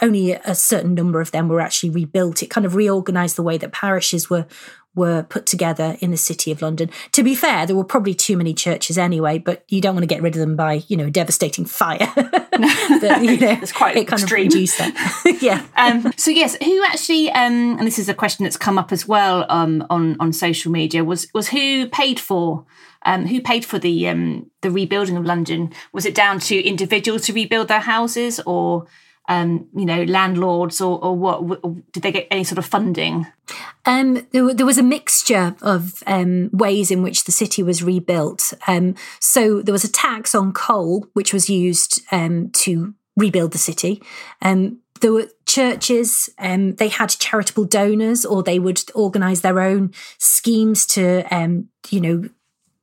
only 0.00 0.32
a 0.32 0.54
certain 0.54 0.94
number 0.94 1.20
of 1.20 1.32
them 1.32 1.48
were 1.48 1.60
actually 1.60 1.90
rebuilt. 1.90 2.40
It 2.40 2.50
kind 2.50 2.64
of 2.64 2.76
reorganized 2.76 3.34
the 3.34 3.42
way 3.42 3.58
that 3.58 3.72
parishes 3.72 4.30
were 4.30 4.46
were 4.94 5.22
put 5.22 5.46
together 5.46 5.96
in 6.00 6.10
the 6.10 6.16
city 6.16 6.52
of 6.52 6.60
London. 6.60 6.90
To 7.12 7.22
be 7.22 7.34
fair, 7.34 7.66
there 7.66 7.76
were 7.76 7.84
probably 7.84 8.14
too 8.14 8.36
many 8.36 8.52
churches 8.52 8.98
anyway, 8.98 9.38
but 9.38 9.64
you 9.68 9.80
don't 9.80 9.94
want 9.94 10.02
to 10.02 10.14
get 10.14 10.22
rid 10.22 10.34
of 10.34 10.40
them 10.40 10.54
by, 10.54 10.82
you 10.88 10.96
know, 10.96 11.06
a 11.06 11.10
devastating 11.10 11.64
fire. 11.64 12.12
but, 12.16 13.22
you 13.22 13.38
know, 13.38 13.58
it's 13.62 13.72
quite 13.72 13.96
it 13.96 14.06
kind 14.06 14.20
extreme. 14.20 14.48
of 14.48 14.54
reduced 14.54 14.78
that. 14.78 15.38
yeah. 15.42 15.64
Um, 15.76 16.12
so 16.16 16.30
yes, 16.30 16.56
who 16.62 16.84
actually, 16.84 17.30
um, 17.30 17.78
and 17.78 17.86
this 17.86 17.98
is 17.98 18.08
a 18.08 18.14
question 18.14 18.44
that's 18.44 18.56
come 18.56 18.78
up 18.78 18.92
as 18.92 19.08
well 19.08 19.46
um, 19.48 19.84
on 19.88 20.16
on 20.20 20.32
social 20.32 20.70
media, 20.70 21.04
was 21.04 21.28
was 21.32 21.48
who 21.48 21.88
paid 21.88 22.20
for 22.20 22.66
um, 23.04 23.26
who 23.26 23.40
paid 23.40 23.64
for 23.64 23.78
the 23.78 24.08
um, 24.08 24.50
the 24.60 24.70
rebuilding 24.70 25.16
of 25.16 25.24
London? 25.24 25.72
Was 25.92 26.06
it 26.06 26.14
down 26.14 26.38
to 26.40 26.62
individuals 26.62 27.22
to 27.22 27.32
rebuild 27.32 27.68
their 27.68 27.80
houses, 27.80 28.40
or 28.46 28.86
um, 29.28 29.68
you 29.74 29.84
know, 29.84 30.02
landlords, 30.04 30.80
or, 30.80 31.02
or 31.02 31.16
what? 31.16 31.92
Did 31.92 32.02
they 32.02 32.12
get 32.12 32.28
any 32.30 32.44
sort 32.44 32.58
of 32.58 32.66
funding? 32.66 33.26
Um, 33.86 34.26
there, 34.32 34.52
there, 34.52 34.66
was 34.66 34.78
a 34.78 34.82
mixture 34.82 35.54
of 35.62 36.02
um, 36.06 36.50
ways 36.52 36.90
in 36.90 37.02
which 37.02 37.24
the 37.24 37.32
city 37.32 37.62
was 37.62 37.82
rebuilt. 37.82 38.52
Um, 38.66 38.94
so 39.20 39.62
there 39.62 39.72
was 39.72 39.84
a 39.84 39.92
tax 39.92 40.34
on 40.34 40.52
coal, 40.52 41.06
which 41.12 41.32
was 41.32 41.48
used 41.48 42.02
um, 42.10 42.50
to 42.50 42.94
rebuild 43.16 43.52
the 43.52 43.58
city. 43.58 44.02
Um, 44.40 44.80
there 45.00 45.12
were 45.12 45.28
churches, 45.46 46.30
they 46.38 46.88
had 46.88 47.10
charitable 47.10 47.64
donors, 47.64 48.24
or 48.24 48.42
they 48.42 48.60
would 48.60 48.80
organise 48.94 49.40
their 49.40 49.58
own 49.58 49.92
schemes 50.18 50.86
to, 50.86 51.64
you 51.90 52.00
know, 52.00 52.28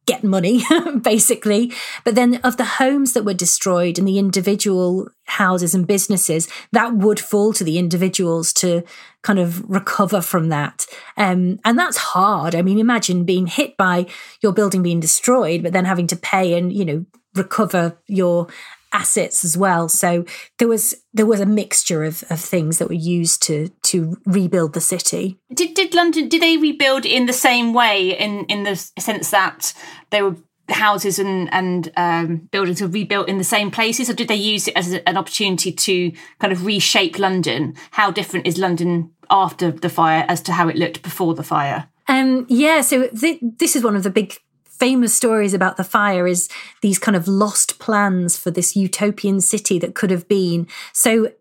get 0.10 0.24
money, 0.24 0.64
basically. 1.02 1.72
But 2.04 2.16
then 2.16 2.40
of 2.44 2.58
the 2.58 2.66
homes 2.66 3.14
that 3.14 3.26
were 3.26 3.34
destroyed 3.34 3.98
and 3.98 4.08
the 4.08 4.20
individual 4.20 5.10
houses 5.26 5.76
and 5.76 5.86
businesses, 5.86 6.48
that 6.72 6.96
would 6.96 7.20
fall 7.20 7.54
to 7.54 7.64
the 7.64 7.78
individuals 7.78 8.52
to 8.54 8.84
kind 9.22 9.40
of 9.40 9.70
recover 9.70 10.22
from 10.22 10.50
that. 10.50 10.86
Um, 11.18 11.60
and 11.64 11.78
that's 11.78 11.98
hard. 11.98 12.56
I 12.56 12.62
mean, 12.62 12.80
imagine 12.80 13.26
being 13.26 13.48
hit 13.48 13.78
by 13.78 14.08
your 14.42 14.54
building 14.54 14.82
being 14.82 15.00
destroyed, 15.00 15.64
but 15.64 15.74
then 15.74 15.86
having 15.86 16.08
to 16.08 16.16
pay 16.16 16.58
and, 16.58 16.74
you 16.74 16.86
know, 16.86 17.06
recover 17.36 17.98
your 18.08 18.48
assets 18.92 19.46
as 19.46 19.58
well. 19.58 19.90
So 19.90 20.26
there 20.58 20.68
was 20.68 20.96
there 21.14 21.26
was 21.26 21.40
a 21.40 21.46
mixture 21.46 22.04
of, 22.04 22.24
of 22.30 22.40
things 22.40 22.78
that 22.78 22.88
were 22.88 22.94
used 22.94 23.42
to 23.44 23.70
to 23.84 24.18
rebuild 24.26 24.74
the 24.74 24.82
city. 24.82 25.38
Did 25.54 25.74
did 25.74 25.94
London 25.94 26.30
did 26.30 26.42
they 26.42 26.58
rebuild 26.58 27.06
in 27.06 27.26
the 27.26 27.34
same 27.34 27.74
way 27.74 28.18
in 28.18 28.46
in 28.46 28.64
the 28.64 28.76
sense 28.76 29.32
that 29.32 29.74
they 30.10 30.22
were 30.22 30.36
houses 30.72 31.20
and 31.20 31.52
and 31.54 31.92
um, 31.98 32.50
buildings 32.52 32.82
were 32.82 32.88
rebuilt 32.88 33.28
in 33.28 33.38
the 33.38 33.44
same 33.44 33.72
places, 33.72 34.10
or 34.10 34.14
did 34.14 34.28
they 34.28 34.36
use 34.36 34.68
it 34.68 34.76
as 34.76 34.94
an 34.94 35.18
opportunity 35.18 35.72
to 35.72 36.12
kind 36.40 36.54
of 36.54 36.66
reshape 36.66 37.20
London? 37.20 37.76
How 37.92 38.12
different 38.12 38.48
is 38.48 38.58
London 38.58 39.12
after 39.30 39.72
the 39.72 39.90
fire 39.90 40.26
as 40.28 40.42
to 40.42 40.54
how 40.54 40.68
it 40.68 40.76
looked 40.76 41.02
before 41.02 41.34
the 41.34 41.44
fire? 41.44 41.90
Um, 42.08 42.48
yeah, 42.50 42.82
so 42.82 43.08
th- 43.08 43.40
this 43.42 43.76
is 43.76 43.84
one 43.84 43.96
of 43.96 44.04
the 44.04 44.10
big 44.10 44.36
famous 44.80 45.14
stories 45.14 45.54
about 45.54 45.78
the 45.78 45.84
fire 45.84 46.28
is 46.28 46.50
these 46.82 47.00
kind 47.00 47.16
of 47.16 47.28
lost 47.28 47.80
plans 47.80 48.38
for 48.38 48.52
this 48.52 48.76
utopian 48.76 49.42
city 49.42 49.78
that 49.80 49.96
could 49.96 50.12
have 50.12 50.28
been. 50.28 50.68
So, 50.94 51.32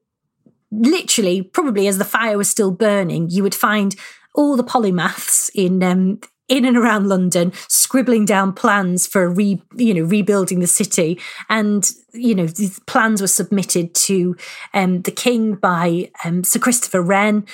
literally, 0.71 1.43
probably 1.43 1.87
as 1.89 1.99
the 1.99 2.05
fire 2.05 2.37
was 2.37 2.49
still 2.49 2.71
burning, 2.71 3.31
you 3.31 3.43
would 3.43 3.55
find 3.55 3.95
all 4.35 4.57
the 4.57 4.65
polymaths 4.65 5.51
in 5.55 5.83
um, 5.83 6.21
in 6.49 6.65
and 6.65 6.77
around 6.77 7.09
London, 7.09 7.53
scribbling 7.69 8.25
down 8.25 8.53
plans 8.53 9.07
for 9.07 9.29
re, 9.29 9.63
you 9.77 9.95
know, 9.95 10.03
rebuilding 10.03 10.61
the 10.61 10.67
city. 10.67 11.21
And, 11.49 11.89
you 12.13 12.35
know, 12.35 12.47
these 12.47 12.81
plans 12.81 13.21
were 13.21 13.29
submitted 13.29 13.95
to 13.95 14.35
um, 14.73 15.03
the 15.03 15.11
king 15.11 15.55
by 15.55 16.11
um, 16.25 16.45
Sir 16.45 16.59
Christopher 16.59 17.03
Wren, 17.03 17.47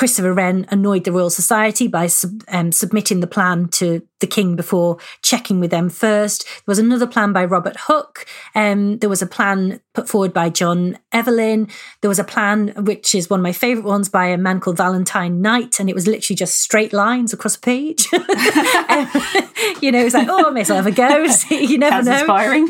Christopher 0.00 0.32
Wren 0.32 0.64
annoyed 0.70 1.04
the 1.04 1.12
Royal 1.12 1.28
Society 1.28 1.86
by 1.86 2.06
sub, 2.06 2.42
um, 2.48 2.72
submitting 2.72 3.20
the 3.20 3.26
plan 3.26 3.68
to 3.72 4.00
the 4.20 4.26
King 4.26 4.56
before 4.56 4.96
checking 5.20 5.60
with 5.60 5.70
them 5.70 5.90
first. 5.90 6.44
There 6.44 6.62
was 6.66 6.78
another 6.78 7.06
plan 7.06 7.34
by 7.34 7.44
Robert 7.44 7.76
Hooke. 7.80 8.24
Um, 8.54 8.96
there 8.98 9.10
was 9.10 9.20
a 9.20 9.26
plan 9.26 9.80
put 9.92 10.08
forward 10.08 10.32
by 10.32 10.48
John 10.48 10.98
Evelyn. 11.12 11.68
There 12.00 12.08
was 12.08 12.18
a 12.18 12.24
plan, 12.24 12.68
which 12.78 13.14
is 13.14 13.28
one 13.28 13.40
of 13.40 13.44
my 13.44 13.52
favourite 13.52 13.86
ones, 13.86 14.08
by 14.08 14.26
a 14.26 14.38
man 14.38 14.60
called 14.60 14.78
Valentine 14.78 15.42
Knight, 15.42 15.80
and 15.80 15.90
it 15.90 15.94
was 15.94 16.06
literally 16.06 16.36
just 16.36 16.60
straight 16.60 16.94
lines 16.94 17.34
across 17.34 17.56
a 17.56 17.60
page. 17.60 18.06
um, 18.14 18.22
you 19.82 19.92
know, 19.92 20.04
it's 20.04 20.14
like, 20.14 20.28
oh, 20.28 20.48
I 20.48 20.50
may 20.50 20.62
as 20.62 20.70
well 20.70 20.82
have 20.82 20.86
a 20.86 20.92
go. 20.92 21.26
you 21.50 21.76
never 21.76 22.02
know. 22.02 22.12
inspiring. 22.12 22.68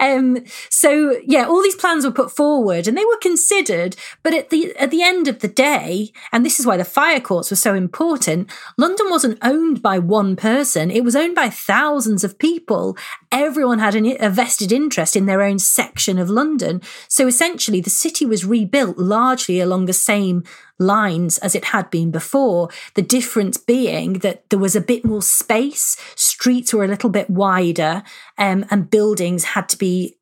um, 0.00 0.44
so 0.68 1.20
yeah, 1.24 1.46
all 1.46 1.62
these 1.62 1.76
plans 1.76 2.04
were 2.04 2.12
put 2.12 2.30
forward 2.30 2.86
and 2.86 2.96
they 2.96 3.04
were 3.04 3.18
considered, 3.18 3.96
but 4.22 4.34
at 4.34 4.50
the 4.50 4.74
at 4.76 4.90
the 4.90 5.02
end 5.02 5.28
of 5.28 5.31
the 5.40 5.48
day, 5.48 6.12
and 6.32 6.44
this 6.44 6.60
is 6.60 6.66
why 6.66 6.76
the 6.76 6.84
fire 6.84 7.20
courts 7.20 7.50
were 7.50 7.56
so 7.56 7.74
important, 7.74 8.50
London 8.76 9.10
wasn't 9.10 9.38
owned 9.42 9.82
by 9.82 9.98
one 9.98 10.36
person; 10.36 10.90
it 10.90 11.04
was 11.04 11.16
owned 11.16 11.34
by 11.34 11.48
thousands 11.48 12.24
of 12.24 12.38
people. 12.38 12.96
Everyone 13.30 13.78
had 13.78 13.94
an, 13.94 14.16
a 14.20 14.30
vested 14.30 14.72
interest 14.72 15.16
in 15.16 15.26
their 15.26 15.42
own 15.42 15.58
section 15.58 16.18
of 16.18 16.30
London. 16.30 16.80
So 17.08 17.26
essentially, 17.26 17.80
the 17.80 17.90
city 17.90 18.26
was 18.26 18.44
rebuilt 18.44 18.98
largely 18.98 19.60
along 19.60 19.86
the 19.86 19.92
same 19.92 20.44
lines 20.78 21.38
as 21.38 21.54
it 21.54 21.66
had 21.66 21.90
been 21.90 22.10
before. 22.10 22.68
The 22.94 23.02
difference 23.02 23.56
being 23.56 24.14
that 24.20 24.48
there 24.50 24.58
was 24.58 24.76
a 24.76 24.80
bit 24.80 25.04
more 25.04 25.22
space, 25.22 25.96
streets 26.14 26.74
were 26.74 26.84
a 26.84 26.88
little 26.88 27.10
bit 27.10 27.30
wider, 27.30 28.02
um, 28.38 28.64
and 28.70 28.90
buildings 28.90 29.44
had 29.44 29.68
to 29.70 29.78
be 29.78 30.16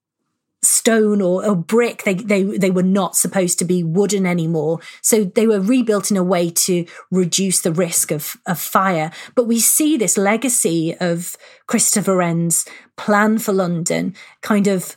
stone 0.63 1.23
or, 1.23 1.45
or, 1.45 1.57
brick. 1.57 2.03
They, 2.05 2.15
they, 2.15 2.43
they 2.43 2.71
were 2.71 2.83
not 2.83 3.17
supposed 3.17 3.59
to 3.61 3.65
be 3.65 3.83
wooden 3.83 4.27
anymore. 4.27 4.81
So 5.01 5.25
they 5.25 5.47
were 5.47 5.61
rebuilt 5.61 6.11
in 6.11 6.17
a 6.17 6.23
way 6.23 6.51
to 6.51 6.85
reduce 7.11 7.61
the 7.61 7.73
risk 7.73 8.11
of, 8.11 8.37
of 8.47 8.59
fire. 8.59 9.11
But 9.35 9.45
we 9.45 9.59
see 9.61 9.97
this 9.97 10.19
legacy 10.19 10.95
of 10.99 11.37
Christopher 11.67 12.17
Wren's 12.17 12.67
plan 12.97 13.39
for 13.39 13.53
London 13.53 14.15
kind 14.43 14.67
of 14.67 14.95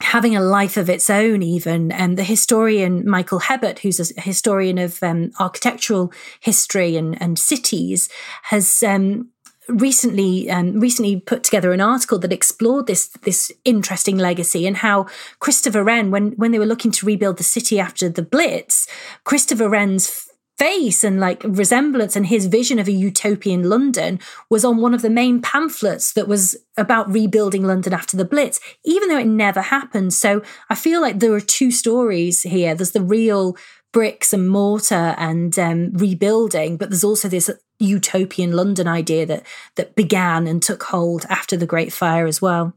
having 0.00 0.36
a 0.36 0.40
life 0.40 0.76
of 0.76 0.88
its 0.88 1.10
own, 1.10 1.42
even. 1.42 1.90
And 1.90 2.16
the 2.16 2.24
historian 2.24 3.08
Michael 3.08 3.40
Hebbert, 3.40 3.80
who's 3.80 4.12
a 4.16 4.20
historian 4.20 4.78
of 4.78 5.02
um, 5.02 5.32
architectural 5.40 6.12
history 6.40 6.96
and, 6.96 7.20
and 7.20 7.38
cities, 7.38 8.08
has 8.44 8.82
um, 8.82 9.30
recently 9.68 10.50
um, 10.50 10.80
recently 10.80 11.20
put 11.20 11.44
together 11.44 11.72
an 11.72 11.80
article 11.80 12.18
that 12.18 12.32
explored 12.32 12.86
this 12.86 13.08
this 13.22 13.52
interesting 13.64 14.16
legacy 14.16 14.66
and 14.66 14.78
how 14.78 15.06
Christopher 15.38 15.84
Wren, 15.84 16.10
when 16.10 16.32
when 16.32 16.52
they 16.52 16.58
were 16.58 16.66
looking 16.66 16.90
to 16.92 17.06
rebuild 17.06 17.38
the 17.38 17.44
city 17.44 17.78
after 17.78 18.08
the 18.08 18.22
Blitz, 18.22 18.88
Christopher 19.24 19.68
Wren's 19.68 20.28
face 20.58 21.04
and 21.04 21.20
like 21.20 21.42
resemblance 21.44 22.16
and 22.16 22.26
his 22.26 22.46
vision 22.46 22.80
of 22.80 22.88
a 22.88 22.92
utopian 22.92 23.62
London 23.68 24.18
was 24.50 24.64
on 24.64 24.78
one 24.78 24.92
of 24.92 25.02
the 25.02 25.10
main 25.10 25.40
pamphlets 25.40 26.12
that 26.14 26.26
was 26.26 26.56
about 26.76 27.10
rebuilding 27.10 27.62
London 27.62 27.92
after 27.92 28.16
the 28.16 28.24
Blitz, 28.24 28.58
even 28.84 29.08
though 29.08 29.18
it 29.18 29.26
never 29.26 29.60
happened. 29.60 30.12
So 30.12 30.42
I 30.68 30.74
feel 30.74 31.00
like 31.00 31.20
there 31.20 31.32
are 31.32 31.40
two 31.40 31.70
stories 31.70 32.42
here. 32.42 32.74
There's 32.74 32.90
the 32.90 33.00
real 33.00 33.56
bricks 33.92 34.32
and 34.32 34.48
mortar 34.50 35.14
and 35.16 35.56
um, 35.58 35.92
rebuilding, 35.92 36.76
but 36.76 36.90
there's 36.90 37.04
also 37.04 37.28
this 37.28 37.50
utopian 37.78 38.52
London 38.52 38.88
idea 38.88 39.24
that 39.26 39.44
that 39.76 39.94
began 39.94 40.46
and 40.46 40.62
took 40.62 40.82
hold 40.84 41.24
after 41.28 41.56
the 41.56 41.66
Great 41.66 41.92
Fire 41.92 42.26
as 42.26 42.42
well. 42.42 42.72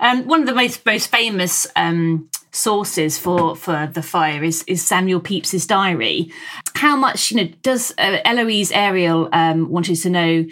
Um, 0.00 0.26
one 0.26 0.40
of 0.40 0.46
the 0.46 0.54
most 0.54 0.84
most 0.84 1.10
famous 1.10 1.66
um, 1.76 2.28
sources 2.50 3.18
for 3.18 3.56
for 3.56 3.88
the 3.92 4.02
fire 4.02 4.44
is 4.44 4.62
is 4.66 4.84
Samuel 4.84 5.20
Pepys's 5.20 5.66
diary. 5.66 6.30
How 6.74 6.96
much 6.96 7.30
you 7.30 7.36
know 7.38 7.52
does 7.62 7.92
uh, 7.98 8.18
Eloise 8.24 8.72
Ariel 8.72 9.28
um, 9.32 9.70
wanted 9.70 9.96
to 9.96 10.10
know? 10.10 10.44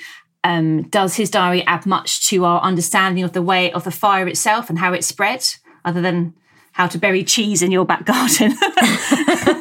Um, 0.42 0.84
does 0.84 1.16
his 1.16 1.30
diary 1.30 1.62
add 1.66 1.84
much 1.84 2.26
to 2.28 2.46
our 2.46 2.62
understanding 2.62 3.24
of 3.24 3.34
the 3.34 3.42
way 3.42 3.70
of 3.72 3.84
the 3.84 3.90
fire 3.90 4.26
itself 4.26 4.70
and 4.70 4.78
how 4.78 4.94
it 4.94 5.04
spread, 5.04 5.46
other 5.84 6.00
than 6.00 6.32
how 6.72 6.86
to 6.86 6.96
bury 6.96 7.24
cheese 7.24 7.60
in 7.60 7.70
your 7.70 7.84
back 7.84 8.06
garden? 8.06 8.56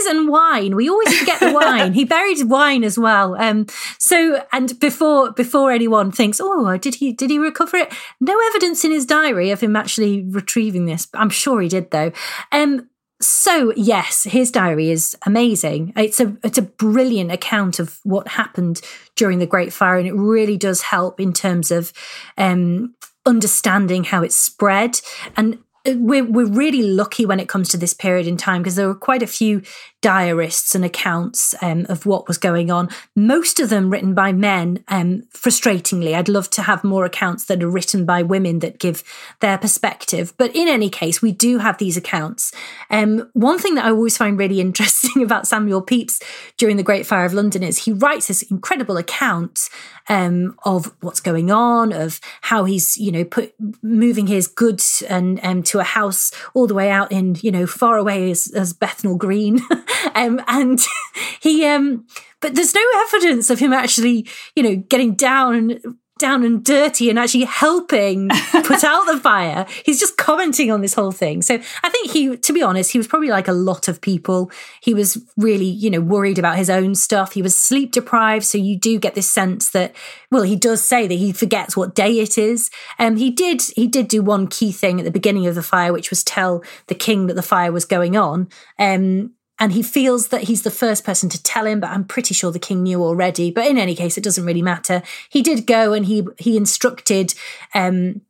cheese 0.00 0.10
and 0.10 0.28
wine. 0.28 0.76
We 0.76 0.88
always 0.88 1.16
forget 1.18 1.40
the 1.40 1.52
wine. 1.52 1.92
he 1.92 2.04
buried 2.06 2.42
wine 2.44 2.84
as 2.84 2.98
well. 2.98 3.34
Um, 3.36 3.66
so 3.98 4.44
and 4.52 4.78
before 4.80 5.32
before 5.32 5.70
anyone 5.72 6.10
thinks, 6.10 6.40
oh, 6.42 6.76
did 6.76 6.96
he 6.96 7.12
did 7.12 7.30
he 7.30 7.38
recover 7.38 7.76
it? 7.78 7.92
No 8.20 8.38
evidence 8.48 8.84
in 8.84 8.90
his 8.90 9.06
diary 9.06 9.50
of 9.50 9.60
him 9.60 9.76
actually 9.76 10.22
retrieving 10.22 10.86
this. 10.86 11.08
I'm 11.14 11.30
sure 11.30 11.60
he 11.60 11.68
did 11.68 11.90
though. 11.90 12.12
Um, 12.52 12.88
so 13.22 13.72
yes, 13.76 14.24
his 14.24 14.50
diary 14.50 14.90
is 14.90 15.16
amazing. 15.26 15.92
It's 15.96 16.20
a 16.20 16.36
it's 16.42 16.58
a 16.58 16.62
brilliant 16.62 17.32
account 17.32 17.78
of 17.78 17.98
what 18.02 18.28
happened 18.28 18.80
during 19.16 19.38
the 19.38 19.46
Great 19.46 19.72
Fire, 19.72 19.98
and 19.98 20.08
it 20.08 20.14
really 20.14 20.56
does 20.56 20.82
help 20.82 21.20
in 21.20 21.32
terms 21.32 21.70
of 21.70 21.92
um, 22.38 22.94
understanding 23.26 24.04
how 24.04 24.22
it 24.22 24.32
spread. 24.32 25.00
And 25.36 25.58
we're, 25.86 26.24
we're 26.24 26.46
really 26.46 26.82
lucky 26.82 27.24
when 27.24 27.40
it 27.40 27.48
comes 27.48 27.68
to 27.70 27.78
this 27.78 27.94
period 27.94 28.26
in 28.26 28.36
time 28.36 28.62
because 28.62 28.76
there 28.76 28.88
were 28.88 28.94
quite 28.94 29.22
a 29.22 29.26
few 29.26 29.62
diarists 30.02 30.74
and 30.74 30.84
accounts 30.84 31.54
um, 31.62 31.86
of 31.88 32.06
what 32.06 32.26
was 32.26 32.38
going 32.38 32.70
on. 32.70 32.88
Most 33.14 33.60
of 33.60 33.68
them 33.68 33.90
written 33.90 34.14
by 34.14 34.32
men. 34.32 34.82
Um, 34.88 35.22
frustratingly, 35.32 36.14
I'd 36.14 36.28
love 36.28 36.48
to 36.50 36.62
have 36.62 36.84
more 36.84 37.04
accounts 37.04 37.46
that 37.46 37.62
are 37.62 37.70
written 37.70 38.06
by 38.06 38.22
women 38.22 38.60
that 38.60 38.78
give 38.78 39.02
their 39.40 39.58
perspective. 39.58 40.32
But 40.36 40.54
in 40.54 40.68
any 40.68 40.88
case, 40.88 41.20
we 41.20 41.32
do 41.32 41.58
have 41.58 41.78
these 41.78 41.96
accounts. 41.96 42.52
Um, 42.90 43.30
one 43.34 43.58
thing 43.58 43.74
that 43.74 43.84
I 43.84 43.90
always 43.90 44.16
find 44.16 44.38
really 44.38 44.60
interesting 44.60 45.22
about 45.22 45.46
Samuel 45.46 45.82
Pepys 45.82 46.20
during 46.56 46.76
the 46.76 46.82
Great 46.82 47.06
Fire 47.06 47.24
of 47.24 47.34
London 47.34 47.62
is 47.62 47.84
he 47.84 47.92
writes 47.92 48.28
this 48.28 48.42
incredible 48.42 48.96
account 48.96 49.68
um, 50.08 50.58
of 50.64 50.92
what's 51.00 51.20
going 51.20 51.50
on, 51.50 51.92
of 51.92 52.20
how 52.42 52.64
he's 52.64 52.98
you 52.98 53.12
know 53.12 53.24
put 53.24 53.54
moving 53.82 54.26
his 54.26 54.46
goods 54.46 55.02
and 55.08 55.40
um, 55.42 55.62
to 55.70 55.80
a 55.80 55.84
house 55.84 56.30
all 56.54 56.66
the 56.66 56.74
way 56.74 56.90
out 56.90 57.10
in 57.10 57.36
you 57.42 57.50
know 57.50 57.66
far 57.66 57.96
away 57.96 58.30
as, 58.30 58.52
as 58.54 58.72
Bethnal 58.72 59.16
Green. 59.16 59.60
um, 60.14 60.40
and 60.46 60.80
he, 61.40 61.64
um, 61.66 62.06
but 62.40 62.54
there's 62.54 62.74
no 62.74 62.84
evidence 63.06 63.50
of 63.50 63.58
him 63.58 63.72
actually, 63.72 64.26
you 64.54 64.62
know, 64.62 64.76
getting 64.76 65.14
down 65.14 65.80
down 66.20 66.44
and 66.44 66.64
dirty 66.64 67.10
and 67.10 67.18
actually 67.18 67.44
helping 67.44 68.28
put 68.64 68.84
out 68.84 69.06
the 69.06 69.18
fire. 69.20 69.66
He's 69.84 69.98
just 69.98 70.16
commenting 70.16 70.70
on 70.70 70.80
this 70.80 70.94
whole 70.94 71.12
thing. 71.12 71.42
So 71.42 71.58
I 71.82 71.88
think 71.88 72.10
he, 72.10 72.36
to 72.36 72.52
be 72.52 72.62
honest, 72.62 72.92
he 72.92 72.98
was 72.98 73.08
probably 73.08 73.28
like 73.28 73.48
a 73.48 73.52
lot 73.52 73.88
of 73.88 74.00
people. 74.00 74.50
He 74.80 74.94
was 74.94 75.18
really, 75.36 75.64
you 75.64 75.90
know, 75.90 76.00
worried 76.00 76.38
about 76.38 76.56
his 76.56 76.70
own 76.70 76.94
stuff. 76.94 77.32
He 77.32 77.42
was 77.42 77.56
sleep 77.56 77.92
deprived. 77.92 78.44
So 78.44 78.58
you 78.58 78.78
do 78.78 78.98
get 78.98 79.14
this 79.14 79.30
sense 79.30 79.70
that, 79.70 79.94
well, 80.30 80.42
he 80.42 80.56
does 80.56 80.82
say 80.82 81.06
that 81.06 81.14
he 81.14 81.32
forgets 81.32 81.76
what 81.76 81.94
day 81.94 82.20
it 82.20 82.38
is. 82.38 82.70
Um, 82.98 83.16
he 83.16 83.30
did, 83.30 83.62
he 83.74 83.86
did 83.86 84.08
do 84.08 84.22
one 84.22 84.46
key 84.46 84.72
thing 84.72 85.00
at 85.00 85.04
the 85.04 85.10
beginning 85.10 85.46
of 85.46 85.54
the 85.54 85.62
fire, 85.62 85.92
which 85.92 86.10
was 86.10 86.22
tell 86.22 86.62
the 86.86 86.94
king 86.94 87.26
that 87.26 87.34
the 87.34 87.42
fire 87.42 87.72
was 87.72 87.84
going 87.84 88.16
on. 88.16 88.48
Um, 88.78 89.32
and 89.60 89.72
he 89.72 89.82
feels 89.82 90.28
that 90.28 90.44
he's 90.44 90.62
the 90.62 90.70
first 90.70 91.04
person 91.04 91.28
to 91.28 91.42
tell 91.42 91.66
him 91.66 91.78
but 91.78 91.90
i'm 91.90 92.04
pretty 92.04 92.34
sure 92.34 92.50
the 92.50 92.58
king 92.58 92.82
knew 92.82 93.04
already. 93.04 93.50
But 93.50 93.66
in 93.66 93.78
any 93.78 93.94
case 93.94 94.16
it 94.16 94.24
doesn't 94.24 94.44
really 94.44 94.62
matter. 94.62 95.02
He 95.28 95.42
did 95.42 95.66
go 95.66 95.92
and 95.92 96.06
he 96.06 96.26
he 96.38 96.56
instructed 96.56 97.34
um 97.74 98.22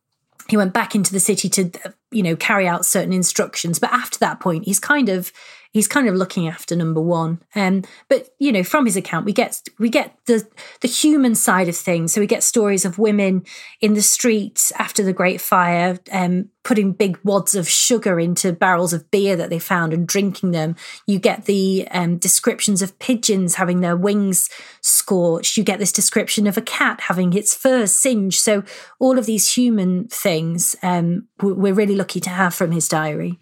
he 0.48 0.56
went 0.56 0.74
back 0.74 0.94
into 0.94 1.12
the 1.12 1.20
city 1.20 1.48
to 1.50 1.70
you 2.10 2.22
know 2.22 2.36
carry 2.36 2.66
out 2.66 2.84
certain 2.84 3.12
instructions. 3.12 3.78
But 3.78 3.92
after 3.92 4.18
that 4.18 4.40
point 4.40 4.64
he's 4.64 4.80
kind 4.80 5.08
of 5.08 5.32
he's 5.72 5.88
kind 5.88 6.08
of 6.08 6.14
looking 6.14 6.48
after 6.48 6.74
number 6.74 7.00
one. 7.00 7.40
Um, 7.54 7.82
but 8.08 8.28
you 8.38 8.52
know, 8.52 8.62
from 8.62 8.86
his 8.86 8.96
account, 8.96 9.24
we 9.24 9.32
get 9.32 9.62
we 9.78 9.88
get 9.88 10.16
the 10.26 10.46
the 10.80 10.88
human 10.88 11.34
side 11.34 11.68
of 11.68 11.76
things. 11.76 12.12
So 12.12 12.20
we 12.20 12.26
get 12.26 12.42
stories 12.42 12.84
of 12.84 12.98
women 12.98 13.44
in 13.80 13.94
the 13.94 14.02
streets 14.02 14.72
after 14.78 15.02
the 15.02 15.12
Great 15.12 15.40
Fire, 15.40 15.98
um, 16.12 16.48
putting 16.64 16.92
big 16.92 17.18
wads 17.24 17.54
of 17.54 17.68
sugar 17.68 18.18
into 18.18 18.52
barrels 18.52 18.92
of 18.92 19.10
beer 19.10 19.36
that 19.36 19.50
they 19.50 19.58
found 19.58 19.92
and 19.92 20.06
drinking 20.06 20.50
them. 20.50 20.76
You 21.06 21.18
get 21.18 21.44
the 21.44 21.86
um, 21.90 22.18
descriptions 22.18 22.82
of 22.82 22.98
pigeons 22.98 23.54
having 23.54 23.80
their 23.80 23.96
wings 23.96 24.50
scorched. 24.80 25.56
You 25.56 25.64
get 25.64 25.78
this 25.78 25.92
description 25.92 26.46
of 26.46 26.56
a 26.56 26.62
cat 26.62 27.02
having 27.02 27.32
its 27.32 27.54
fur 27.54 27.86
singed. 27.86 28.40
So 28.40 28.64
all 28.98 29.18
of 29.18 29.26
these 29.26 29.54
human 29.54 30.08
things, 30.08 30.76
um, 30.82 31.28
we're 31.40 31.74
really 31.74 31.96
lucky 31.96 32.20
to 32.20 32.30
have 32.30 32.54
from 32.54 32.72
his 32.72 32.88
diary. 32.88 33.38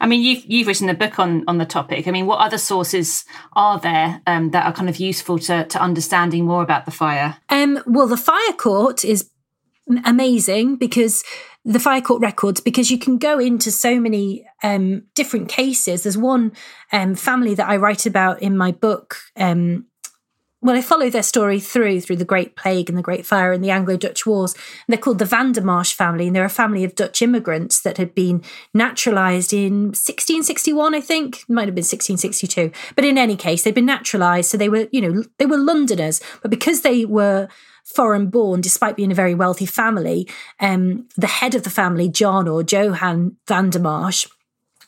I 0.00 0.06
mean, 0.06 0.22
you've 0.22 0.44
you've 0.46 0.66
written 0.66 0.88
a 0.88 0.94
book 0.94 1.18
on 1.18 1.44
on 1.46 1.58
the 1.58 1.66
topic. 1.66 2.08
I 2.08 2.10
mean, 2.10 2.26
what 2.26 2.40
other 2.40 2.58
sources 2.58 3.24
are 3.54 3.78
there 3.78 4.20
um, 4.26 4.50
that 4.50 4.66
are 4.66 4.72
kind 4.72 4.88
of 4.88 4.96
useful 4.96 5.38
to 5.40 5.64
to 5.64 5.80
understanding 5.80 6.44
more 6.44 6.62
about 6.62 6.84
the 6.84 6.90
fire? 6.90 7.36
Um, 7.48 7.82
well, 7.86 8.06
the 8.06 8.16
fire 8.16 8.52
court 8.52 9.04
is 9.04 9.30
amazing 10.04 10.76
because 10.76 11.22
the 11.64 11.80
fire 11.80 12.00
court 12.00 12.22
records 12.22 12.60
because 12.60 12.90
you 12.90 12.98
can 12.98 13.18
go 13.18 13.38
into 13.38 13.70
so 13.70 13.98
many 13.98 14.46
um, 14.62 15.02
different 15.14 15.48
cases. 15.48 16.04
There's 16.04 16.16
one 16.16 16.52
um, 16.92 17.14
family 17.14 17.54
that 17.54 17.68
I 17.68 17.76
write 17.76 18.06
about 18.06 18.40
in 18.40 18.56
my 18.56 18.70
book 18.72 19.16
um, 19.36 19.86
well, 20.62 20.76
I 20.76 20.80
follow 20.80 21.10
their 21.10 21.22
story 21.22 21.60
through 21.60 22.00
through 22.00 22.16
the 22.16 22.24
Great 22.24 22.56
Plague 22.56 22.88
and 22.88 22.96
the 22.98 23.02
Great 23.02 23.26
Fire 23.26 23.52
and 23.52 23.62
the 23.62 23.70
Anglo-Dutch 23.70 24.26
Wars. 24.26 24.54
And 24.54 24.62
they're 24.88 24.98
called 24.98 25.18
the 25.18 25.24
Vandermarsh 25.26 25.92
family, 25.92 26.26
and 26.26 26.34
they're 26.34 26.44
a 26.44 26.50
family 26.50 26.82
of 26.82 26.94
Dutch 26.94 27.20
immigrants 27.20 27.80
that 27.82 27.98
had 27.98 28.14
been 28.14 28.42
naturalised 28.72 29.52
in 29.52 29.88
1661, 29.88 30.94
I 30.94 31.00
think. 31.00 31.42
It 31.42 31.50
might 31.50 31.68
have 31.68 31.74
been 31.74 31.82
1662, 31.82 32.72
but 32.94 33.04
in 33.04 33.18
any 33.18 33.36
case, 33.36 33.62
they'd 33.62 33.74
been 33.74 33.86
naturalised, 33.86 34.50
so 34.50 34.56
they 34.56 34.68
were, 34.68 34.88
you 34.92 35.00
know, 35.00 35.24
they 35.38 35.46
were 35.46 35.58
Londoners. 35.58 36.20
But 36.42 36.50
because 36.50 36.80
they 36.80 37.04
were 37.04 37.48
foreign 37.84 38.28
born, 38.28 38.60
despite 38.60 38.96
being 38.96 39.12
a 39.12 39.16
very 39.16 39.34
wealthy 39.34 39.66
family, 39.66 40.28
um, 40.58 41.06
the 41.16 41.26
head 41.26 41.54
of 41.54 41.62
the 41.62 41.70
family, 41.70 42.08
John 42.08 42.48
or 42.48 42.62
Johann 42.62 43.36
Van 43.46 43.70
der 43.70 43.78
Marsh, 43.78 44.26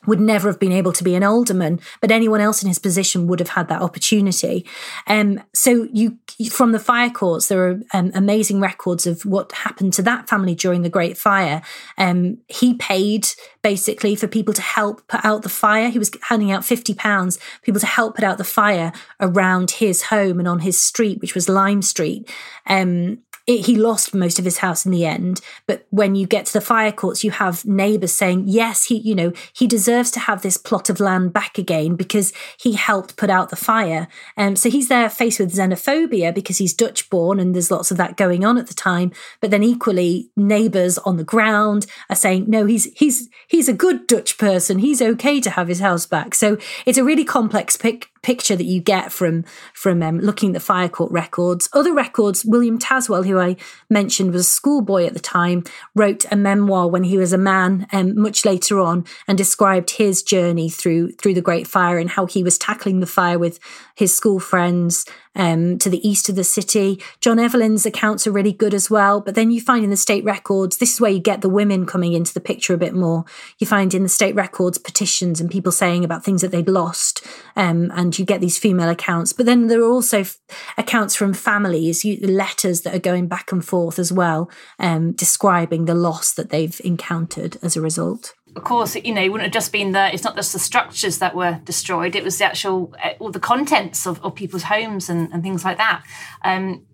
would 0.06 0.20
never 0.20 0.48
have 0.48 0.60
been 0.60 0.72
able 0.72 0.92
to 0.92 1.04
be 1.04 1.14
an 1.14 1.24
alderman, 1.24 1.80
but 2.00 2.10
anyone 2.10 2.40
else 2.40 2.62
in 2.62 2.68
his 2.68 2.78
position 2.78 3.26
would 3.26 3.40
have 3.40 3.50
had 3.50 3.68
that 3.68 3.82
opportunity. 3.82 4.64
Um, 5.06 5.42
so 5.52 5.88
you, 5.92 6.18
from 6.50 6.72
the 6.72 6.78
fire 6.78 7.10
courts, 7.10 7.48
there 7.48 7.68
are 7.68 7.80
um, 7.92 8.10
amazing 8.14 8.60
records 8.60 9.06
of 9.06 9.24
what 9.24 9.52
happened 9.52 9.92
to 9.94 10.02
that 10.02 10.28
family 10.28 10.54
during 10.54 10.82
the 10.82 10.88
Great 10.88 11.18
Fire. 11.18 11.62
Um, 11.96 12.38
he 12.48 12.74
paid 12.74 13.26
basically 13.62 14.14
for 14.14 14.28
people 14.28 14.54
to 14.54 14.62
help 14.62 15.06
put 15.08 15.24
out 15.24 15.42
the 15.42 15.48
fire. 15.48 15.90
He 15.90 15.98
was 15.98 16.10
handing 16.22 16.52
out 16.52 16.64
fifty 16.64 16.94
pounds 16.94 17.38
people 17.62 17.80
to 17.80 17.86
help 17.86 18.14
put 18.14 18.24
out 18.24 18.38
the 18.38 18.44
fire 18.44 18.92
around 19.20 19.72
his 19.72 20.04
home 20.04 20.38
and 20.38 20.48
on 20.48 20.60
his 20.60 20.78
street, 20.80 21.20
which 21.20 21.34
was 21.34 21.48
Lime 21.48 21.82
Street. 21.82 22.30
Um, 22.66 23.18
it, 23.48 23.64
he 23.64 23.74
lost 23.74 24.14
most 24.14 24.38
of 24.38 24.44
his 24.44 24.58
house 24.58 24.84
in 24.84 24.92
the 24.92 25.06
end. 25.06 25.40
But 25.66 25.86
when 25.88 26.14
you 26.14 26.26
get 26.26 26.46
to 26.46 26.52
the 26.52 26.60
fire 26.60 26.92
courts, 26.92 27.24
you 27.24 27.30
have 27.30 27.64
neighbours 27.64 28.12
saying, 28.12 28.44
yes, 28.46 28.84
he, 28.84 28.98
you 28.98 29.14
know, 29.14 29.32
he 29.54 29.66
deserves 29.66 30.10
to 30.12 30.20
have 30.20 30.42
this 30.42 30.58
plot 30.58 30.90
of 30.90 31.00
land 31.00 31.32
back 31.32 31.56
again 31.56 31.96
because 31.96 32.32
he 32.60 32.74
helped 32.74 33.16
put 33.16 33.30
out 33.30 33.48
the 33.48 33.56
fire. 33.56 34.06
Um, 34.36 34.54
so 34.54 34.68
he's 34.68 34.88
there 34.88 35.08
faced 35.08 35.40
with 35.40 35.54
xenophobia 35.54 36.32
because 36.32 36.58
he's 36.58 36.74
Dutch 36.74 37.08
born 37.08 37.40
and 37.40 37.54
there's 37.54 37.70
lots 37.70 37.90
of 37.90 37.96
that 37.96 38.18
going 38.18 38.44
on 38.44 38.58
at 38.58 38.66
the 38.66 38.74
time. 38.74 39.12
But 39.40 39.50
then 39.50 39.64
equally, 39.64 40.30
neighbours 40.36 40.98
on 40.98 41.16
the 41.16 41.24
ground 41.24 41.86
are 42.10 42.16
saying, 42.16 42.44
no, 42.48 42.66
he's, 42.66 42.84
he's, 42.96 43.30
he's 43.48 43.68
a 43.68 43.72
good 43.72 44.06
Dutch 44.06 44.36
person. 44.36 44.80
He's 44.80 45.00
okay 45.00 45.40
to 45.40 45.50
have 45.50 45.68
his 45.68 45.80
house 45.80 46.04
back. 46.04 46.34
So 46.34 46.58
it's 46.84 46.98
a 46.98 47.04
really 47.04 47.24
complex 47.24 47.78
pic- 47.78 48.08
picture 48.28 48.56
that 48.56 48.64
you 48.64 48.78
get 48.78 49.10
from 49.10 49.42
from 49.72 50.02
um, 50.02 50.18
looking 50.18 50.50
at 50.50 50.52
the 50.52 50.60
fire 50.60 50.90
court 50.90 51.10
records. 51.10 51.66
Other 51.72 51.94
records, 51.94 52.44
William 52.44 52.78
Taswell, 52.78 53.24
who 53.24 53.38
I 53.38 53.56
mentioned 53.88 54.32
was 54.32 54.42
a 54.42 54.44
schoolboy 54.44 55.06
at 55.06 55.14
the 55.14 55.18
time, 55.18 55.64
wrote 55.94 56.26
a 56.30 56.36
memoir 56.36 56.88
when 56.88 57.04
he 57.04 57.16
was 57.16 57.32
a 57.32 57.38
man 57.38 57.86
um, 57.90 58.20
much 58.20 58.44
later 58.44 58.80
on 58.80 59.06
and 59.26 59.38
described 59.38 59.92
his 59.92 60.22
journey 60.22 60.68
through 60.68 61.12
through 61.12 61.32
the 61.32 61.40
Great 61.40 61.66
Fire 61.66 61.96
and 61.96 62.10
how 62.10 62.26
he 62.26 62.42
was 62.42 62.58
tackling 62.58 63.00
the 63.00 63.06
fire 63.06 63.38
with 63.38 63.58
his 63.94 64.14
school 64.14 64.38
friends 64.38 65.06
um, 65.34 65.78
to 65.78 65.90
the 65.90 66.06
east 66.06 66.28
of 66.28 66.36
the 66.36 66.44
city. 66.44 67.02
John 67.20 67.38
Evelyn's 67.38 67.86
accounts 67.86 68.26
are 68.26 68.32
really 68.32 68.52
good 68.52 68.74
as 68.74 68.90
well. 68.90 69.20
But 69.20 69.34
then 69.34 69.50
you 69.50 69.60
find 69.60 69.84
in 69.84 69.90
the 69.90 69.96
state 69.96 70.24
records, 70.24 70.78
this 70.78 70.94
is 70.94 71.00
where 71.00 71.10
you 71.10 71.20
get 71.20 71.40
the 71.40 71.48
women 71.48 71.86
coming 71.86 72.12
into 72.12 72.34
the 72.34 72.40
picture 72.40 72.74
a 72.74 72.78
bit 72.78 72.94
more. 72.94 73.24
You 73.58 73.66
find 73.66 73.94
in 73.94 74.02
the 74.02 74.08
state 74.08 74.34
records 74.34 74.78
petitions 74.78 75.40
and 75.40 75.50
people 75.50 75.72
saying 75.72 76.04
about 76.04 76.24
things 76.24 76.42
that 76.42 76.50
they'd 76.50 76.68
lost. 76.68 77.26
Um, 77.56 77.90
and 77.94 78.18
you 78.18 78.24
get 78.24 78.40
these 78.40 78.58
female 78.58 78.88
accounts. 78.88 79.32
But 79.32 79.46
then 79.46 79.68
there 79.68 79.80
are 79.80 79.90
also 79.90 80.20
f- 80.20 80.38
accounts 80.76 81.14
from 81.14 81.34
families, 81.34 82.04
you, 82.04 82.18
letters 82.26 82.82
that 82.82 82.94
are 82.94 83.00
going 83.00 83.28
back 83.28 83.52
and 83.52 83.64
forth 83.64 83.98
as 83.98 84.12
well, 84.12 84.50
um, 84.78 85.12
describing 85.12 85.84
the 85.84 85.94
loss 85.94 86.32
that 86.34 86.50
they've 86.50 86.80
encountered 86.84 87.56
as 87.62 87.76
a 87.76 87.80
result 87.80 88.34
of 88.56 88.64
course, 88.64 88.96
you 88.96 89.12
know, 89.12 89.22
it 89.22 89.30
wouldn't 89.30 89.46
have 89.46 89.52
just 89.52 89.72
been 89.72 89.92
the, 89.92 90.12
it's 90.12 90.24
not 90.24 90.36
just 90.36 90.52
the 90.52 90.58
structures 90.58 91.18
that 91.18 91.34
were 91.34 91.60
destroyed, 91.64 92.16
it 92.16 92.24
was 92.24 92.38
the 92.38 92.44
actual, 92.44 92.94
uh, 93.02 93.10
all 93.18 93.30
the 93.30 93.40
contents 93.40 94.06
of, 94.06 94.22
of 94.24 94.34
people's 94.34 94.64
homes 94.64 95.08
and, 95.08 95.32
and 95.32 95.42
things 95.42 95.64
like 95.64 95.76
that. 95.76 96.04
Um, 96.44 96.86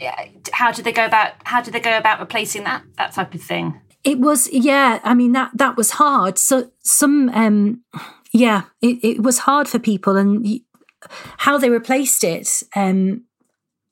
how 0.52 0.72
did 0.72 0.84
they 0.84 0.92
go 0.92 1.04
about, 1.04 1.32
how 1.44 1.62
did 1.62 1.72
they 1.72 1.80
go 1.80 1.96
about 1.96 2.20
replacing 2.20 2.64
that, 2.64 2.84
that 2.98 3.12
type 3.12 3.34
of 3.34 3.42
thing? 3.42 3.80
It 4.02 4.18
was, 4.18 4.52
yeah, 4.52 5.00
I 5.02 5.14
mean, 5.14 5.32
that, 5.32 5.52
that 5.54 5.76
was 5.76 5.92
hard. 5.92 6.38
So 6.38 6.70
some, 6.82 7.30
um, 7.30 7.82
yeah, 8.32 8.64
it, 8.82 9.02
it 9.02 9.22
was 9.22 9.38
hard 9.40 9.68
for 9.68 9.78
people 9.78 10.16
and 10.16 10.60
how 11.38 11.56
they 11.56 11.70
replaced 11.70 12.24
it. 12.24 12.62
Um, 12.76 13.24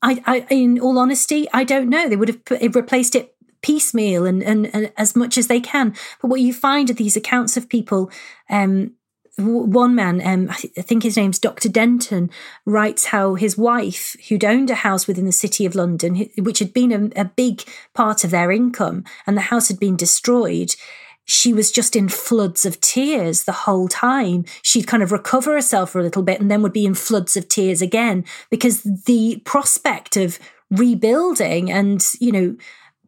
I, 0.02 0.22
I, 0.26 0.46
in 0.50 0.80
all 0.80 0.98
honesty, 0.98 1.46
I 1.52 1.64
don't 1.64 1.88
know. 1.88 2.08
They 2.08 2.16
would 2.16 2.28
have 2.28 2.44
put, 2.44 2.60
replaced 2.74 3.14
it 3.14 3.31
piecemeal 3.62 4.26
and, 4.26 4.42
and, 4.42 4.74
and 4.74 4.92
as 4.96 5.16
much 5.16 5.38
as 5.38 5.46
they 5.46 5.60
can. 5.60 5.94
But 6.20 6.28
what 6.28 6.40
you 6.40 6.52
find 6.52 6.90
are 6.90 6.94
these 6.94 7.16
accounts 7.16 7.56
of 7.56 7.68
people. 7.68 8.10
Um, 8.50 8.92
one 9.38 9.94
man, 9.94 10.20
um, 10.26 10.50
I, 10.50 10.54
th- 10.54 10.74
I 10.76 10.82
think 10.82 11.04
his 11.04 11.16
name's 11.16 11.38
Dr. 11.38 11.70
Denton, 11.70 12.30
writes 12.66 13.06
how 13.06 13.34
his 13.34 13.56
wife, 13.56 14.14
who'd 14.28 14.44
owned 14.44 14.68
a 14.70 14.74
house 14.74 15.06
within 15.06 15.24
the 15.24 15.32
city 15.32 15.64
of 15.64 15.74
London, 15.74 16.28
which 16.36 16.58
had 16.58 16.74
been 16.74 16.92
a, 16.92 17.20
a 17.20 17.24
big 17.24 17.62
part 17.94 18.24
of 18.24 18.30
their 18.30 18.52
income, 18.52 19.04
and 19.26 19.34
the 19.34 19.42
house 19.42 19.68
had 19.68 19.80
been 19.80 19.96
destroyed 19.96 20.74
she 21.24 21.52
was 21.52 21.70
just 21.70 21.94
in 21.94 22.08
floods 22.08 22.66
of 22.66 22.80
tears 22.80 23.44
the 23.44 23.52
whole 23.52 23.88
time. 23.88 24.44
She'd 24.62 24.86
kind 24.86 25.02
of 25.02 25.12
recover 25.12 25.54
herself 25.54 25.90
for 25.90 26.00
a 26.00 26.02
little 26.02 26.22
bit 26.22 26.40
and 26.40 26.50
then 26.50 26.62
would 26.62 26.72
be 26.72 26.84
in 26.84 26.94
floods 26.94 27.36
of 27.36 27.48
tears 27.48 27.80
again 27.80 28.24
because 28.50 28.82
the 28.82 29.40
prospect 29.44 30.16
of 30.16 30.38
rebuilding 30.70 31.70
and, 31.70 32.04
you 32.20 32.32
know, 32.32 32.56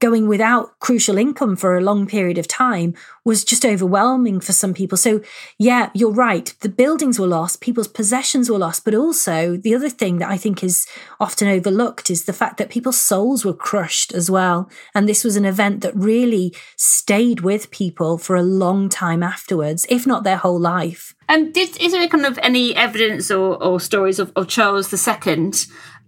going 0.01 0.29
without 0.29 0.79
crucial 0.81 1.17
income 1.17 1.57
for 1.57 1.77
a 1.77 1.81
long 1.81 2.07
period 2.07 2.37
of 2.37 2.49
time 2.49 2.95
was 3.25 3.45
just 3.45 3.65
overwhelming 3.65 4.41
for 4.41 4.53
some 4.53 4.75
people. 4.75 4.99
So, 4.99 5.23
yeah, 5.59 5.91
you're 5.95 6.13
right. 6.13 6.53
The 6.61 6.69
buildings 6.69 7.19
were 7.19 7.27
lost, 7.27 7.61
people's 7.61 7.89
possessions 7.89 8.51
were 8.51 8.59
lost, 8.59 8.85
but 8.85 8.95
also 8.95 9.57
the 9.57 9.75
other 9.75 9.89
thing 9.89 10.19
that 10.19 10.31
I 10.31 10.37
think 10.37 10.63
is 10.63 10.87
often 11.21 11.49
overlooked 11.49 12.11
is 12.11 12.25
the 12.25 12.33
fact 12.33 12.59
that 12.59 12.71
people's 12.71 12.99
souls 12.99 13.45
were 13.45 13.55
crushed 13.55 14.13
as 14.13 14.31
well. 14.31 14.69
And 14.95 15.09
this 15.09 15.25
was 15.25 15.37
an 15.37 15.47
event 15.47 15.81
that 15.83 15.97
really 15.97 16.55
stayed 16.77 17.41
with 17.41 17.71
people 17.71 18.19
for 18.19 18.37
a 18.37 18.43
long 18.43 18.89
time 18.89 19.23
afterwards, 19.23 19.87
if 19.89 20.07
not 20.07 20.25
their 20.25 20.37
whole 20.37 20.61
life. 20.61 21.15
And 21.29 21.47
um, 21.47 21.53
did, 21.53 21.81
is 21.81 21.93
there 21.93 22.07
kind 22.09 22.27
of 22.27 22.39
any 22.43 22.77
evidence 22.77 23.31
or, 23.31 23.63
or 23.63 23.81
stories 23.81 24.19
of, 24.19 24.33
of 24.37 24.49
Charles 24.49 24.93
II 24.93 25.51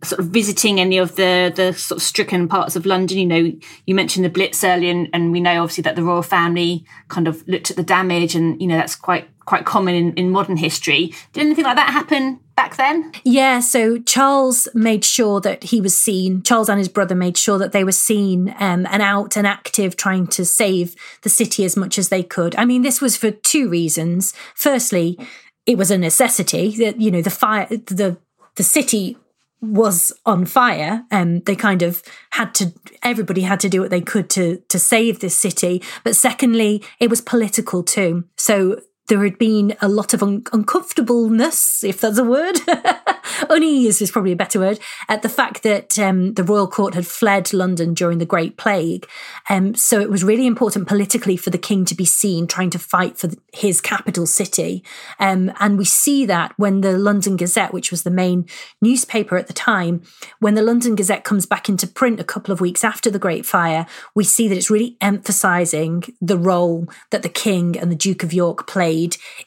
sort 0.05 0.21
of 0.21 0.27
visiting 0.27 0.79
any 0.79 0.99
of 0.99 1.17
the 1.17 1.53
the 1.55 1.73
sort 1.73 1.99
of 1.99 2.03
stricken 2.03 2.49
parts 2.49 2.77
of 2.77 2.87
London. 2.87 3.19
You 3.19 3.27
know, 3.27 3.53
you 3.87 3.95
mentioned 3.95 4.25
the 4.25 4.31
Blitz 4.31 4.63
earlier, 4.63 4.91
and, 4.91 5.09
and, 5.13 5.33
we 5.33 5.41
know 5.41 5.63
obviously 5.63 5.83
that 5.83 5.97
the 5.97 6.05
royal 6.05 6.23
family 6.23 6.85
kind 7.09 7.27
of 7.27 7.47
looked 7.49 7.71
at 7.71 7.77
the 7.77 7.83
damage, 7.83 8.35
and 8.35 8.61
you 8.61 8.67
know 8.67 8.77
that's 8.77 8.95
quite 8.95 9.29
quite 9.47 9.65
common 9.65 9.95
in, 9.95 10.13
in 10.15 10.31
modern 10.31 10.57
history. 10.57 11.15
Did 11.33 11.47
anything 11.47 11.65
like 11.65 11.77
that 11.77 11.91
happen 11.91 12.41
back 12.57 12.77
then? 12.77 13.13
Yeah, 13.25 13.61
so 13.61 13.99
Charles 13.99 14.69
made 14.75 15.05
sure 15.05 15.41
that 15.41 15.65
he 15.65 15.81
was 15.81 15.99
seen. 15.99 16.43
Charles 16.43 16.69
and 16.69 16.79
his 16.79 16.89
brother 16.89 17.15
made 17.15 17.39
sure 17.39 17.59
that 17.59 17.73
they 17.73 17.85
were 17.85 17.93
seen 17.93 18.55
um, 18.59 18.87
and 18.91 19.03
out 19.03 19.37
and 19.37 19.47
active, 19.47 19.97
trying 19.97 20.27
to 20.29 20.45
save 20.45 20.95
the 21.23 21.29
city 21.29 21.65
as 21.65 21.77
much 21.77 21.99
as 21.99 22.09
they 22.09 22.23
could. 22.23 22.55
I 22.57 22.65
mean, 22.65 22.83
this 22.83 23.01
was 23.01 23.17
for 23.17 23.31
two 23.31 23.69
reasons. 23.69 24.35
Firstly, 24.55 25.19
it 25.65 25.79
was 25.79 25.91
a 25.91 25.99
necessity 25.99 26.77
that 26.77 27.01
you 27.01 27.11
know 27.11 27.23
the 27.23 27.31
fire 27.31 27.67
the 27.69 28.19
the 28.57 28.63
city 28.63 29.17
was 29.61 30.13
on 30.25 30.45
fire 30.45 31.05
and 31.11 31.45
they 31.47 31.57
kind 31.57 31.83
of 31.83 32.03
had 32.31 32.55
to 32.55 32.73
everybody 33.03 33.41
had 33.41 33.61
to 33.61 33.69
do 33.69 33.81
what 33.81 33.91
they 33.91 34.01
could 34.01 34.29
to 34.31 34.59
to 34.69 34.79
save 34.79 35.21
this 35.21 35.37
city. 35.37 35.83
But 36.05 36.17
secondly 36.17 36.85
it 37.01 37.11
was 37.11 37.21
political 37.21 37.83
too. 37.83 38.25
So 38.37 38.81
there 39.09 39.23
had 39.23 39.39
been 39.39 39.77
a 39.81 39.89
lot 39.89 40.13
of 40.15 40.23
un- 40.23 40.45
uncomfortableness, 40.53 41.85
if 41.85 42.01
that's 42.01 42.19
a 42.19 42.25
word. 42.25 42.59
Unease 43.51 44.01
is 44.01 44.11
probably 44.11 44.33
a 44.33 44.37
better 44.37 44.59
word, 44.59 44.79
at 45.09 45.23
the 45.23 45.29
fact 45.29 45.63
that 45.63 45.99
um, 45.99 46.35
the 46.35 46.43
royal 46.43 46.67
court 46.67 46.95
had 46.95 47.07
fled 47.07 47.53
London 47.53 47.95
during 47.95 48.19
the 48.19 48.27
Great 48.27 48.57
Plague. 48.57 49.07
Um, 49.49 49.75
so 49.75 50.01
it 50.01 50.11
was 50.11 50.25
really 50.25 50.47
important 50.47 50.89
politically 50.89 51.37
for 51.37 51.51
the 51.51 51.59
king 51.59 51.85
to 51.85 51.95
be 51.95 52.05
seen 52.05 52.47
trying 52.47 52.71
to 52.71 52.79
fight 52.79 53.19
for 53.19 53.31
his 53.53 53.81
capital 53.81 54.27
city. 54.27 54.83
Um, 55.21 55.53
and 55.61 55.79
we 55.79 55.85
see 55.85 56.27
that 56.27 56.53
when 56.57 56.81
the 56.81 56.99
London 56.99 57.37
Gazette, 57.37 57.73
which 57.73 57.91
was 57.91 58.03
the 58.03 58.11
main 58.11 58.47
newspaper 58.81 59.37
at 59.37 59.47
the 59.47 59.53
time, 59.53 60.03
when 60.41 60.55
the 60.55 60.63
London 60.63 60.95
Gazette 60.95 61.25
comes 61.25 61.47
back 61.47 61.69
into 61.69 61.87
print 61.87 62.21
a 62.21 62.25
couple 62.25 62.53
of 62.53 62.61
weeks 62.61 62.83
after 62.83 63.11
the 63.11 63.19
Great 63.19 63.47
Fire, 63.47 63.87
we 64.15 64.25
see 64.25 64.49
that 64.49 64.57
it's 64.57 64.71
really 64.71 64.97
emphasizing 65.01 66.03
the 66.21 66.39
role 66.39 66.89
that 67.11 67.23
the 67.23 67.29
king 67.29 67.79
and 67.79 67.91
the 67.91 67.97
Duke 67.97 68.23
of 68.23 68.33
York 68.33 68.67
played 68.67 68.96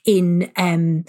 in 0.05 0.51
um, 0.55 1.05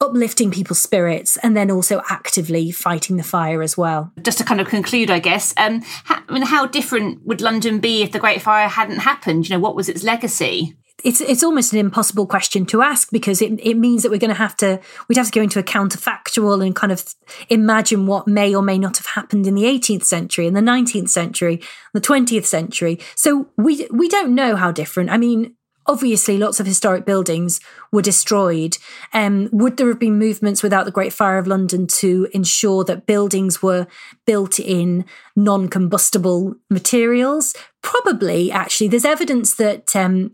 uplifting 0.00 0.50
people's 0.50 0.80
spirits 0.80 1.36
and 1.38 1.56
then 1.56 1.70
also 1.70 2.02
actively 2.10 2.70
fighting 2.70 3.16
the 3.16 3.22
fire 3.22 3.62
as 3.62 3.76
well. 3.76 4.12
Just 4.22 4.38
to 4.38 4.44
kind 4.44 4.60
of 4.60 4.68
conclude, 4.68 5.10
I 5.10 5.18
guess, 5.18 5.54
um, 5.56 5.82
how, 6.04 6.22
I 6.28 6.32
mean, 6.32 6.42
how 6.42 6.66
different 6.66 7.24
would 7.26 7.40
London 7.40 7.78
be 7.78 8.02
if 8.02 8.12
the 8.12 8.18
Great 8.18 8.42
Fire 8.42 8.68
hadn't 8.68 8.98
happened? 8.98 9.48
You 9.48 9.56
know, 9.56 9.60
what 9.60 9.76
was 9.76 9.88
its 9.88 10.02
legacy? 10.02 10.76
It's 11.02 11.20
it's 11.20 11.42
almost 11.42 11.72
an 11.72 11.80
impossible 11.80 12.26
question 12.26 12.64
to 12.66 12.80
ask 12.80 13.10
because 13.10 13.42
it, 13.42 13.52
it 13.60 13.74
means 13.74 14.02
that 14.02 14.10
we're 14.10 14.18
going 14.18 14.30
to 14.30 14.34
have 14.34 14.56
to 14.58 14.80
we'd 15.08 15.18
have 15.18 15.26
to 15.26 15.32
go 15.32 15.42
into 15.42 15.58
a 15.58 15.62
counterfactual 15.62 16.64
and 16.64 16.74
kind 16.74 16.92
of 16.92 17.04
imagine 17.50 18.06
what 18.06 18.28
may 18.28 18.54
or 18.54 18.62
may 18.62 18.78
not 18.78 18.96
have 18.98 19.06
happened 19.06 19.46
in 19.46 19.54
the 19.54 19.64
18th 19.64 20.04
century, 20.04 20.46
in 20.46 20.54
the 20.54 20.60
19th 20.60 21.10
century, 21.10 21.60
the 21.92 22.00
20th 22.00 22.46
century. 22.46 23.00
So 23.16 23.48
we 23.58 23.86
we 23.92 24.08
don't 24.08 24.34
know 24.34 24.56
how 24.56 24.70
different. 24.70 25.10
I 25.10 25.18
mean, 25.18 25.56
Obviously, 25.86 26.38
lots 26.38 26.60
of 26.60 26.66
historic 26.66 27.04
buildings 27.04 27.60
were 27.92 28.02
destroyed. 28.02 28.78
Um, 29.12 29.48
would 29.52 29.76
there 29.76 29.88
have 29.88 29.98
been 29.98 30.18
movements 30.18 30.62
without 30.62 30.84
the 30.84 30.90
Great 30.90 31.12
Fire 31.12 31.38
of 31.38 31.46
London 31.46 31.86
to 31.98 32.28
ensure 32.32 32.84
that 32.84 33.06
buildings 33.06 33.62
were 33.62 33.86
built 34.26 34.58
in 34.58 35.04
non 35.36 35.68
combustible 35.68 36.54
materials? 36.70 37.54
Probably, 37.82 38.50
actually. 38.50 38.88
There's 38.88 39.04
evidence 39.04 39.54
that 39.56 39.94
um, 39.94 40.32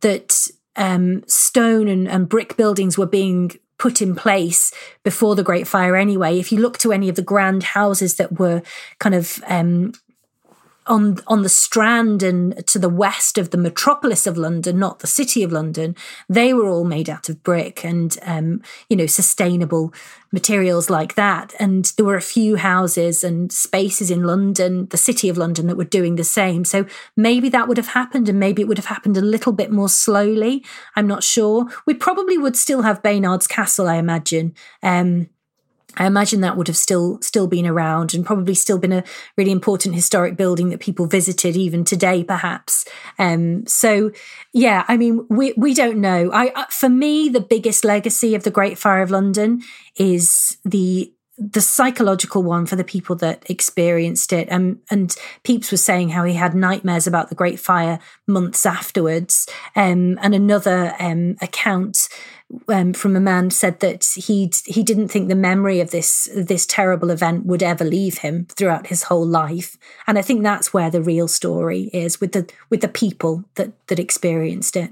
that 0.00 0.48
um, 0.76 1.22
stone 1.26 1.88
and, 1.88 2.08
and 2.08 2.28
brick 2.28 2.56
buildings 2.56 2.96
were 2.96 3.06
being 3.06 3.52
put 3.78 4.02
in 4.02 4.14
place 4.14 4.72
before 5.04 5.36
the 5.36 5.44
Great 5.44 5.66
Fire 5.66 5.96
anyway. 5.96 6.38
If 6.38 6.50
you 6.50 6.58
look 6.58 6.78
to 6.78 6.92
any 6.92 7.08
of 7.08 7.16
the 7.16 7.22
grand 7.22 7.62
houses 7.62 8.16
that 8.16 8.38
were 8.38 8.62
kind 8.98 9.14
of 9.14 9.42
um, 9.46 9.92
on 10.88 11.18
on 11.26 11.42
the 11.42 11.48
Strand 11.48 12.22
and 12.22 12.66
to 12.66 12.78
the 12.78 12.88
west 12.88 13.38
of 13.38 13.50
the 13.50 13.58
metropolis 13.58 14.26
of 14.26 14.36
London, 14.36 14.78
not 14.78 15.00
the 15.00 15.06
city 15.06 15.42
of 15.42 15.52
London, 15.52 15.94
they 16.28 16.52
were 16.52 16.68
all 16.68 16.84
made 16.84 17.08
out 17.08 17.28
of 17.28 17.42
brick 17.42 17.84
and 17.84 18.16
um, 18.22 18.62
you 18.88 18.96
know 18.96 19.06
sustainable 19.06 19.92
materials 20.32 20.90
like 20.90 21.14
that. 21.14 21.54
And 21.58 21.86
there 21.96 22.04
were 22.06 22.16
a 22.16 22.22
few 22.22 22.56
houses 22.56 23.24
and 23.24 23.52
spaces 23.52 24.10
in 24.10 24.24
London, 24.24 24.86
the 24.90 24.96
city 24.96 25.28
of 25.28 25.38
London, 25.38 25.66
that 25.66 25.76
were 25.76 25.84
doing 25.84 26.16
the 26.16 26.24
same. 26.24 26.64
So 26.64 26.86
maybe 27.16 27.48
that 27.50 27.68
would 27.68 27.76
have 27.76 27.88
happened, 27.88 28.28
and 28.28 28.40
maybe 28.40 28.62
it 28.62 28.68
would 28.68 28.78
have 28.78 28.86
happened 28.86 29.16
a 29.16 29.22
little 29.22 29.52
bit 29.52 29.70
more 29.70 29.88
slowly. 29.88 30.64
I'm 30.96 31.06
not 31.06 31.22
sure. 31.22 31.66
We 31.86 31.94
probably 31.94 32.38
would 32.38 32.56
still 32.56 32.82
have 32.82 33.02
Baynard's 33.02 33.46
Castle, 33.46 33.88
I 33.88 33.96
imagine. 33.96 34.54
Um, 34.82 35.28
I 35.96 36.06
imagine 36.06 36.42
that 36.42 36.56
would 36.56 36.68
have 36.68 36.76
still 36.76 37.18
still 37.22 37.46
been 37.46 37.66
around 37.66 38.14
and 38.14 38.24
probably 38.24 38.54
still 38.54 38.78
been 38.78 38.92
a 38.92 39.04
really 39.36 39.50
important 39.50 39.94
historic 39.94 40.36
building 40.36 40.68
that 40.68 40.80
people 40.80 41.06
visited 41.06 41.56
even 41.56 41.84
today, 41.84 42.22
perhaps. 42.22 42.84
Um, 43.18 43.66
so, 43.66 44.12
yeah, 44.52 44.84
I 44.86 44.96
mean, 44.96 45.26
we 45.28 45.54
we 45.56 45.74
don't 45.74 46.00
know. 46.00 46.30
I 46.32 46.66
for 46.70 46.88
me, 46.88 47.28
the 47.28 47.40
biggest 47.40 47.84
legacy 47.84 48.34
of 48.34 48.42
the 48.42 48.50
Great 48.50 48.78
Fire 48.78 49.02
of 49.02 49.10
London 49.10 49.62
is 49.96 50.58
the 50.64 51.12
the 51.38 51.60
psychological 51.60 52.42
one 52.42 52.66
for 52.66 52.74
the 52.74 52.82
people 52.82 53.14
that 53.16 53.48
experienced 53.48 54.32
it. 54.32 54.50
Um, 54.50 54.80
and 54.90 55.14
Pepys 55.44 55.70
was 55.70 55.84
saying 55.84 56.08
how 56.08 56.24
he 56.24 56.34
had 56.34 56.52
nightmares 56.54 57.06
about 57.06 57.28
the 57.28 57.36
Great 57.36 57.60
Fire 57.60 58.00
months 58.26 58.66
afterwards. 58.66 59.46
Um, 59.76 60.18
and 60.20 60.34
another 60.34 60.94
um, 60.98 61.36
account 61.40 62.08
um, 62.68 62.92
from 62.92 63.14
a 63.16 63.20
man 63.20 63.50
said 63.50 63.80
that 63.80 64.04
he 64.14 64.50
he 64.64 64.82
didn't 64.82 65.08
think 65.08 65.28
the 65.28 65.34
memory 65.34 65.80
of 65.80 65.90
this 65.90 66.28
this 66.34 66.66
terrible 66.66 67.10
event 67.10 67.44
would 67.46 67.62
ever 67.62 67.84
leave 67.84 68.18
him 68.18 68.46
throughout 68.46 68.86
his 68.86 69.04
whole 69.04 69.26
life. 69.26 69.76
And 70.06 70.18
I 70.18 70.22
think 70.22 70.42
that's 70.42 70.72
where 70.72 70.90
the 70.90 71.02
real 71.02 71.28
story 71.28 71.90
is 71.92 72.20
with 72.20 72.32
the 72.32 72.50
with 72.70 72.80
the 72.80 72.88
people 72.88 73.44
that 73.56 73.72
that 73.88 73.98
experienced 73.98 74.76
it. 74.76 74.90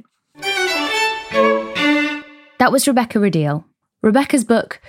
That 2.58 2.72
was 2.72 2.86
Rebecca 2.86 3.18
Rideal. 3.18 3.64
Rebecca's 4.02 4.44
book 4.44 4.80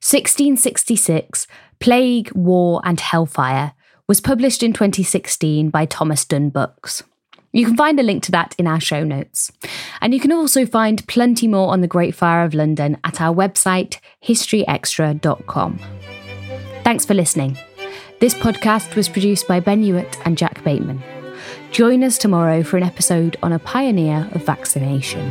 1666 0.00 1.46
Plague, 1.78 2.32
War 2.32 2.80
and 2.84 3.00
Hellfire 3.00 3.72
was 4.08 4.20
published 4.20 4.62
in 4.62 4.72
2016 4.72 5.70
by 5.70 5.84
Thomas 5.84 6.24
Dunne 6.24 6.50
Books. 6.50 7.02
You 7.56 7.64
can 7.64 7.74
find 7.74 7.98
a 7.98 8.02
link 8.02 8.22
to 8.24 8.32
that 8.32 8.54
in 8.58 8.66
our 8.66 8.80
show 8.80 9.02
notes. 9.02 9.50
And 10.02 10.12
you 10.12 10.20
can 10.20 10.30
also 10.30 10.66
find 10.66 11.06
plenty 11.08 11.48
more 11.48 11.72
on 11.72 11.80
the 11.80 11.86
Great 11.86 12.14
Fire 12.14 12.44
of 12.44 12.52
London 12.52 12.98
at 13.02 13.18
our 13.22 13.34
website, 13.34 13.98
historyextra.com. 14.22 15.78
Thanks 16.84 17.06
for 17.06 17.14
listening. 17.14 17.56
This 18.20 18.34
podcast 18.34 18.94
was 18.94 19.08
produced 19.08 19.48
by 19.48 19.60
Ben 19.60 19.82
Hewitt 19.82 20.18
and 20.26 20.36
Jack 20.36 20.62
Bateman. 20.64 21.02
Join 21.70 22.04
us 22.04 22.18
tomorrow 22.18 22.62
for 22.62 22.76
an 22.76 22.82
episode 22.82 23.38
on 23.42 23.54
a 23.54 23.58
pioneer 23.58 24.28
of 24.32 24.44
vaccination. 24.44 25.26